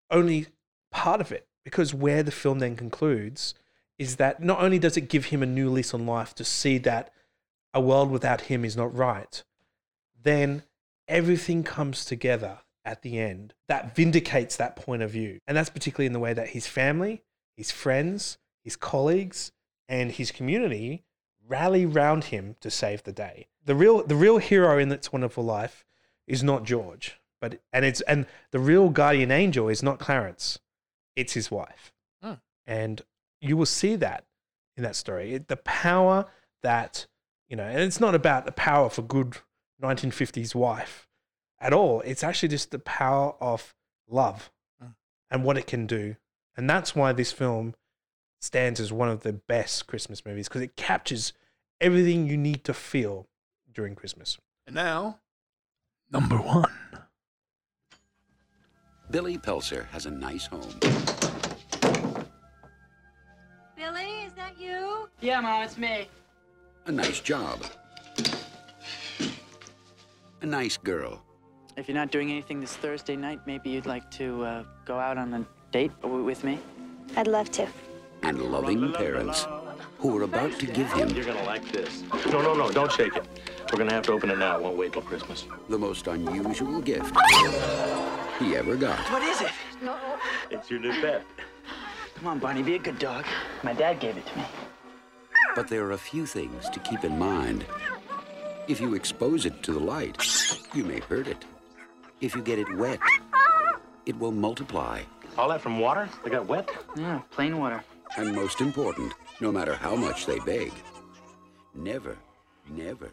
only 0.10 0.48
part 0.92 1.22
of 1.22 1.32
it 1.32 1.48
because 1.64 1.94
where 1.94 2.24
the 2.24 2.32
film 2.32 2.60
then 2.60 2.76
concludes 2.76 3.54
is 4.04 4.18
that 4.18 4.44
not 4.44 4.60
only 4.62 4.80
does 4.80 4.98
it 4.98 5.10
give 5.10 5.26
him 5.26 5.42
a 5.42 5.48
new 5.48 5.70
lease 5.70 5.94
on 5.94 6.06
life 6.06 6.36
to 6.36 6.44
see 6.44 6.78
that 6.80 7.12
a 7.74 7.82
world 7.82 8.12
without 8.12 8.42
him 8.42 8.66
is 8.66 8.76
not 8.76 8.94
right, 8.96 9.44
then 10.22 10.64
everything 11.08 11.64
comes 11.64 12.04
together 12.06 12.60
at 12.86 13.02
the 13.02 13.18
end 13.18 13.54
that 13.70 13.96
vindicates 13.96 14.58
that 14.58 14.76
point 14.76 15.02
of 15.02 15.10
view. 15.10 15.40
And 15.48 15.56
that's 15.56 15.70
particularly 15.70 16.08
in 16.08 16.14
the 16.14 16.20
way 16.20 16.34
that 16.34 16.50
his 16.50 16.68
family, 16.68 17.24
his 17.56 17.72
friends, 17.72 18.38
his 18.62 18.76
colleagues, 18.76 19.52
and 19.88 20.12
his 20.12 20.32
community 20.32 21.04
rally 21.48 21.86
round 21.86 22.26
him 22.26 22.56
to 22.62 22.70
save 22.70 23.04
the 23.04 23.12
day. 23.12 23.48
The 23.66 23.76
real 23.76 24.06
the 24.06 24.16
real 24.16 24.38
hero 24.38 24.78
in 24.78 24.92
It's 24.92 25.14
Wonderful 25.14 25.44
Life 25.44 25.86
is 26.28 26.44
not 26.44 26.66
George, 26.66 27.20
but 27.40 27.60
and 27.72 27.86
it's 27.86 28.02
and 28.02 28.26
the 28.52 28.60
real 28.60 28.90
guardian 28.90 29.32
angel 29.32 29.70
is 29.70 29.82
not 29.82 30.00
Clarence. 30.00 30.60
It's 31.16 31.34
his 31.34 31.50
wife. 31.50 31.94
Hmm. 32.22 32.34
And 32.68 33.02
you 33.44 33.58
will 33.58 33.66
see 33.66 33.96
that 33.98 34.26
in 34.78 34.84
that 34.84 34.96
story. 34.96 35.34
It, 35.34 35.48
the 35.48 35.58
power 35.58 36.26
that, 36.62 37.08
you 37.48 37.56
know, 37.56 37.64
and 37.64 37.80
it's 37.80 38.00
not 38.00 38.16
about 38.16 38.46
the 38.46 38.52
power 38.52 38.86
of 38.86 38.98
a 38.98 39.02
good 39.02 39.38
1950s 39.82 40.56
wife 40.56 41.08
at 41.60 41.74
all. 41.74 42.02
It's 42.02 42.24
actually 42.24 42.50
just 42.50 42.72
the 42.72 42.80
power 42.80 43.36
of 43.42 43.76
love 44.10 44.50
mm. 44.82 44.96
and 45.30 45.44
what 45.44 45.58
it 45.58 45.68
can 45.68 45.86
do. 45.86 46.16
And 46.56 46.70
that's 46.70 46.96
why 46.96 47.12
this 47.12 47.32
film 47.32 47.76
stands 48.40 48.80
as 48.80 48.94
one 48.94 49.10
of 49.10 49.22
the 49.22 49.34
best 49.34 49.88
Christmas 49.88 50.26
movies 50.26 50.48
because 50.48 50.62
it 50.62 50.76
captures 50.76 51.34
everything 51.82 52.28
you 52.28 52.38
need 52.38 52.64
to 52.64 52.74
feel 52.74 53.28
during 53.74 53.96
Christmas. 53.96 54.38
And 54.66 54.76
now, 54.76 55.20
number 56.12 56.38
one. 56.38 56.72
Billy 59.12 59.38
Peltzer 59.38 59.88
has 59.92 60.06
a 60.06 60.12
nice 60.12 60.46
home. 60.46 61.33
Billy, 63.84 64.24
is 64.26 64.32
that 64.36 64.58
you? 64.58 65.10
Yeah, 65.20 65.42
Mom, 65.42 65.62
it's 65.62 65.78
me. 65.78 66.08
A 66.86 66.92
nice 66.92 67.20
job. 67.20 67.66
A 70.42 70.46
nice 70.46 70.78
girl. 70.78 71.22
If 71.76 71.90
you're 71.90 71.98
not 71.98 72.10
doing 72.10 72.32
anything 72.32 72.62
this 72.62 72.78
Thursday 72.78 73.18
night, 73.18 73.42
maybe 73.46 73.72
you'd 73.72 73.86
like 73.86 74.10
to 74.12 74.46
uh, 74.46 74.64
go 74.86 74.98
out 74.98 75.18
on 75.18 75.34
a 75.34 75.46
date 75.74 75.92
with 76.02 76.46
me? 76.46 76.60
I'd 77.18 77.28
love 77.28 77.52
to. 77.52 77.68
And 78.22 78.42
loving 78.42 78.94
parents 78.94 79.48
who 79.98 80.18
are 80.18 80.24
about 80.24 80.58
to 80.60 80.66
give 80.66 80.90
him 80.94 81.10
You're 81.10 81.26
gonna 81.26 81.44
like 81.44 81.70
this. 81.74 82.04
No, 82.32 82.42
no, 82.42 82.54
no, 82.54 82.72
don't 82.72 82.92
shake 82.92 83.18
it. 83.18 83.26
We're 83.70 83.80
gonna 83.80 83.92
have 83.92 84.06
to 84.06 84.14
open 84.14 84.30
it 84.30 84.38
now. 84.38 84.56
It 84.56 84.64
won't 84.64 84.78
wait 84.78 84.94
till 84.94 85.02
Christmas. 85.02 85.44
the 85.68 85.78
most 85.78 86.08
unusual 86.08 86.80
gift 86.80 87.14
he 88.40 88.56
ever 88.56 88.78
got. 88.78 89.00
What 89.12 89.24
is 89.24 89.42
it? 89.42 89.52
No. 89.82 89.98
It's 90.52 90.72
your 90.72 90.80
new 90.80 90.94
pet. 91.02 91.26
Come 92.24 92.32
on, 92.32 92.40
Barney, 92.40 92.64
be 92.64 92.76
a 92.76 92.80
good 92.80 93.00
dog. 93.00 93.26
My 93.64 93.74
dad 93.74 94.00
gave 94.00 94.16
it 94.16 94.26
to 94.26 94.38
me. 94.38 94.46
But 95.58 95.68
there 95.68 95.84
are 95.84 95.92
a 95.92 95.98
few 95.98 96.26
things 96.26 96.70
to 96.70 96.80
keep 96.80 97.04
in 97.04 97.20
mind. 97.20 97.66
If 98.70 98.80
you 98.80 98.94
expose 98.94 99.46
it 99.46 99.62
to 99.64 99.74
the 99.74 99.82
light, 99.82 100.26
you 100.74 100.86
may 100.86 101.02
hurt 101.02 101.28
it. 101.28 101.44
If 102.22 102.34
you 102.34 102.42
get 102.42 102.60
it 102.60 102.78
wet, 102.78 103.02
it 104.06 104.18
will 104.18 104.32
multiply. 104.32 105.02
All 105.38 105.50
that 105.50 105.60
from 105.60 105.80
water? 105.80 106.08
They 106.24 106.30
got 106.30 106.48
wet? 106.48 106.70
Yeah, 106.96 107.20
plain 107.30 107.58
water. 107.58 107.84
And 108.16 108.34
most 108.34 108.62
important, 108.62 109.14
no 109.42 109.52
matter 109.52 109.76
how 109.76 109.98
much 109.98 110.26
they 110.26 110.40
beg, 110.40 110.72
never, 111.76 112.18
never 112.70 113.10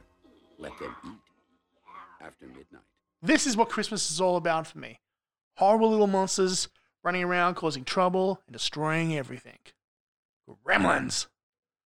let 0.56 0.78
them 0.78 0.94
eat 1.04 2.24
after 2.24 2.46
midnight. 2.46 2.84
This 3.22 3.44
is 3.44 3.56
what 3.56 3.70
Christmas 3.70 4.08
is 4.08 4.20
all 4.20 4.36
about 4.36 4.68
for 4.68 4.78
me. 4.78 5.00
Horrible 5.56 5.90
little 5.90 6.06
monsters 6.06 6.68
running 7.02 7.24
around 7.24 7.54
causing 7.54 7.84
trouble 7.84 8.40
and 8.46 8.52
destroying 8.52 9.16
everything. 9.16 9.58
Gremlins. 10.66 11.26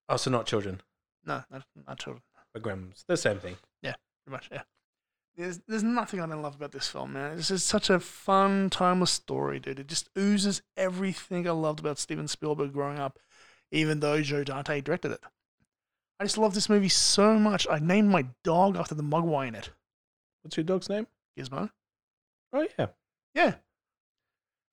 Oh, 0.09 0.13
also, 0.15 0.31
not 0.31 0.47
children, 0.47 0.81
No, 1.25 1.43
not, 1.51 1.65
not 1.87 1.99
children. 1.99 2.23
but 2.53 2.63
gremlins. 2.63 3.05
The 3.07 3.17
same 3.17 3.39
thing. 3.39 3.57
Yeah, 3.83 3.95
pretty 4.25 4.33
much. 4.37 4.49
Yeah. 4.53 4.63
There's 5.37 5.61
there's 5.67 5.83
nothing 5.83 6.21
I 6.21 6.27
don't 6.27 6.43
love 6.43 6.55
about 6.55 6.73
this 6.73 6.89
film, 6.89 7.15
man. 7.15 7.37
This 7.37 7.51
is 7.51 7.65
such 7.65 7.91
a 7.91 7.99
fun, 7.99 8.71
timeless 8.71 9.11
story, 9.11 9.59
dude. 9.59 9.81
It 9.81 9.89
just 9.89 10.09
oozes 10.17 10.63
everything 10.77 11.49
I 11.49 11.51
loved 11.53 11.81
about 11.81 11.99
Steven 11.99 12.29
Spielberg 12.29 12.73
growing 12.73 12.99
up, 12.99 13.19
even 13.73 14.01
though 14.01 14.21
Joe 14.23 14.45
Dante 14.45 14.81
directed 14.81 15.11
it. 15.13 15.21
I 16.21 16.25
just 16.25 16.39
love 16.39 16.55
this 16.55 16.69
movie 16.69 16.89
so 16.89 17.35
much. 17.39 17.67
I 17.69 17.81
named 17.81 18.11
my 18.11 18.27
dog 18.45 18.77
after 18.77 18.95
the 18.95 19.03
Mogwai 19.03 19.49
in 19.49 19.57
it. 19.57 19.71
What's 20.43 20.57
your 20.57 20.65
dog's 20.65 20.89
name? 20.89 21.09
Gizmo. 21.37 21.71
Oh 22.53 22.67
yeah. 22.79 22.87
Yeah. 23.35 23.55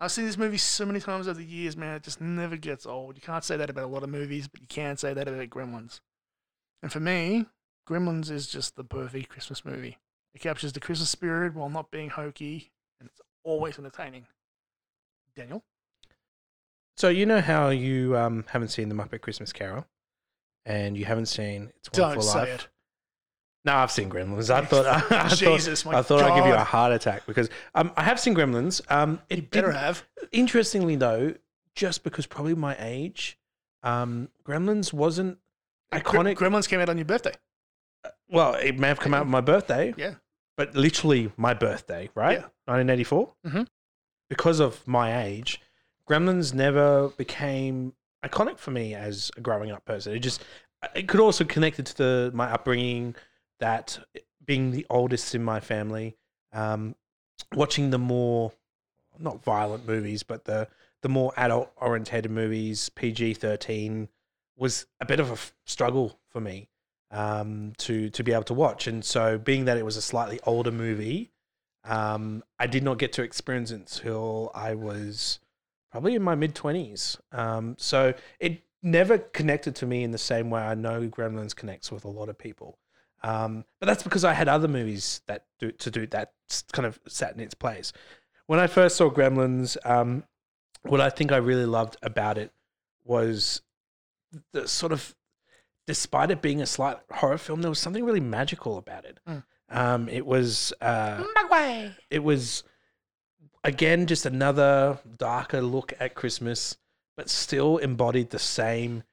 I've 0.01 0.11
seen 0.11 0.25
this 0.25 0.37
movie 0.37 0.57
so 0.57 0.83
many 0.83 0.99
times 0.99 1.27
over 1.27 1.37
the 1.37 1.45
years, 1.45 1.77
man. 1.77 1.95
It 1.95 2.01
just 2.03 2.19
never 2.19 2.57
gets 2.57 2.87
old. 2.87 3.15
You 3.15 3.21
can't 3.21 3.43
say 3.43 3.55
that 3.55 3.69
about 3.69 3.83
a 3.83 3.87
lot 3.87 4.01
of 4.01 4.09
movies, 4.09 4.47
but 4.47 4.59
you 4.59 4.65
can 4.67 4.97
say 4.97 5.13
that 5.13 5.27
about 5.27 5.47
Gremlins. 5.51 5.99
And 6.81 6.91
for 6.91 6.99
me, 6.99 7.45
Gremlins 7.87 8.31
is 8.31 8.47
just 8.47 8.75
the 8.75 8.83
perfect 8.83 9.29
Christmas 9.29 9.63
movie. 9.63 9.99
It 10.33 10.41
captures 10.41 10.73
the 10.73 10.79
Christmas 10.79 11.11
spirit 11.11 11.53
while 11.53 11.69
not 11.69 11.91
being 11.91 12.09
hokey, 12.09 12.71
and 12.99 13.07
it's 13.07 13.21
always 13.43 13.77
entertaining. 13.77 14.25
Daniel? 15.35 15.63
So 16.97 17.09
you 17.09 17.27
know 17.27 17.39
how 17.39 17.69
you 17.69 18.17
um, 18.17 18.45
haven't 18.49 18.69
seen 18.69 18.89
the 18.89 18.95
Muppet 18.95 19.21
Christmas 19.21 19.53
Carol, 19.53 19.85
and 20.65 20.97
you 20.97 21.05
haven't 21.05 21.27
seen 21.27 21.71
It's 21.77 21.89
Don't 21.89 22.07
Wonderful 22.07 22.23
say 22.23 22.39
Life. 22.39 22.49
it. 22.49 22.67
No, 23.63 23.75
I've 23.75 23.91
seen 23.91 24.09
Gremlins. 24.09 24.49
I 24.49 24.65
thought 24.65 24.85
I 25.11 25.27
Jesus, 25.29 25.83
thought, 25.83 25.93
I 25.95 26.01
thought 26.01 26.21
I'd 26.23 26.35
give 26.35 26.47
you 26.47 26.53
a 26.53 26.63
heart 26.63 26.91
attack 26.93 27.25
because 27.27 27.49
um, 27.75 27.91
I 27.95 28.03
have 28.03 28.19
seen 28.19 28.33
Gremlins. 28.33 28.81
Um, 28.91 29.19
it 29.29 29.35
You 29.37 29.41
better 29.43 29.71
have. 29.71 30.03
Interestingly, 30.31 30.95
though, 30.95 31.35
just 31.75 32.03
because 32.03 32.25
probably 32.25 32.55
my 32.55 32.75
age, 32.79 33.37
um, 33.83 34.29
Gremlins 34.43 34.93
wasn't 34.93 35.37
iconic. 35.93 36.35
Gremlins 36.37 36.67
came 36.67 36.79
out 36.79 36.89
on 36.89 36.97
your 36.97 37.05
birthday. 37.05 37.33
well, 38.29 38.55
it 38.55 38.79
may 38.79 38.87
have 38.87 38.99
come 38.99 39.13
out 39.13 39.21
on 39.21 39.29
my 39.29 39.41
birthday, 39.41 39.93
Yeah. 39.95 40.15
but 40.57 40.75
literally 40.75 41.31
my 41.37 41.53
birthday, 41.53 42.09
right? 42.15 42.39
Yeah. 42.39 42.47
1984. 42.65 43.33
Mhm. 43.45 43.67
Because 44.29 44.59
of 44.59 44.87
my 44.87 45.23
age, 45.23 45.61
Gremlins 46.09 46.53
never 46.53 47.09
became 47.09 47.93
iconic 48.25 48.57
for 48.57 48.71
me 48.71 48.95
as 48.95 49.29
a 49.37 49.41
growing 49.41 49.71
up 49.71 49.85
person. 49.85 50.13
It 50.15 50.19
just 50.19 50.43
it 50.95 51.07
could 51.07 51.19
also 51.19 51.43
connect 51.43 51.77
it 51.79 51.85
to 51.87 51.97
the, 51.97 52.31
my 52.33 52.51
upbringing, 52.51 53.13
that 53.61 53.99
being 54.43 54.71
the 54.71 54.85
oldest 54.89 55.33
in 55.33 55.43
my 55.43 55.59
family, 55.59 56.17
um, 56.51 56.95
watching 57.55 57.89
the 57.89 57.97
more 57.97 58.51
not 59.17 59.43
violent 59.43 59.87
movies, 59.87 60.23
but 60.23 60.45
the 60.45 60.67
the 61.01 61.09
more 61.09 61.33
adult 61.37 61.71
orientated 61.77 62.31
movies, 62.31 62.89
PG 62.89 63.35
thirteen, 63.35 64.09
was 64.57 64.85
a 64.99 65.05
bit 65.05 65.19
of 65.19 65.29
a 65.29 65.33
f- 65.33 65.53
struggle 65.65 66.19
for 66.29 66.41
me 66.41 66.69
um, 67.11 67.73
to 67.77 68.09
to 68.09 68.23
be 68.23 68.33
able 68.33 68.43
to 68.43 68.53
watch. 68.53 68.87
And 68.87 69.03
so, 69.03 69.37
being 69.37 69.65
that 69.65 69.77
it 69.77 69.85
was 69.85 69.97
a 69.97 70.01
slightly 70.01 70.39
older 70.45 70.71
movie, 70.71 71.31
um, 71.83 72.43
I 72.59 72.67
did 72.67 72.83
not 72.83 72.97
get 72.97 73.13
to 73.13 73.23
experience 73.23 73.71
it 73.71 73.75
until 73.75 74.51
I 74.53 74.75
was 74.75 75.39
probably 75.91 76.15
in 76.15 76.23
my 76.23 76.35
mid 76.35 76.55
twenties. 76.55 77.17
Um, 77.31 77.75
so 77.77 78.13
it 78.39 78.63
never 78.83 79.17
connected 79.17 79.75
to 79.75 79.85
me 79.85 80.03
in 80.03 80.11
the 80.11 80.17
same 80.17 80.49
way 80.49 80.61
I 80.61 80.75
know 80.75 81.07
Gremlins 81.07 81.55
connects 81.55 81.91
with 81.91 82.03
a 82.03 82.09
lot 82.09 82.29
of 82.29 82.37
people. 82.37 82.79
Um, 83.23 83.65
but 83.79 83.85
that's 83.85 84.03
because 84.03 84.25
I 84.25 84.33
had 84.33 84.47
other 84.47 84.67
movies 84.67 85.21
that 85.27 85.45
do 85.59 85.71
to 85.71 85.91
do 85.91 86.07
that 86.07 86.33
kind 86.71 86.85
of 86.85 86.99
sat 87.07 87.33
in 87.33 87.39
its 87.39 87.53
place. 87.53 87.93
When 88.47 88.59
I 88.59 88.67
first 88.67 88.97
saw 88.97 89.09
Gremlins, 89.09 89.77
um, 89.85 90.23
what 90.83 91.01
I 91.01 91.09
think 91.09 91.31
I 91.31 91.37
really 91.37 91.65
loved 91.65 91.97
about 92.01 92.37
it 92.37 92.51
was 93.05 93.61
the 94.53 94.67
sort 94.67 94.91
of, 94.91 95.15
despite 95.87 96.31
it 96.31 96.41
being 96.41 96.61
a 96.61 96.65
slight 96.65 96.97
horror 97.11 97.37
film, 97.37 97.61
there 97.61 97.71
was 97.71 97.79
something 97.79 98.03
really 98.03 98.19
magical 98.19 98.77
about 98.77 99.05
it. 99.05 99.19
Mm. 99.27 99.43
Um, 99.69 100.09
it 100.09 100.25
was 100.25 100.73
uh, 100.81 101.23
it 102.09 102.23
was 102.23 102.63
again 103.63 104.05
just 104.05 104.25
another 104.25 104.99
darker 105.17 105.61
look 105.61 105.93
at 105.99 106.15
Christmas, 106.15 106.75
but 107.15 107.29
still 107.29 107.77
embodied 107.77 108.31
the 108.31 108.39
same 108.39 109.03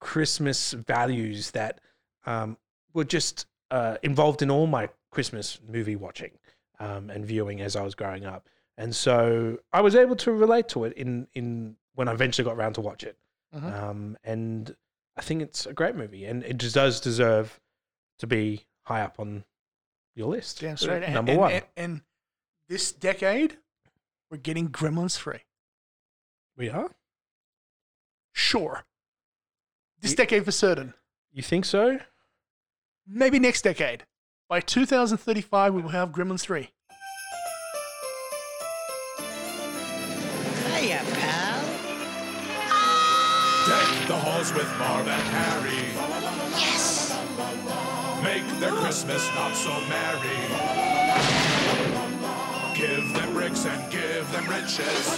Christmas 0.00 0.72
values 0.72 1.50
that 1.50 1.80
um, 2.24 2.56
were 2.94 3.04
just 3.04 3.46
uh, 3.70 3.96
involved 4.02 4.42
in 4.42 4.50
all 4.50 4.66
my 4.66 4.88
Christmas 5.10 5.58
movie 5.66 5.96
watching 5.96 6.32
um, 6.78 7.10
and 7.10 7.24
viewing 7.24 7.60
as 7.60 7.76
I 7.76 7.82
was 7.82 7.94
growing 7.94 8.24
up. 8.24 8.48
And 8.76 8.94
so 8.94 9.58
I 9.72 9.80
was 9.80 9.94
able 9.94 10.16
to 10.16 10.32
relate 10.32 10.68
to 10.70 10.84
it 10.84 10.92
in, 10.94 11.26
in 11.34 11.76
when 11.94 12.08
I 12.08 12.12
eventually 12.12 12.44
got 12.44 12.56
around 12.56 12.74
to 12.74 12.80
watch 12.82 13.02
it. 13.04 13.16
Mhm. 13.54 13.82
Um, 13.82 14.18
and 14.24 14.76
I 15.16 15.22
think 15.22 15.40
it's 15.42 15.64
a 15.64 15.72
great 15.72 15.94
movie, 15.96 16.26
and 16.26 16.44
it 16.44 16.58
just 16.58 16.74
does 16.74 17.00
deserve 17.00 17.58
to 18.18 18.26
be 18.26 18.66
high 18.82 19.00
up 19.00 19.18
on 19.18 19.44
your 20.14 20.28
list. 20.28 20.60
Damn 20.60 20.76
straight. 20.76 21.02
And- 21.04 21.14
Number 21.14 21.32
and, 21.32 21.40
one. 21.40 21.52
And, 21.52 21.64
and 21.76 22.00
this 22.68 22.92
decade, 22.92 23.56
we're 24.30 24.36
getting 24.38 24.68
Gremlins 24.68 25.18
free. 25.18 25.44
we 26.56 26.68
are. 26.68 26.90
Sure. 28.32 28.84
This 30.00 30.14
decade 30.14 30.44
for 30.44 30.52
certain. 30.52 30.92
You 31.32 31.42
think 31.42 31.64
so? 31.64 31.98
Maybe 33.08 33.38
next 33.38 33.62
decade. 33.62 34.04
By 34.48 34.58
2035, 34.58 35.74
we 35.74 35.82
will 35.82 35.90
have 35.90 36.10
Gremlins 36.10 36.40
3. 36.40 36.68
Hiya, 40.74 41.02
pal. 41.12 41.62
Deck 43.68 44.08
the 44.08 44.16
halls 44.16 44.52
with 44.52 44.68
Marv 44.78 45.06
and 45.06 45.22
Harry. 45.22 45.86
Yes. 46.58 47.16
Make 48.24 48.46
their 48.58 48.72
Christmas 48.72 49.24
not 49.36 49.54
so 49.54 49.70
merry. 49.88 50.42
Give 52.74 53.14
them 53.14 53.32
bricks 53.34 53.66
and 53.66 53.92
give 53.92 54.30
them 54.32 54.48
riches. 54.48 55.16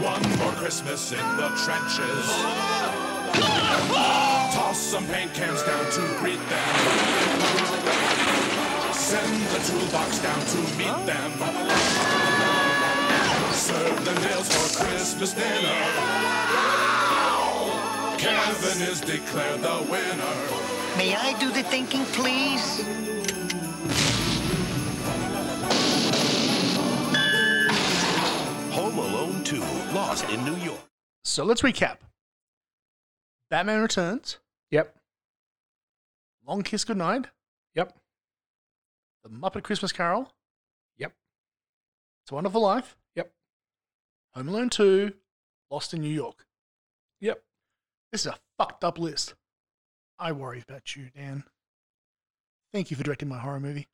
One 0.00 0.38
more 0.38 0.52
Christmas 0.52 1.10
in 1.10 1.36
the 1.36 1.48
trenches. 1.64 3.13
Toss 4.52 4.78
some 4.78 5.06
paint 5.06 5.32
cans 5.34 5.62
down 5.62 5.84
to 5.90 6.00
greet 6.20 6.40
them. 6.48 7.34
Send 8.92 9.42
the 9.52 9.60
toolbox 9.68 10.18
down 10.20 10.40
to 10.40 10.58
meet 10.78 11.06
them. 11.06 11.30
Serve 13.52 14.04
the 14.04 14.14
nails 14.20 14.48
for 14.48 14.84
Christmas 14.84 15.32
dinner. 15.34 15.74
Kevin 18.18 18.82
is 18.88 19.00
declared 19.00 19.60
the 19.60 19.86
winner. 19.90 20.34
May 20.96 21.14
I 21.14 21.36
do 21.38 21.50
the 21.50 21.62
thinking, 21.64 22.04
please? 22.06 22.84
Home 28.72 28.98
Alone 28.98 29.44
2, 29.44 29.60
Lost 29.92 30.28
in 30.30 30.44
New 30.44 30.56
York. 30.56 30.80
So 31.24 31.44
let's 31.44 31.62
recap 31.62 31.98
Batman 33.54 33.82
Returns. 33.82 34.38
Yep. 34.72 34.96
Long 36.44 36.62
Kiss 36.64 36.82
Goodnight. 36.82 37.26
Yep. 37.76 37.96
The 39.22 39.30
Muppet 39.30 39.62
Christmas 39.62 39.92
Carol. 39.92 40.32
Yep. 40.98 41.12
It's 42.24 42.32
a 42.32 42.34
Wonderful 42.34 42.62
Life. 42.62 42.96
Yep. 43.14 43.30
Home 44.32 44.48
Alone 44.48 44.70
2. 44.70 45.12
Lost 45.70 45.94
in 45.94 46.00
New 46.00 46.10
York. 46.10 46.48
Yep. 47.20 47.44
This 48.10 48.22
is 48.22 48.32
a 48.32 48.38
fucked 48.58 48.82
up 48.82 48.98
list. 48.98 49.34
I 50.18 50.32
worry 50.32 50.60
about 50.68 50.96
you, 50.96 51.10
Dan. 51.14 51.44
Thank 52.72 52.90
you 52.90 52.96
for 52.96 53.04
directing 53.04 53.28
my 53.28 53.38
horror 53.38 53.60
movie. 53.60 53.86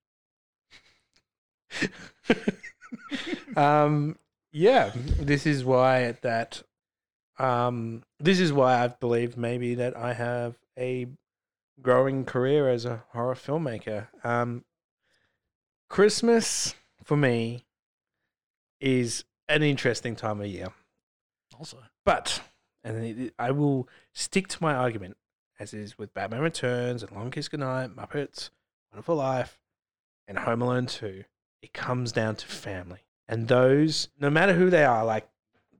um, 3.56 4.16
yeah, 4.52 4.90
this 4.94 5.44
is 5.44 5.66
why 5.66 6.04
at 6.04 6.22
that. 6.22 6.62
Um, 7.40 8.02
this 8.18 8.38
is 8.38 8.52
why 8.52 8.84
I 8.84 8.88
believe 8.88 9.36
maybe 9.36 9.74
that 9.76 9.96
I 9.96 10.12
have 10.12 10.56
a 10.78 11.06
growing 11.80 12.24
career 12.26 12.68
as 12.68 12.84
a 12.84 13.02
horror 13.12 13.34
filmmaker. 13.34 14.08
Um, 14.24 14.64
Christmas 15.88 16.74
for 17.02 17.16
me 17.16 17.64
is 18.80 19.24
an 19.48 19.62
interesting 19.62 20.14
time 20.16 20.40
of 20.40 20.46
year. 20.46 20.68
Also, 21.58 21.78
But, 22.04 22.42
and 22.84 23.04
it- 23.04 23.34
I 23.38 23.50
will 23.50 23.88
stick 24.14 24.48
to 24.48 24.62
my 24.62 24.74
argument, 24.74 25.16
as 25.58 25.74
is 25.74 25.98
with 25.98 26.14
Batman 26.14 26.40
Returns 26.40 27.02
and 27.02 27.12
Long 27.12 27.30
Kiss 27.30 27.48
Goodnight, 27.48 27.90
Muppets, 27.96 28.50
Wonderful 28.92 29.16
Life, 29.16 29.58
and 30.26 30.38
Home 30.38 30.62
Alone 30.62 30.86
2, 30.86 31.24
it 31.62 31.72
comes 31.72 32.12
down 32.12 32.36
to 32.36 32.46
family. 32.46 33.00
And 33.28 33.48
those, 33.48 34.08
no 34.18 34.30
matter 34.30 34.54
who 34.54 34.70
they 34.70 34.84
are, 34.84 35.04
like 35.04 35.28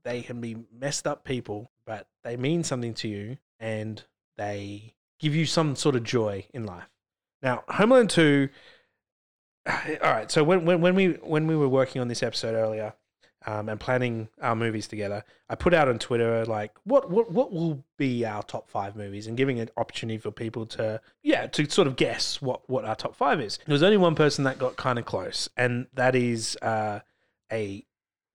they 0.02 0.22
can 0.22 0.40
be 0.40 0.56
messed 0.72 1.06
up 1.06 1.24
people, 1.24 1.70
but 1.86 2.06
they 2.24 2.36
mean 2.36 2.64
something 2.64 2.94
to 2.94 3.08
you 3.08 3.38
and 3.58 4.02
they 4.36 4.94
give 5.18 5.34
you 5.34 5.46
some 5.46 5.76
sort 5.76 5.96
of 5.96 6.02
joy 6.02 6.46
in 6.52 6.64
life. 6.64 6.88
Now, 7.42 7.64
Home 7.68 7.92
Alone 7.92 8.08
2, 8.08 8.48
all 9.66 9.74
right, 10.02 10.30
so 10.30 10.44
when, 10.44 10.64
when, 10.64 10.80
when 10.80 10.94
we 10.94 11.08
when 11.22 11.46
we 11.46 11.56
were 11.56 11.68
working 11.68 12.00
on 12.00 12.08
this 12.08 12.22
episode 12.22 12.54
earlier, 12.54 12.94
um, 13.46 13.68
and 13.68 13.80
planning 13.80 14.28
our 14.42 14.54
movies 14.54 14.86
together, 14.86 15.24
I 15.48 15.54
put 15.54 15.72
out 15.72 15.88
on 15.88 15.98
Twitter 15.98 16.44
like 16.44 16.72
what 16.84 17.10
what 17.10 17.32
what 17.32 17.52
will 17.52 17.84
be 17.96 18.24
our 18.24 18.42
top 18.42 18.70
five 18.70 18.96
movies, 18.96 19.26
and 19.26 19.36
giving 19.36 19.58
an 19.60 19.70
opportunity 19.76 20.18
for 20.18 20.30
people 20.30 20.66
to 20.66 21.00
yeah 21.22 21.46
to 21.48 21.68
sort 21.70 21.88
of 21.88 21.96
guess 21.96 22.42
what 22.42 22.68
what 22.68 22.84
our 22.84 22.94
top 22.94 23.16
five 23.16 23.40
is. 23.40 23.58
There 23.66 23.72
was 23.72 23.82
only 23.82 23.96
one 23.96 24.14
person 24.14 24.44
that 24.44 24.58
got 24.58 24.76
kind 24.76 24.98
of 24.98 25.06
close, 25.06 25.48
and 25.56 25.86
that 25.94 26.14
is 26.14 26.56
uh, 26.60 27.00
a 27.50 27.84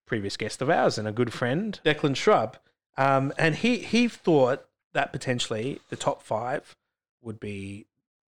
previous 0.06 0.38
guest 0.38 0.62
of 0.62 0.70
ours 0.70 0.98
and 0.98 1.08
a 1.08 1.12
good 1.12 1.34
friend, 1.34 1.80
Declan 1.86 2.16
Shrub, 2.16 2.58
um, 2.98 3.34
and 3.38 3.56
he 3.56 3.78
he 3.80 4.08
thought 4.08 4.66
that 4.94 5.12
potentially 5.12 5.82
the 5.90 5.96
top 5.96 6.22
five 6.22 6.76
would 7.22 7.40
be 7.40 7.86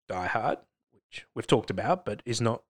Die 0.07 0.27
Hard, 0.27 0.59
which 0.91 1.25
we've 1.33 1.47
talked 1.47 1.69
about, 1.69 2.05
but 2.05 2.21
is 2.25 2.39
not 2.41 2.63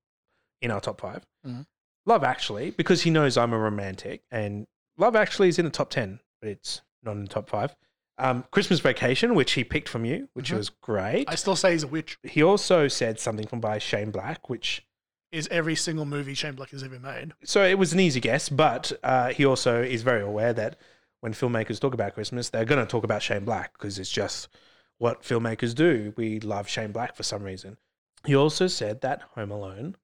in 0.61 0.69
our 0.71 0.79
top 0.79 1.01
5 1.01 1.25
Mhm. 1.45 1.65
Love 2.05 2.23
Actually, 2.23 2.71
because 2.71 3.01
he 3.01 3.09
knows 3.09 3.37
I'm 3.37 3.53
a 3.53 3.57
romantic, 3.59 4.23
and 4.31 4.67
Love 4.97 5.15
Actually 5.15 5.49
is 5.49 5.57
in 5.59 5.65
the 5.65 5.71
top 5.71 5.89
10, 5.89 6.19
but 6.39 6.49
it's 6.49 6.81
not 7.03 7.13
in 7.13 7.23
the 7.23 7.27
top 7.29 7.49
five. 7.49 7.75
Um, 8.17 8.43
Christmas 8.51 8.79
Vacation, 8.79 9.33
which 9.33 9.53
he 9.53 9.63
picked 9.63 9.89
from 9.89 10.05
you, 10.05 10.29
which 10.33 10.51
Mhm. 10.51 10.57
was 10.57 10.69
great. 10.69 11.27
I 11.27 11.35
still 11.35 11.55
say 11.55 11.71
he's 11.71 11.83
a 11.83 11.87
witch. 11.87 12.19
He 12.23 12.43
also 12.43 12.87
said 12.87 13.19
something 13.19 13.47
from 13.47 13.59
by 13.59 13.79
Shane 13.79 14.11
Black, 14.11 14.49
which 14.49 14.85
Is 15.31 15.47
every 15.49 15.75
single 15.75 16.05
movie 16.05 16.33
Shane 16.33 16.55
Black 16.55 16.71
has 16.71 16.83
ever 16.83 16.99
made. 16.99 17.31
so 17.43 17.63
it 17.63 17.77
was 17.77 17.93
an 17.93 17.99
easy 18.01 18.19
guess, 18.19 18.49
but 18.49 18.91
uh, 19.03 19.29
he 19.29 19.45
also 19.45 19.81
is 19.81 20.03
very 20.03 20.21
aware 20.21 20.51
that 20.53 20.77
when 21.21 21.33
filmmakers 21.33 21.79
talk 21.79 21.93
about 21.93 22.13
Christmas, 22.15 22.49
they're 22.49 22.65
going 22.65 22.85
to 22.85 22.89
talk 22.89 23.03
about 23.05 23.21
Shane 23.21 23.45
Black 23.45 23.73
because 23.73 23.97
it's 23.97 24.11
just 24.11 24.49
what 24.97 25.21
filmmakers 25.21 25.73
do. 25.73 26.13
We 26.17 26.39
love 26.41 26.67
Shane 26.67 26.91
Black 26.91 27.15
for 27.15 27.23
some 27.23 27.43
reason. 27.43 27.77
He 28.25 28.35
also 28.35 28.67
said 28.67 29.01
that 29.01 29.21
Home 29.35 29.51
Alone 29.51 29.95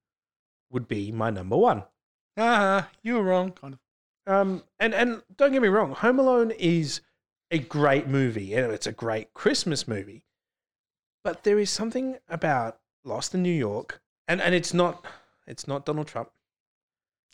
would 0.71 0.88
be 0.88 1.11
my 1.11 1.30
number 1.30 1.57
one. 1.57 1.84
Ah, 2.38 2.89
you 3.03 3.15
were 3.15 3.23
wrong. 3.23 3.51
Kind 3.51 3.73
of. 3.73 3.80
Um, 4.34 4.63
and 4.80 4.93
and 4.93 5.21
don't 5.38 5.51
get 5.51 5.61
me 5.61 5.67
wrong, 5.69 5.91
Home 5.93 6.19
Alone 6.19 6.51
is 6.51 7.01
a 7.51 7.59
great 7.59 8.07
movie, 8.07 8.53
and 8.53 8.71
it's 8.71 8.88
a 8.88 8.91
great 8.91 9.34
Christmas 9.34 9.88
movie. 9.88 10.23
But 11.23 11.43
there 11.43 11.59
is 11.59 11.69
something 11.69 12.17
about 12.30 12.80
Lost 13.03 13.34
in 13.34 13.41
New 13.41 13.49
York, 13.49 14.01
and 14.28 14.41
and 14.41 14.53
it's 14.55 14.73
not 14.73 15.05
it's 15.45 15.67
not 15.67 15.86
Donald 15.86 16.07
Trump. 16.07 16.30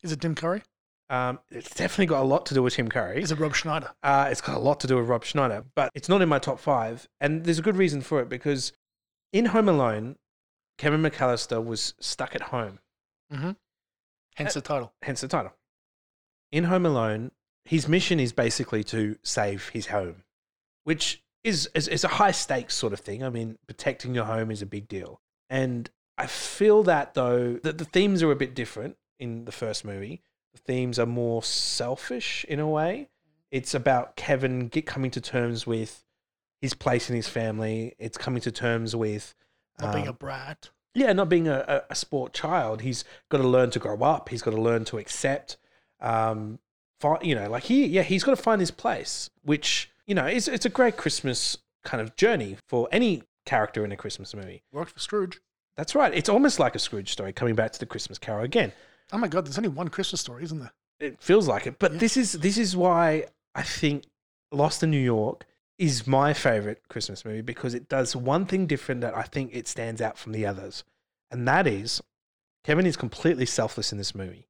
Is 0.03 0.11
it 0.11 0.21
Tim 0.21 0.35
Curry? 0.35 0.61
Um, 1.09 1.39
it's 1.51 1.73
definitely 1.75 2.07
got 2.07 2.21
a 2.21 2.25
lot 2.25 2.45
to 2.47 2.53
do 2.53 2.63
with 2.63 2.73
Tim 2.75 2.89
Curry. 2.89 3.21
Is 3.21 3.31
it 3.31 3.39
Rob 3.39 3.55
Schneider? 3.55 3.91
Uh, 4.01 4.27
it's 4.31 4.41
got 4.41 4.55
a 4.55 4.59
lot 4.59 4.79
to 4.81 4.87
do 4.87 4.97
with 4.97 5.07
Rob 5.07 5.23
Schneider, 5.23 5.63
but 5.75 5.91
it's 5.93 6.09
not 6.09 6.21
in 6.21 6.29
my 6.29 6.39
top 6.39 6.59
five. 6.59 7.07
And 7.21 7.43
there's 7.43 7.59
a 7.59 7.61
good 7.61 7.77
reason 7.77 8.01
for 8.01 8.19
it 8.21 8.29
because 8.29 8.71
in 9.31 9.45
Home 9.47 9.69
Alone, 9.69 10.15
Kevin 10.77 11.01
McCallister 11.01 11.63
was 11.63 11.93
stuck 11.99 12.35
at 12.35 12.41
home, 12.41 12.79
Mm-hmm. 13.31 13.51
Hence 14.35 14.53
the 14.55 14.61
title. 14.61 14.93
hence 15.03 15.21
the 15.21 15.27
title. 15.27 15.53
In 16.51 16.63
Home 16.65 16.85
Alone, 16.85 17.31
his 17.65 17.87
mission 17.87 18.19
is 18.19 18.33
basically 18.33 18.83
to 18.85 19.17
save 19.23 19.69
his 19.69 19.87
home, 19.87 20.23
which 20.83 21.21
is, 21.43 21.69
is, 21.75 21.87
is 21.87 22.03
a 22.03 22.07
high 22.09 22.31
stakes 22.31 22.73
sort 22.75 22.93
of 22.93 22.99
thing. 22.99 23.23
I 23.23 23.29
mean, 23.29 23.57
protecting 23.67 24.15
your 24.15 24.25
home 24.25 24.49
is 24.51 24.61
a 24.61 24.65
big 24.65 24.87
deal. 24.87 25.21
And 25.49 25.89
I 26.17 26.27
feel 26.27 26.83
that, 26.83 27.13
though, 27.13 27.59
that 27.63 27.77
the 27.77 27.85
themes 27.85 28.21
are 28.21 28.31
a 28.31 28.35
bit 28.35 28.53
different 28.53 28.97
in 29.19 29.45
the 29.45 29.51
first 29.51 29.83
movie. 29.83 30.21
The 30.53 30.59
themes 30.59 30.99
are 30.99 31.05
more 31.05 31.41
selfish 31.41 32.45
in 32.47 32.59
a 32.59 32.67
way. 32.67 33.09
It's 33.51 33.73
about 33.73 34.15
Kevin 34.15 34.67
get, 34.67 34.85
coming 34.85 35.11
to 35.11 35.21
terms 35.21 35.65
with 35.65 36.03
his 36.61 36.73
place 36.73 37.09
in 37.09 37.15
his 37.15 37.27
family. 37.27 37.95
It's 37.99 38.17
coming 38.17 38.41
to 38.41 38.51
terms 38.51 38.95
with 38.95 39.33
Not 39.79 39.93
being 39.93 40.07
um, 40.07 40.13
a 40.13 40.17
brat. 40.17 40.69
yeah, 40.93 41.13
not 41.13 41.29
being 41.29 41.47
a, 41.47 41.83
a, 41.89 41.95
sport 41.95 42.33
child. 42.33 42.81
He's 42.81 43.03
got 43.29 43.39
to 43.39 43.47
learn 43.47 43.69
to 43.71 43.79
grow 43.79 43.99
up. 44.01 44.29
He's 44.29 44.41
got 44.41 44.51
to 44.51 44.61
learn 44.61 44.85
to 44.85 44.97
accept, 44.97 45.57
um, 45.99 46.59
fi- 46.99 47.21
you 47.21 47.35
know, 47.35 47.49
like 47.49 47.63
he, 47.63 47.85
yeah, 47.85 48.03
he's 48.03 48.23
got 48.23 48.35
to 48.35 48.41
find 48.41 48.59
his 48.59 48.71
place, 48.71 49.29
which, 49.43 49.91
you 50.05 50.15
know, 50.15 50.27
is, 50.27 50.47
it's 50.47 50.65
a 50.65 50.69
great 50.69 50.97
Christmas 50.97 51.57
kind 51.83 52.01
of 52.01 52.15
journey 52.15 52.57
for 52.67 52.87
any 52.91 53.23
character 53.45 53.83
in 53.83 53.91
a 53.91 53.97
Christmas 53.97 54.35
movie. 54.35 54.63
Worked 54.71 54.91
for 54.91 54.99
Scrooge. 54.99 55.41
That's 55.75 55.95
right. 55.95 56.13
It's 56.13 56.29
almost 56.29 56.59
like 56.59 56.75
a 56.75 56.79
Scrooge 56.79 57.11
story 57.11 57.33
coming 57.33 57.55
back 57.55 57.71
to 57.71 57.79
the 57.79 57.85
Christmas 57.85 58.17
Carol 58.17 58.43
again. 58.43 58.71
Oh 59.11 59.17
my 59.17 59.27
god, 59.27 59.45
there's 59.45 59.57
only 59.57 59.69
one 59.69 59.89
Christmas 59.89 60.21
story, 60.21 60.43
isn't 60.43 60.59
there? 60.59 60.73
It 60.99 61.21
feels 61.21 61.47
like 61.47 61.67
it, 61.67 61.79
but 61.79 61.99
this 61.99 62.15
is 62.15 62.33
this 62.33 62.57
is 62.57 62.75
why 62.75 63.25
I 63.55 63.63
think 63.63 64.05
Lost 64.51 64.83
in 64.83 64.91
New 64.91 64.97
York 64.97 65.45
is 65.77 66.07
my 66.07 66.33
favorite 66.33 66.81
Christmas 66.87 67.25
movie 67.25 67.41
because 67.41 67.73
it 67.73 67.89
does 67.89 68.15
one 68.15 68.45
thing 68.45 68.67
different 68.67 69.01
that 69.01 69.17
I 69.17 69.23
think 69.23 69.51
it 69.53 69.67
stands 69.67 70.01
out 70.01 70.17
from 70.17 70.31
the 70.31 70.45
others, 70.45 70.83
and 71.31 71.47
that 71.47 71.67
is 71.67 72.01
Kevin 72.63 72.85
is 72.85 72.95
completely 72.95 73.45
selfless 73.45 73.91
in 73.91 73.97
this 73.97 74.15
movie 74.15 74.47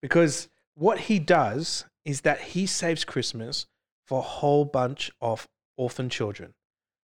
because 0.00 0.48
what 0.74 1.00
he 1.00 1.18
does 1.18 1.84
is 2.04 2.20
that 2.22 2.40
he 2.40 2.66
saves 2.66 3.04
Christmas 3.04 3.66
for 4.06 4.18
a 4.18 4.22
whole 4.22 4.64
bunch 4.64 5.10
of 5.20 5.48
orphan 5.76 6.08
children. 6.08 6.54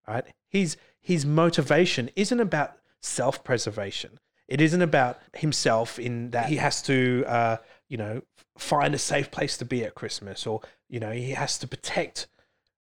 Right? 0.08 0.26
His 0.50 0.78
his 1.00 1.26
motivation 1.26 2.10
isn't 2.16 2.40
about 2.40 2.78
self-preservation. 3.04 4.18
It 4.48 4.62
isn't 4.62 4.82
about 4.82 5.20
himself 5.34 6.00
in 6.00 6.32
that 6.32 6.48
he 6.48 6.58
has 6.58 6.82
to, 6.84 7.24
uh, 7.28 7.58
you 7.88 7.98
know, 7.98 8.22
find 8.58 8.94
a 8.94 9.00
safe 9.00 9.32
place 9.32 9.58
to 9.58 9.66
be 9.66 9.84
at 9.84 9.96
Christmas, 9.96 10.46
or 10.46 10.62
you 10.90 11.00
know, 11.00 11.12
he 11.12 11.32
has 11.32 11.58
to 11.60 11.68
protect 11.68 12.28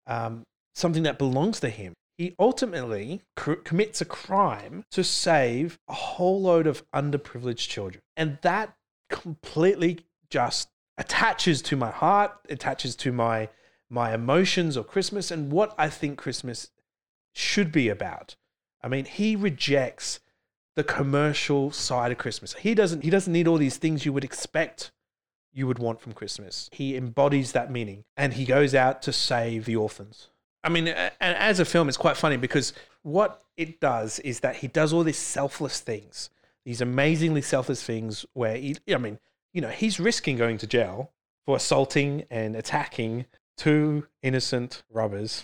um, 0.06 0.42
something 0.74 1.02
that 1.04 1.18
belongs 1.18 1.60
to 1.60 1.70
him. 1.70 1.94
He 2.18 2.34
ultimately 2.38 3.22
cr- 3.36 3.54
commits 3.54 4.00
a 4.00 4.04
crime 4.04 4.84
to 4.90 5.02
save 5.02 5.78
a 5.88 5.94
whole 5.94 6.42
load 6.42 6.66
of 6.66 6.84
underprivileged 6.92 7.68
children, 7.68 8.02
and 8.16 8.38
that 8.42 8.74
completely 9.08 10.00
just 10.30 10.68
attaches 10.98 11.62
to 11.62 11.76
my 11.76 11.90
heart, 11.90 12.32
attaches 12.48 12.96
to 12.96 13.12
my 13.12 13.48
my 13.88 14.14
emotions 14.14 14.76
of 14.76 14.88
Christmas 14.88 15.30
and 15.30 15.52
what 15.52 15.74
I 15.76 15.90
think 15.90 16.18
Christmas 16.18 16.70
should 17.34 17.70
be 17.70 17.88
about. 17.88 18.36
I 18.82 18.88
mean, 18.88 19.04
he 19.04 19.36
rejects 19.36 20.20
the 20.74 20.84
commercial 20.84 21.70
side 21.70 22.12
of 22.12 22.18
Christmas. 22.18 22.54
He 22.54 22.74
doesn't 22.74 23.02
he 23.02 23.10
doesn't 23.10 23.32
need 23.32 23.46
all 23.46 23.58
these 23.58 23.76
things 23.76 24.04
you 24.04 24.12
would 24.12 24.24
expect 24.24 24.92
you 25.52 25.66
would 25.66 25.78
want 25.78 26.00
from 26.00 26.12
Christmas. 26.12 26.68
He 26.72 26.96
embodies 26.96 27.52
that 27.52 27.70
meaning 27.70 28.04
and 28.16 28.34
he 28.34 28.44
goes 28.44 28.74
out 28.74 29.02
to 29.02 29.12
save 29.12 29.66
the 29.66 29.76
orphans. 29.76 30.28
I 30.64 30.68
mean, 30.68 30.88
and 30.88 31.12
as 31.20 31.60
a 31.60 31.64
film, 31.64 31.88
it's 31.88 31.98
quite 31.98 32.16
funny 32.16 32.36
because 32.36 32.72
what 33.02 33.42
it 33.56 33.80
does 33.80 34.18
is 34.20 34.40
that 34.40 34.56
he 34.56 34.68
does 34.68 34.92
all 34.92 35.02
these 35.02 35.18
selfless 35.18 35.80
things, 35.80 36.30
these 36.64 36.80
amazingly 36.80 37.42
selfless 37.42 37.82
things 37.82 38.24
where 38.32 38.56
he, 38.56 38.76
I 38.92 38.98
mean, 38.98 39.18
you 39.52 39.60
know, 39.60 39.68
he's 39.68 40.00
risking 40.00 40.36
going 40.36 40.58
to 40.58 40.66
jail 40.66 41.10
for 41.44 41.56
assaulting 41.56 42.24
and 42.30 42.54
attacking 42.56 43.26
two 43.56 44.06
innocent 44.22 44.84
robbers. 44.90 45.42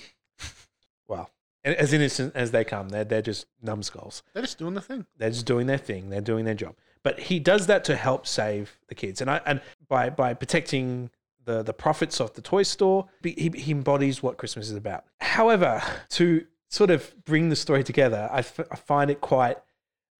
As 1.74 1.92
innocent 1.92 2.34
as 2.34 2.50
they 2.50 2.64
come, 2.64 2.88
they're, 2.88 3.04
they're 3.04 3.22
just 3.22 3.46
numbskulls. 3.62 4.22
They're 4.32 4.42
just 4.42 4.58
doing 4.58 4.74
the 4.74 4.80
thing. 4.80 5.06
They're 5.16 5.30
just 5.30 5.46
doing 5.46 5.66
their 5.66 5.78
thing. 5.78 6.10
They're 6.10 6.20
doing 6.20 6.44
their 6.44 6.54
job. 6.54 6.76
But 7.02 7.20
he 7.20 7.38
does 7.38 7.66
that 7.66 7.84
to 7.84 7.96
help 7.96 8.26
save 8.26 8.78
the 8.88 8.94
kids, 8.94 9.20
and 9.20 9.30
I 9.30 9.40
and 9.46 9.60
by 9.88 10.10
by 10.10 10.34
protecting 10.34 11.10
the 11.44 11.62
the 11.62 11.72
profits 11.72 12.20
of 12.20 12.34
the 12.34 12.42
toy 12.42 12.62
store, 12.64 13.06
he, 13.22 13.50
he 13.54 13.72
embodies 13.72 14.22
what 14.22 14.36
Christmas 14.36 14.68
is 14.68 14.76
about. 14.76 15.04
However, 15.20 15.82
to 16.10 16.44
sort 16.68 16.90
of 16.90 17.14
bring 17.24 17.48
the 17.48 17.56
story 17.56 17.82
together, 17.82 18.28
I, 18.30 18.40
f- 18.40 18.60
I 18.70 18.76
find 18.76 19.10
it 19.10 19.20
quite 19.20 19.56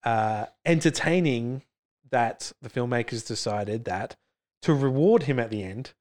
uh, 0.03 0.45
entertaining 0.65 1.63
that 2.09 2.51
the 2.61 2.69
filmmakers 2.69 3.27
decided 3.27 3.85
that 3.85 4.15
to 4.63 4.73
reward 4.73 5.23
him 5.23 5.37
at 5.37 5.51
the 5.51 5.63
end, 5.63 5.93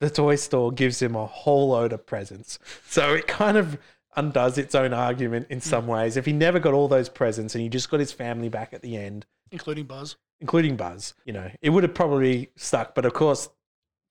the 0.00 0.10
toy 0.10 0.34
store 0.36 0.72
gives 0.72 1.00
him 1.00 1.14
a 1.14 1.26
whole 1.26 1.68
load 1.68 1.92
of 1.92 2.04
presents. 2.04 2.58
So 2.88 3.14
it 3.14 3.28
kind 3.28 3.56
of 3.56 3.78
undoes 4.16 4.58
its 4.58 4.74
own 4.74 4.92
argument 4.92 5.46
in 5.50 5.60
some 5.60 5.86
ways. 5.86 6.16
If 6.16 6.26
he 6.26 6.32
never 6.32 6.58
got 6.58 6.74
all 6.74 6.88
those 6.88 7.08
presents 7.08 7.54
and 7.54 7.62
he 7.62 7.68
just 7.68 7.90
got 7.90 8.00
his 8.00 8.12
family 8.12 8.48
back 8.48 8.72
at 8.72 8.82
the 8.82 8.96
end, 8.96 9.26
Including 9.52 9.84
Buzz. 9.86 10.16
including 10.40 10.76
Buzz, 10.76 11.14
you 11.24 11.32
know, 11.32 11.50
it 11.62 11.70
would 11.70 11.82
have 11.82 11.94
probably 11.94 12.50
stuck. 12.56 12.94
But 12.94 13.04
of 13.04 13.12
course, 13.14 13.48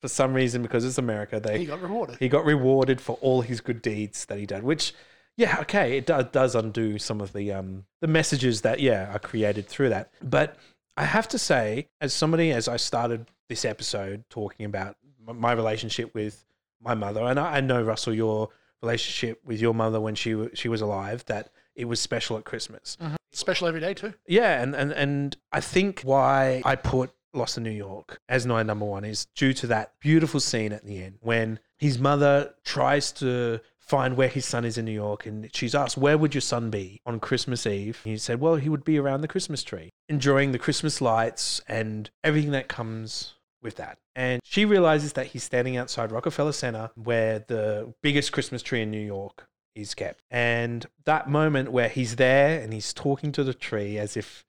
for 0.01 0.07
some 0.07 0.33
reason, 0.33 0.61
because 0.61 0.85
it's 0.85 0.97
America, 0.97 1.39
they 1.39 1.59
He 1.59 1.65
got 1.65 1.81
rewarded. 1.81 2.17
he 2.19 2.29
got 2.29 2.45
rewarded 2.45 2.99
for 3.01 3.17
all 3.21 3.41
his 3.41 3.61
good 3.61 3.81
deeds 3.81 4.25
that 4.25 4.37
he 4.37 4.45
did. 4.45 4.63
Which, 4.63 4.93
yeah, 5.37 5.57
okay, 5.61 5.97
it 5.97 6.05
do, 6.05 6.21
does 6.31 6.55
undo 6.55 6.97
some 6.97 7.19
of 7.21 7.33
the 7.33 7.51
um 7.53 7.85
the 8.01 8.07
messages 8.07 8.61
that 8.61 8.79
yeah 8.79 9.13
are 9.13 9.19
created 9.19 9.67
through 9.67 9.89
that. 9.89 10.11
But 10.21 10.55
I 10.97 11.03
have 11.05 11.27
to 11.29 11.37
say, 11.39 11.87
as 12.01 12.13
somebody, 12.13 12.51
as 12.51 12.67
I 12.67 12.77
started 12.77 13.27
this 13.49 13.63
episode 13.65 14.23
talking 14.29 14.65
about 14.65 14.95
my 15.25 15.51
relationship 15.53 16.13
with 16.13 16.45
my 16.81 16.93
mother, 16.95 17.21
and 17.23 17.39
I, 17.39 17.57
I 17.57 17.61
know 17.61 17.81
Russell, 17.81 18.13
your 18.13 18.49
relationship 18.81 19.41
with 19.45 19.59
your 19.59 19.73
mother 19.73 19.99
when 19.99 20.15
she 20.15 20.49
she 20.53 20.69
was 20.69 20.81
alive, 20.81 21.25
that 21.25 21.51
it 21.75 21.85
was 21.85 21.99
special 21.99 22.37
at 22.37 22.45
Christmas. 22.45 22.97
Mm-hmm. 23.01 23.15
Special 23.31 23.67
every 23.67 23.79
day 23.79 23.93
too. 23.93 24.13
Yeah, 24.27 24.61
and, 24.61 24.75
and 24.75 24.91
and 24.91 25.37
I 25.51 25.61
think 25.61 26.01
why 26.01 26.61
I 26.65 26.75
put 26.75 27.11
Lost 27.33 27.57
in 27.57 27.63
New 27.63 27.69
York 27.69 28.19
as 28.27 28.47
my 28.47 28.63
number 28.63 28.85
one 28.85 29.05
is 29.05 29.27
due 29.35 29.53
to 29.53 29.67
that 29.67 29.93
beautiful 29.99 30.39
scene 30.39 30.73
at 30.73 30.83
the 30.83 31.03
end 31.03 31.17
when 31.21 31.59
his 31.77 31.99
mother 31.99 32.55
tries 32.63 33.11
to 33.13 33.59
find 33.77 34.15
where 34.15 34.27
his 34.27 34.45
son 34.45 34.65
is 34.65 34.77
in 34.77 34.85
New 34.85 34.91
York 34.91 35.25
and 35.25 35.49
she's 35.53 35.75
asked, 35.75 35.97
Where 35.97 36.17
would 36.17 36.33
your 36.33 36.41
son 36.41 36.69
be 36.69 37.01
on 37.05 37.19
Christmas 37.19 37.65
Eve? 37.65 37.99
And 38.03 38.11
he 38.11 38.17
said, 38.17 38.39
Well, 38.39 38.55
he 38.55 38.69
would 38.69 38.83
be 38.83 38.99
around 38.99 39.21
the 39.21 39.27
Christmas 39.27 39.63
tree, 39.63 39.89
enjoying 40.07 40.51
the 40.51 40.59
Christmas 40.59 41.01
lights 41.01 41.61
and 41.67 42.09
everything 42.23 42.51
that 42.51 42.67
comes 42.67 43.33
with 43.61 43.75
that. 43.75 43.97
And 44.15 44.41
she 44.43 44.65
realizes 44.65 45.13
that 45.13 45.27
he's 45.27 45.43
standing 45.43 45.77
outside 45.77 46.11
Rockefeller 46.11 46.51
Center 46.51 46.91
where 46.95 47.39
the 47.39 47.93
biggest 48.01 48.31
Christmas 48.31 48.61
tree 48.61 48.81
in 48.81 48.91
New 48.91 49.05
York 49.05 49.47
is 49.75 49.93
kept. 49.93 50.23
And 50.29 50.85
that 51.05 51.29
moment 51.29 51.71
where 51.71 51.89
he's 51.89 52.15
there 52.15 52.61
and 52.61 52.73
he's 52.73 52.93
talking 52.93 53.31
to 53.33 53.43
the 53.43 53.53
tree 53.53 53.97
as 53.97 54.17
if 54.17 54.45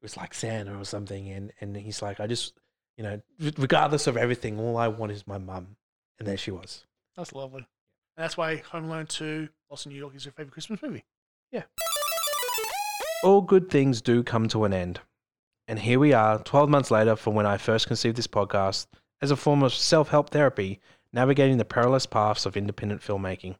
it 0.00 0.04
was 0.04 0.16
like 0.16 0.34
Santa 0.34 0.76
or 0.76 0.84
something, 0.84 1.28
and 1.28 1.52
and 1.60 1.76
he's 1.76 2.02
like, 2.02 2.20
I 2.20 2.26
just, 2.26 2.54
you 2.96 3.04
know, 3.04 3.20
regardless 3.56 4.06
of 4.06 4.16
everything, 4.16 4.58
all 4.60 4.76
I 4.76 4.88
want 4.88 5.12
is 5.12 5.26
my 5.26 5.38
mum, 5.38 5.76
and 6.18 6.28
there 6.28 6.36
she 6.36 6.50
was. 6.50 6.84
That's 7.16 7.32
lovely. 7.32 7.66
And 8.16 8.24
that's 8.24 8.36
why 8.36 8.56
Home 8.56 8.84
Alone 8.84 9.06
2, 9.06 9.48
Lost 9.70 9.86
in 9.86 9.92
New 9.92 9.98
York 9.98 10.14
is 10.14 10.24
your 10.24 10.32
favorite 10.32 10.52
Christmas 10.52 10.82
movie. 10.82 11.04
Yeah. 11.52 11.62
All 13.22 13.40
good 13.40 13.70
things 13.70 14.00
do 14.00 14.22
come 14.22 14.48
to 14.48 14.64
an 14.64 14.72
end, 14.72 15.00
and 15.68 15.78
here 15.78 15.98
we 15.98 16.12
are, 16.12 16.38
twelve 16.38 16.68
months 16.68 16.90
later, 16.90 17.16
from 17.16 17.34
when 17.34 17.46
I 17.46 17.56
first 17.56 17.86
conceived 17.86 18.16
this 18.16 18.26
podcast 18.26 18.86
as 19.20 19.30
a 19.30 19.36
form 19.36 19.62
of 19.62 19.74
self-help 19.74 20.30
therapy, 20.30 20.80
navigating 21.12 21.58
the 21.58 21.64
perilous 21.64 22.06
paths 22.06 22.46
of 22.46 22.56
independent 22.56 23.00
filmmaking. 23.00 23.56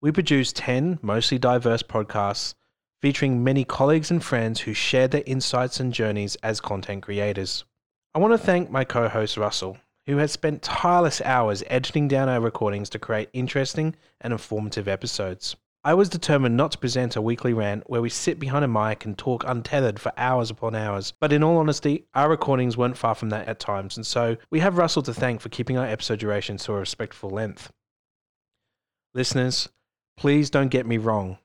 We 0.00 0.12
produce 0.12 0.52
ten 0.52 0.98
mostly 1.02 1.38
diverse 1.38 1.82
podcasts 1.82 2.54
featuring 3.00 3.42
many 3.42 3.64
colleagues 3.64 4.10
and 4.10 4.22
friends 4.22 4.60
who 4.60 4.74
share 4.74 5.08
their 5.08 5.22
insights 5.26 5.80
and 5.80 5.92
journeys 5.92 6.36
as 6.36 6.60
content 6.60 7.02
creators. 7.02 7.64
I 8.14 8.18
want 8.18 8.32
to 8.32 8.38
thank 8.38 8.70
my 8.70 8.84
co 8.84 9.08
host 9.08 9.36
Russell, 9.36 9.78
who 10.06 10.18
has 10.18 10.32
spent 10.32 10.62
tireless 10.62 11.20
hours 11.22 11.62
editing 11.66 12.08
down 12.08 12.28
our 12.28 12.40
recordings 12.40 12.88
to 12.90 12.98
create 12.98 13.30
interesting 13.32 13.94
and 14.20 14.32
informative 14.32 14.88
episodes. 14.88 15.56
I 15.88 15.94
was 15.94 16.10
determined 16.10 16.54
not 16.54 16.72
to 16.72 16.78
present 16.78 17.16
a 17.16 17.22
weekly 17.22 17.54
rant 17.54 17.88
where 17.88 18.02
we 18.02 18.10
sit 18.10 18.38
behind 18.38 18.62
a 18.62 18.68
mic 18.68 19.06
and 19.06 19.16
talk 19.16 19.42
untethered 19.46 19.98
for 19.98 20.12
hours 20.18 20.50
upon 20.50 20.74
hours, 20.74 21.14
but 21.18 21.32
in 21.32 21.42
all 21.42 21.56
honesty, 21.56 22.04
our 22.14 22.28
recordings 22.28 22.76
weren't 22.76 22.98
far 22.98 23.14
from 23.14 23.30
that 23.30 23.48
at 23.48 23.58
times, 23.58 23.96
and 23.96 24.04
so 24.04 24.36
we 24.50 24.60
have 24.60 24.76
Russell 24.76 25.00
to 25.04 25.14
thank 25.14 25.40
for 25.40 25.48
keeping 25.48 25.78
our 25.78 25.86
episode 25.86 26.18
durations 26.18 26.62
to 26.64 26.74
a 26.74 26.78
respectful 26.78 27.30
length. 27.30 27.72
Listeners, 29.14 29.70
please 30.18 30.50
don't 30.50 30.68
get 30.68 30.84
me 30.84 30.98
wrong. 30.98 31.38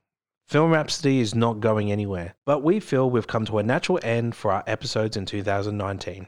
Film 0.49 0.71
Rhapsody 0.71 1.21
is 1.21 1.33
not 1.33 1.61
going 1.61 1.89
anywhere, 1.89 2.35
but 2.45 2.63
we 2.63 2.81
feel 2.81 3.09
we've 3.09 3.25
come 3.25 3.45
to 3.45 3.59
a 3.59 3.63
natural 3.63 4.01
end 4.03 4.35
for 4.35 4.51
our 4.51 4.65
episodes 4.67 5.15
in 5.15 5.25
2019. 5.25 6.27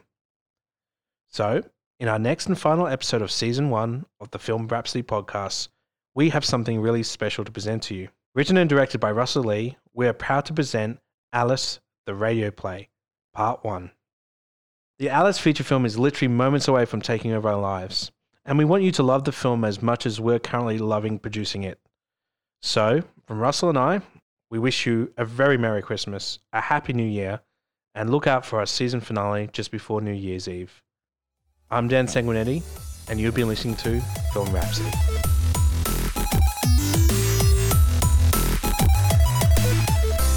So, 1.28 1.62
in 2.00 2.08
our 2.08 2.18
next 2.18 2.46
and 2.46 2.58
final 2.58 2.86
episode 2.86 3.20
of 3.20 3.30
season 3.30 3.68
one 3.68 4.06
of 4.20 4.30
the 4.30 4.38
Film 4.38 4.68
Rhapsody 4.68 5.02
podcast, 5.02 5.68
we 6.16 6.30
have 6.30 6.46
something 6.46 6.80
really 6.80 7.02
special 7.02 7.44
to 7.44 7.52
present 7.52 7.82
to 7.84 7.94
you. 7.94 8.08
Written 8.34 8.56
and 8.56 8.68
directed 8.68 8.98
by 8.98 9.12
Russell 9.12 9.44
Lee, 9.44 9.76
we 9.92 10.08
are 10.08 10.14
proud 10.14 10.46
to 10.46 10.54
present 10.54 10.98
Alice, 11.30 11.78
the 12.06 12.14
radio 12.14 12.50
play, 12.50 12.88
part 13.34 13.62
one. 13.64 13.90
The 14.98 15.10
Alice 15.10 15.38
feature 15.38 15.62
film 15.62 15.84
is 15.84 15.98
literally 15.98 16.32
moments 16.32 16.68
away 16.68 16.86
from 16.86 17.02
taking 17.02 17.32
over 17.32 17.50
our 17.50 17.60
lives, 17.60 18.10
and 18.46 18.56
we 18.56 18.64
want 18.64 18.82
you 18.82 18.92
to 18.92 19.02
love 19.02 19.24
the 19.24 19.32
film 19.32 19.62
as 19.62 19.82
much 19.82 20.06
as 20.06 20.18
we're 20.18 20.38
currently 20.38 20.78
loving 20.78 21.18
producing 21.18 21.64
it. 21.64 21.78
So, 22.62 23.02
from 23.26 23.38
Russell 23.38 23.68
and 23.68 23.78
I, 23.78 24.00
we 24.50 24.58
wish 24.58 24.86
you 24.86 25.12
a 25.18 25.24
very 25.26 25.58
Merry 25.58 25.82
Christmas, 25.82 26.38
a 26.50 26.62
Happy 26.62 26.94
New 26.94 27.04
Year, 27.04 27.40
and 27.94 28.08
look 28.08 28.26
out 28.26 28.46
for 28.46 28.58
our 28.58 28.66
season 28.66 29.02
finale 29.02 29.50
just 29.52 29.70
before 29.70 30.00
New 30.00 30.12
Year's 30.12 30.48
Eve. 30.48 30.82
I'm 31.70 31.88
Dan 31.88 32.06
Sanguinetti, 32.06 32.62
and 33.10 33.20
you've 33.20 33.34
been 33.34 33.48
listening 33.48 33.76
to 33.76 34.00
Film 34.32 34.50
Rhapsody. 34.54 34.90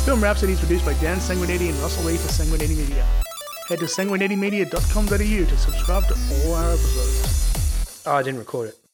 Film 0.10 0.24
Rhapsody 0.24 0.54
is 0.54 0.60
produced 0.60 0.86
by 0.86 0.96
Dan 0.96 1.18
Sanguinetti 1.18 1.70
and 1.70 1.78
Russell 1.84 2.06
Lee 2.06 2.18
for 2.18 2.30
Sanguinetti 2.30 2.76
Media. 2.76 3.06
Head 3.68 3.78
to 3.78 3.86
sanguinettimedia.com.au 3.86 5.46
to 5.46 5.58
subscribe 5.60 6.08
to 6.08 6.16
all 6.34 6.56
our 6.56 6.72
episodes. 6.72 8.04
Oh, 8.08 8.14
I 8.14 8.24
didn't 8.24 8.40
record 8.40 8.70
it. 8.70 8.89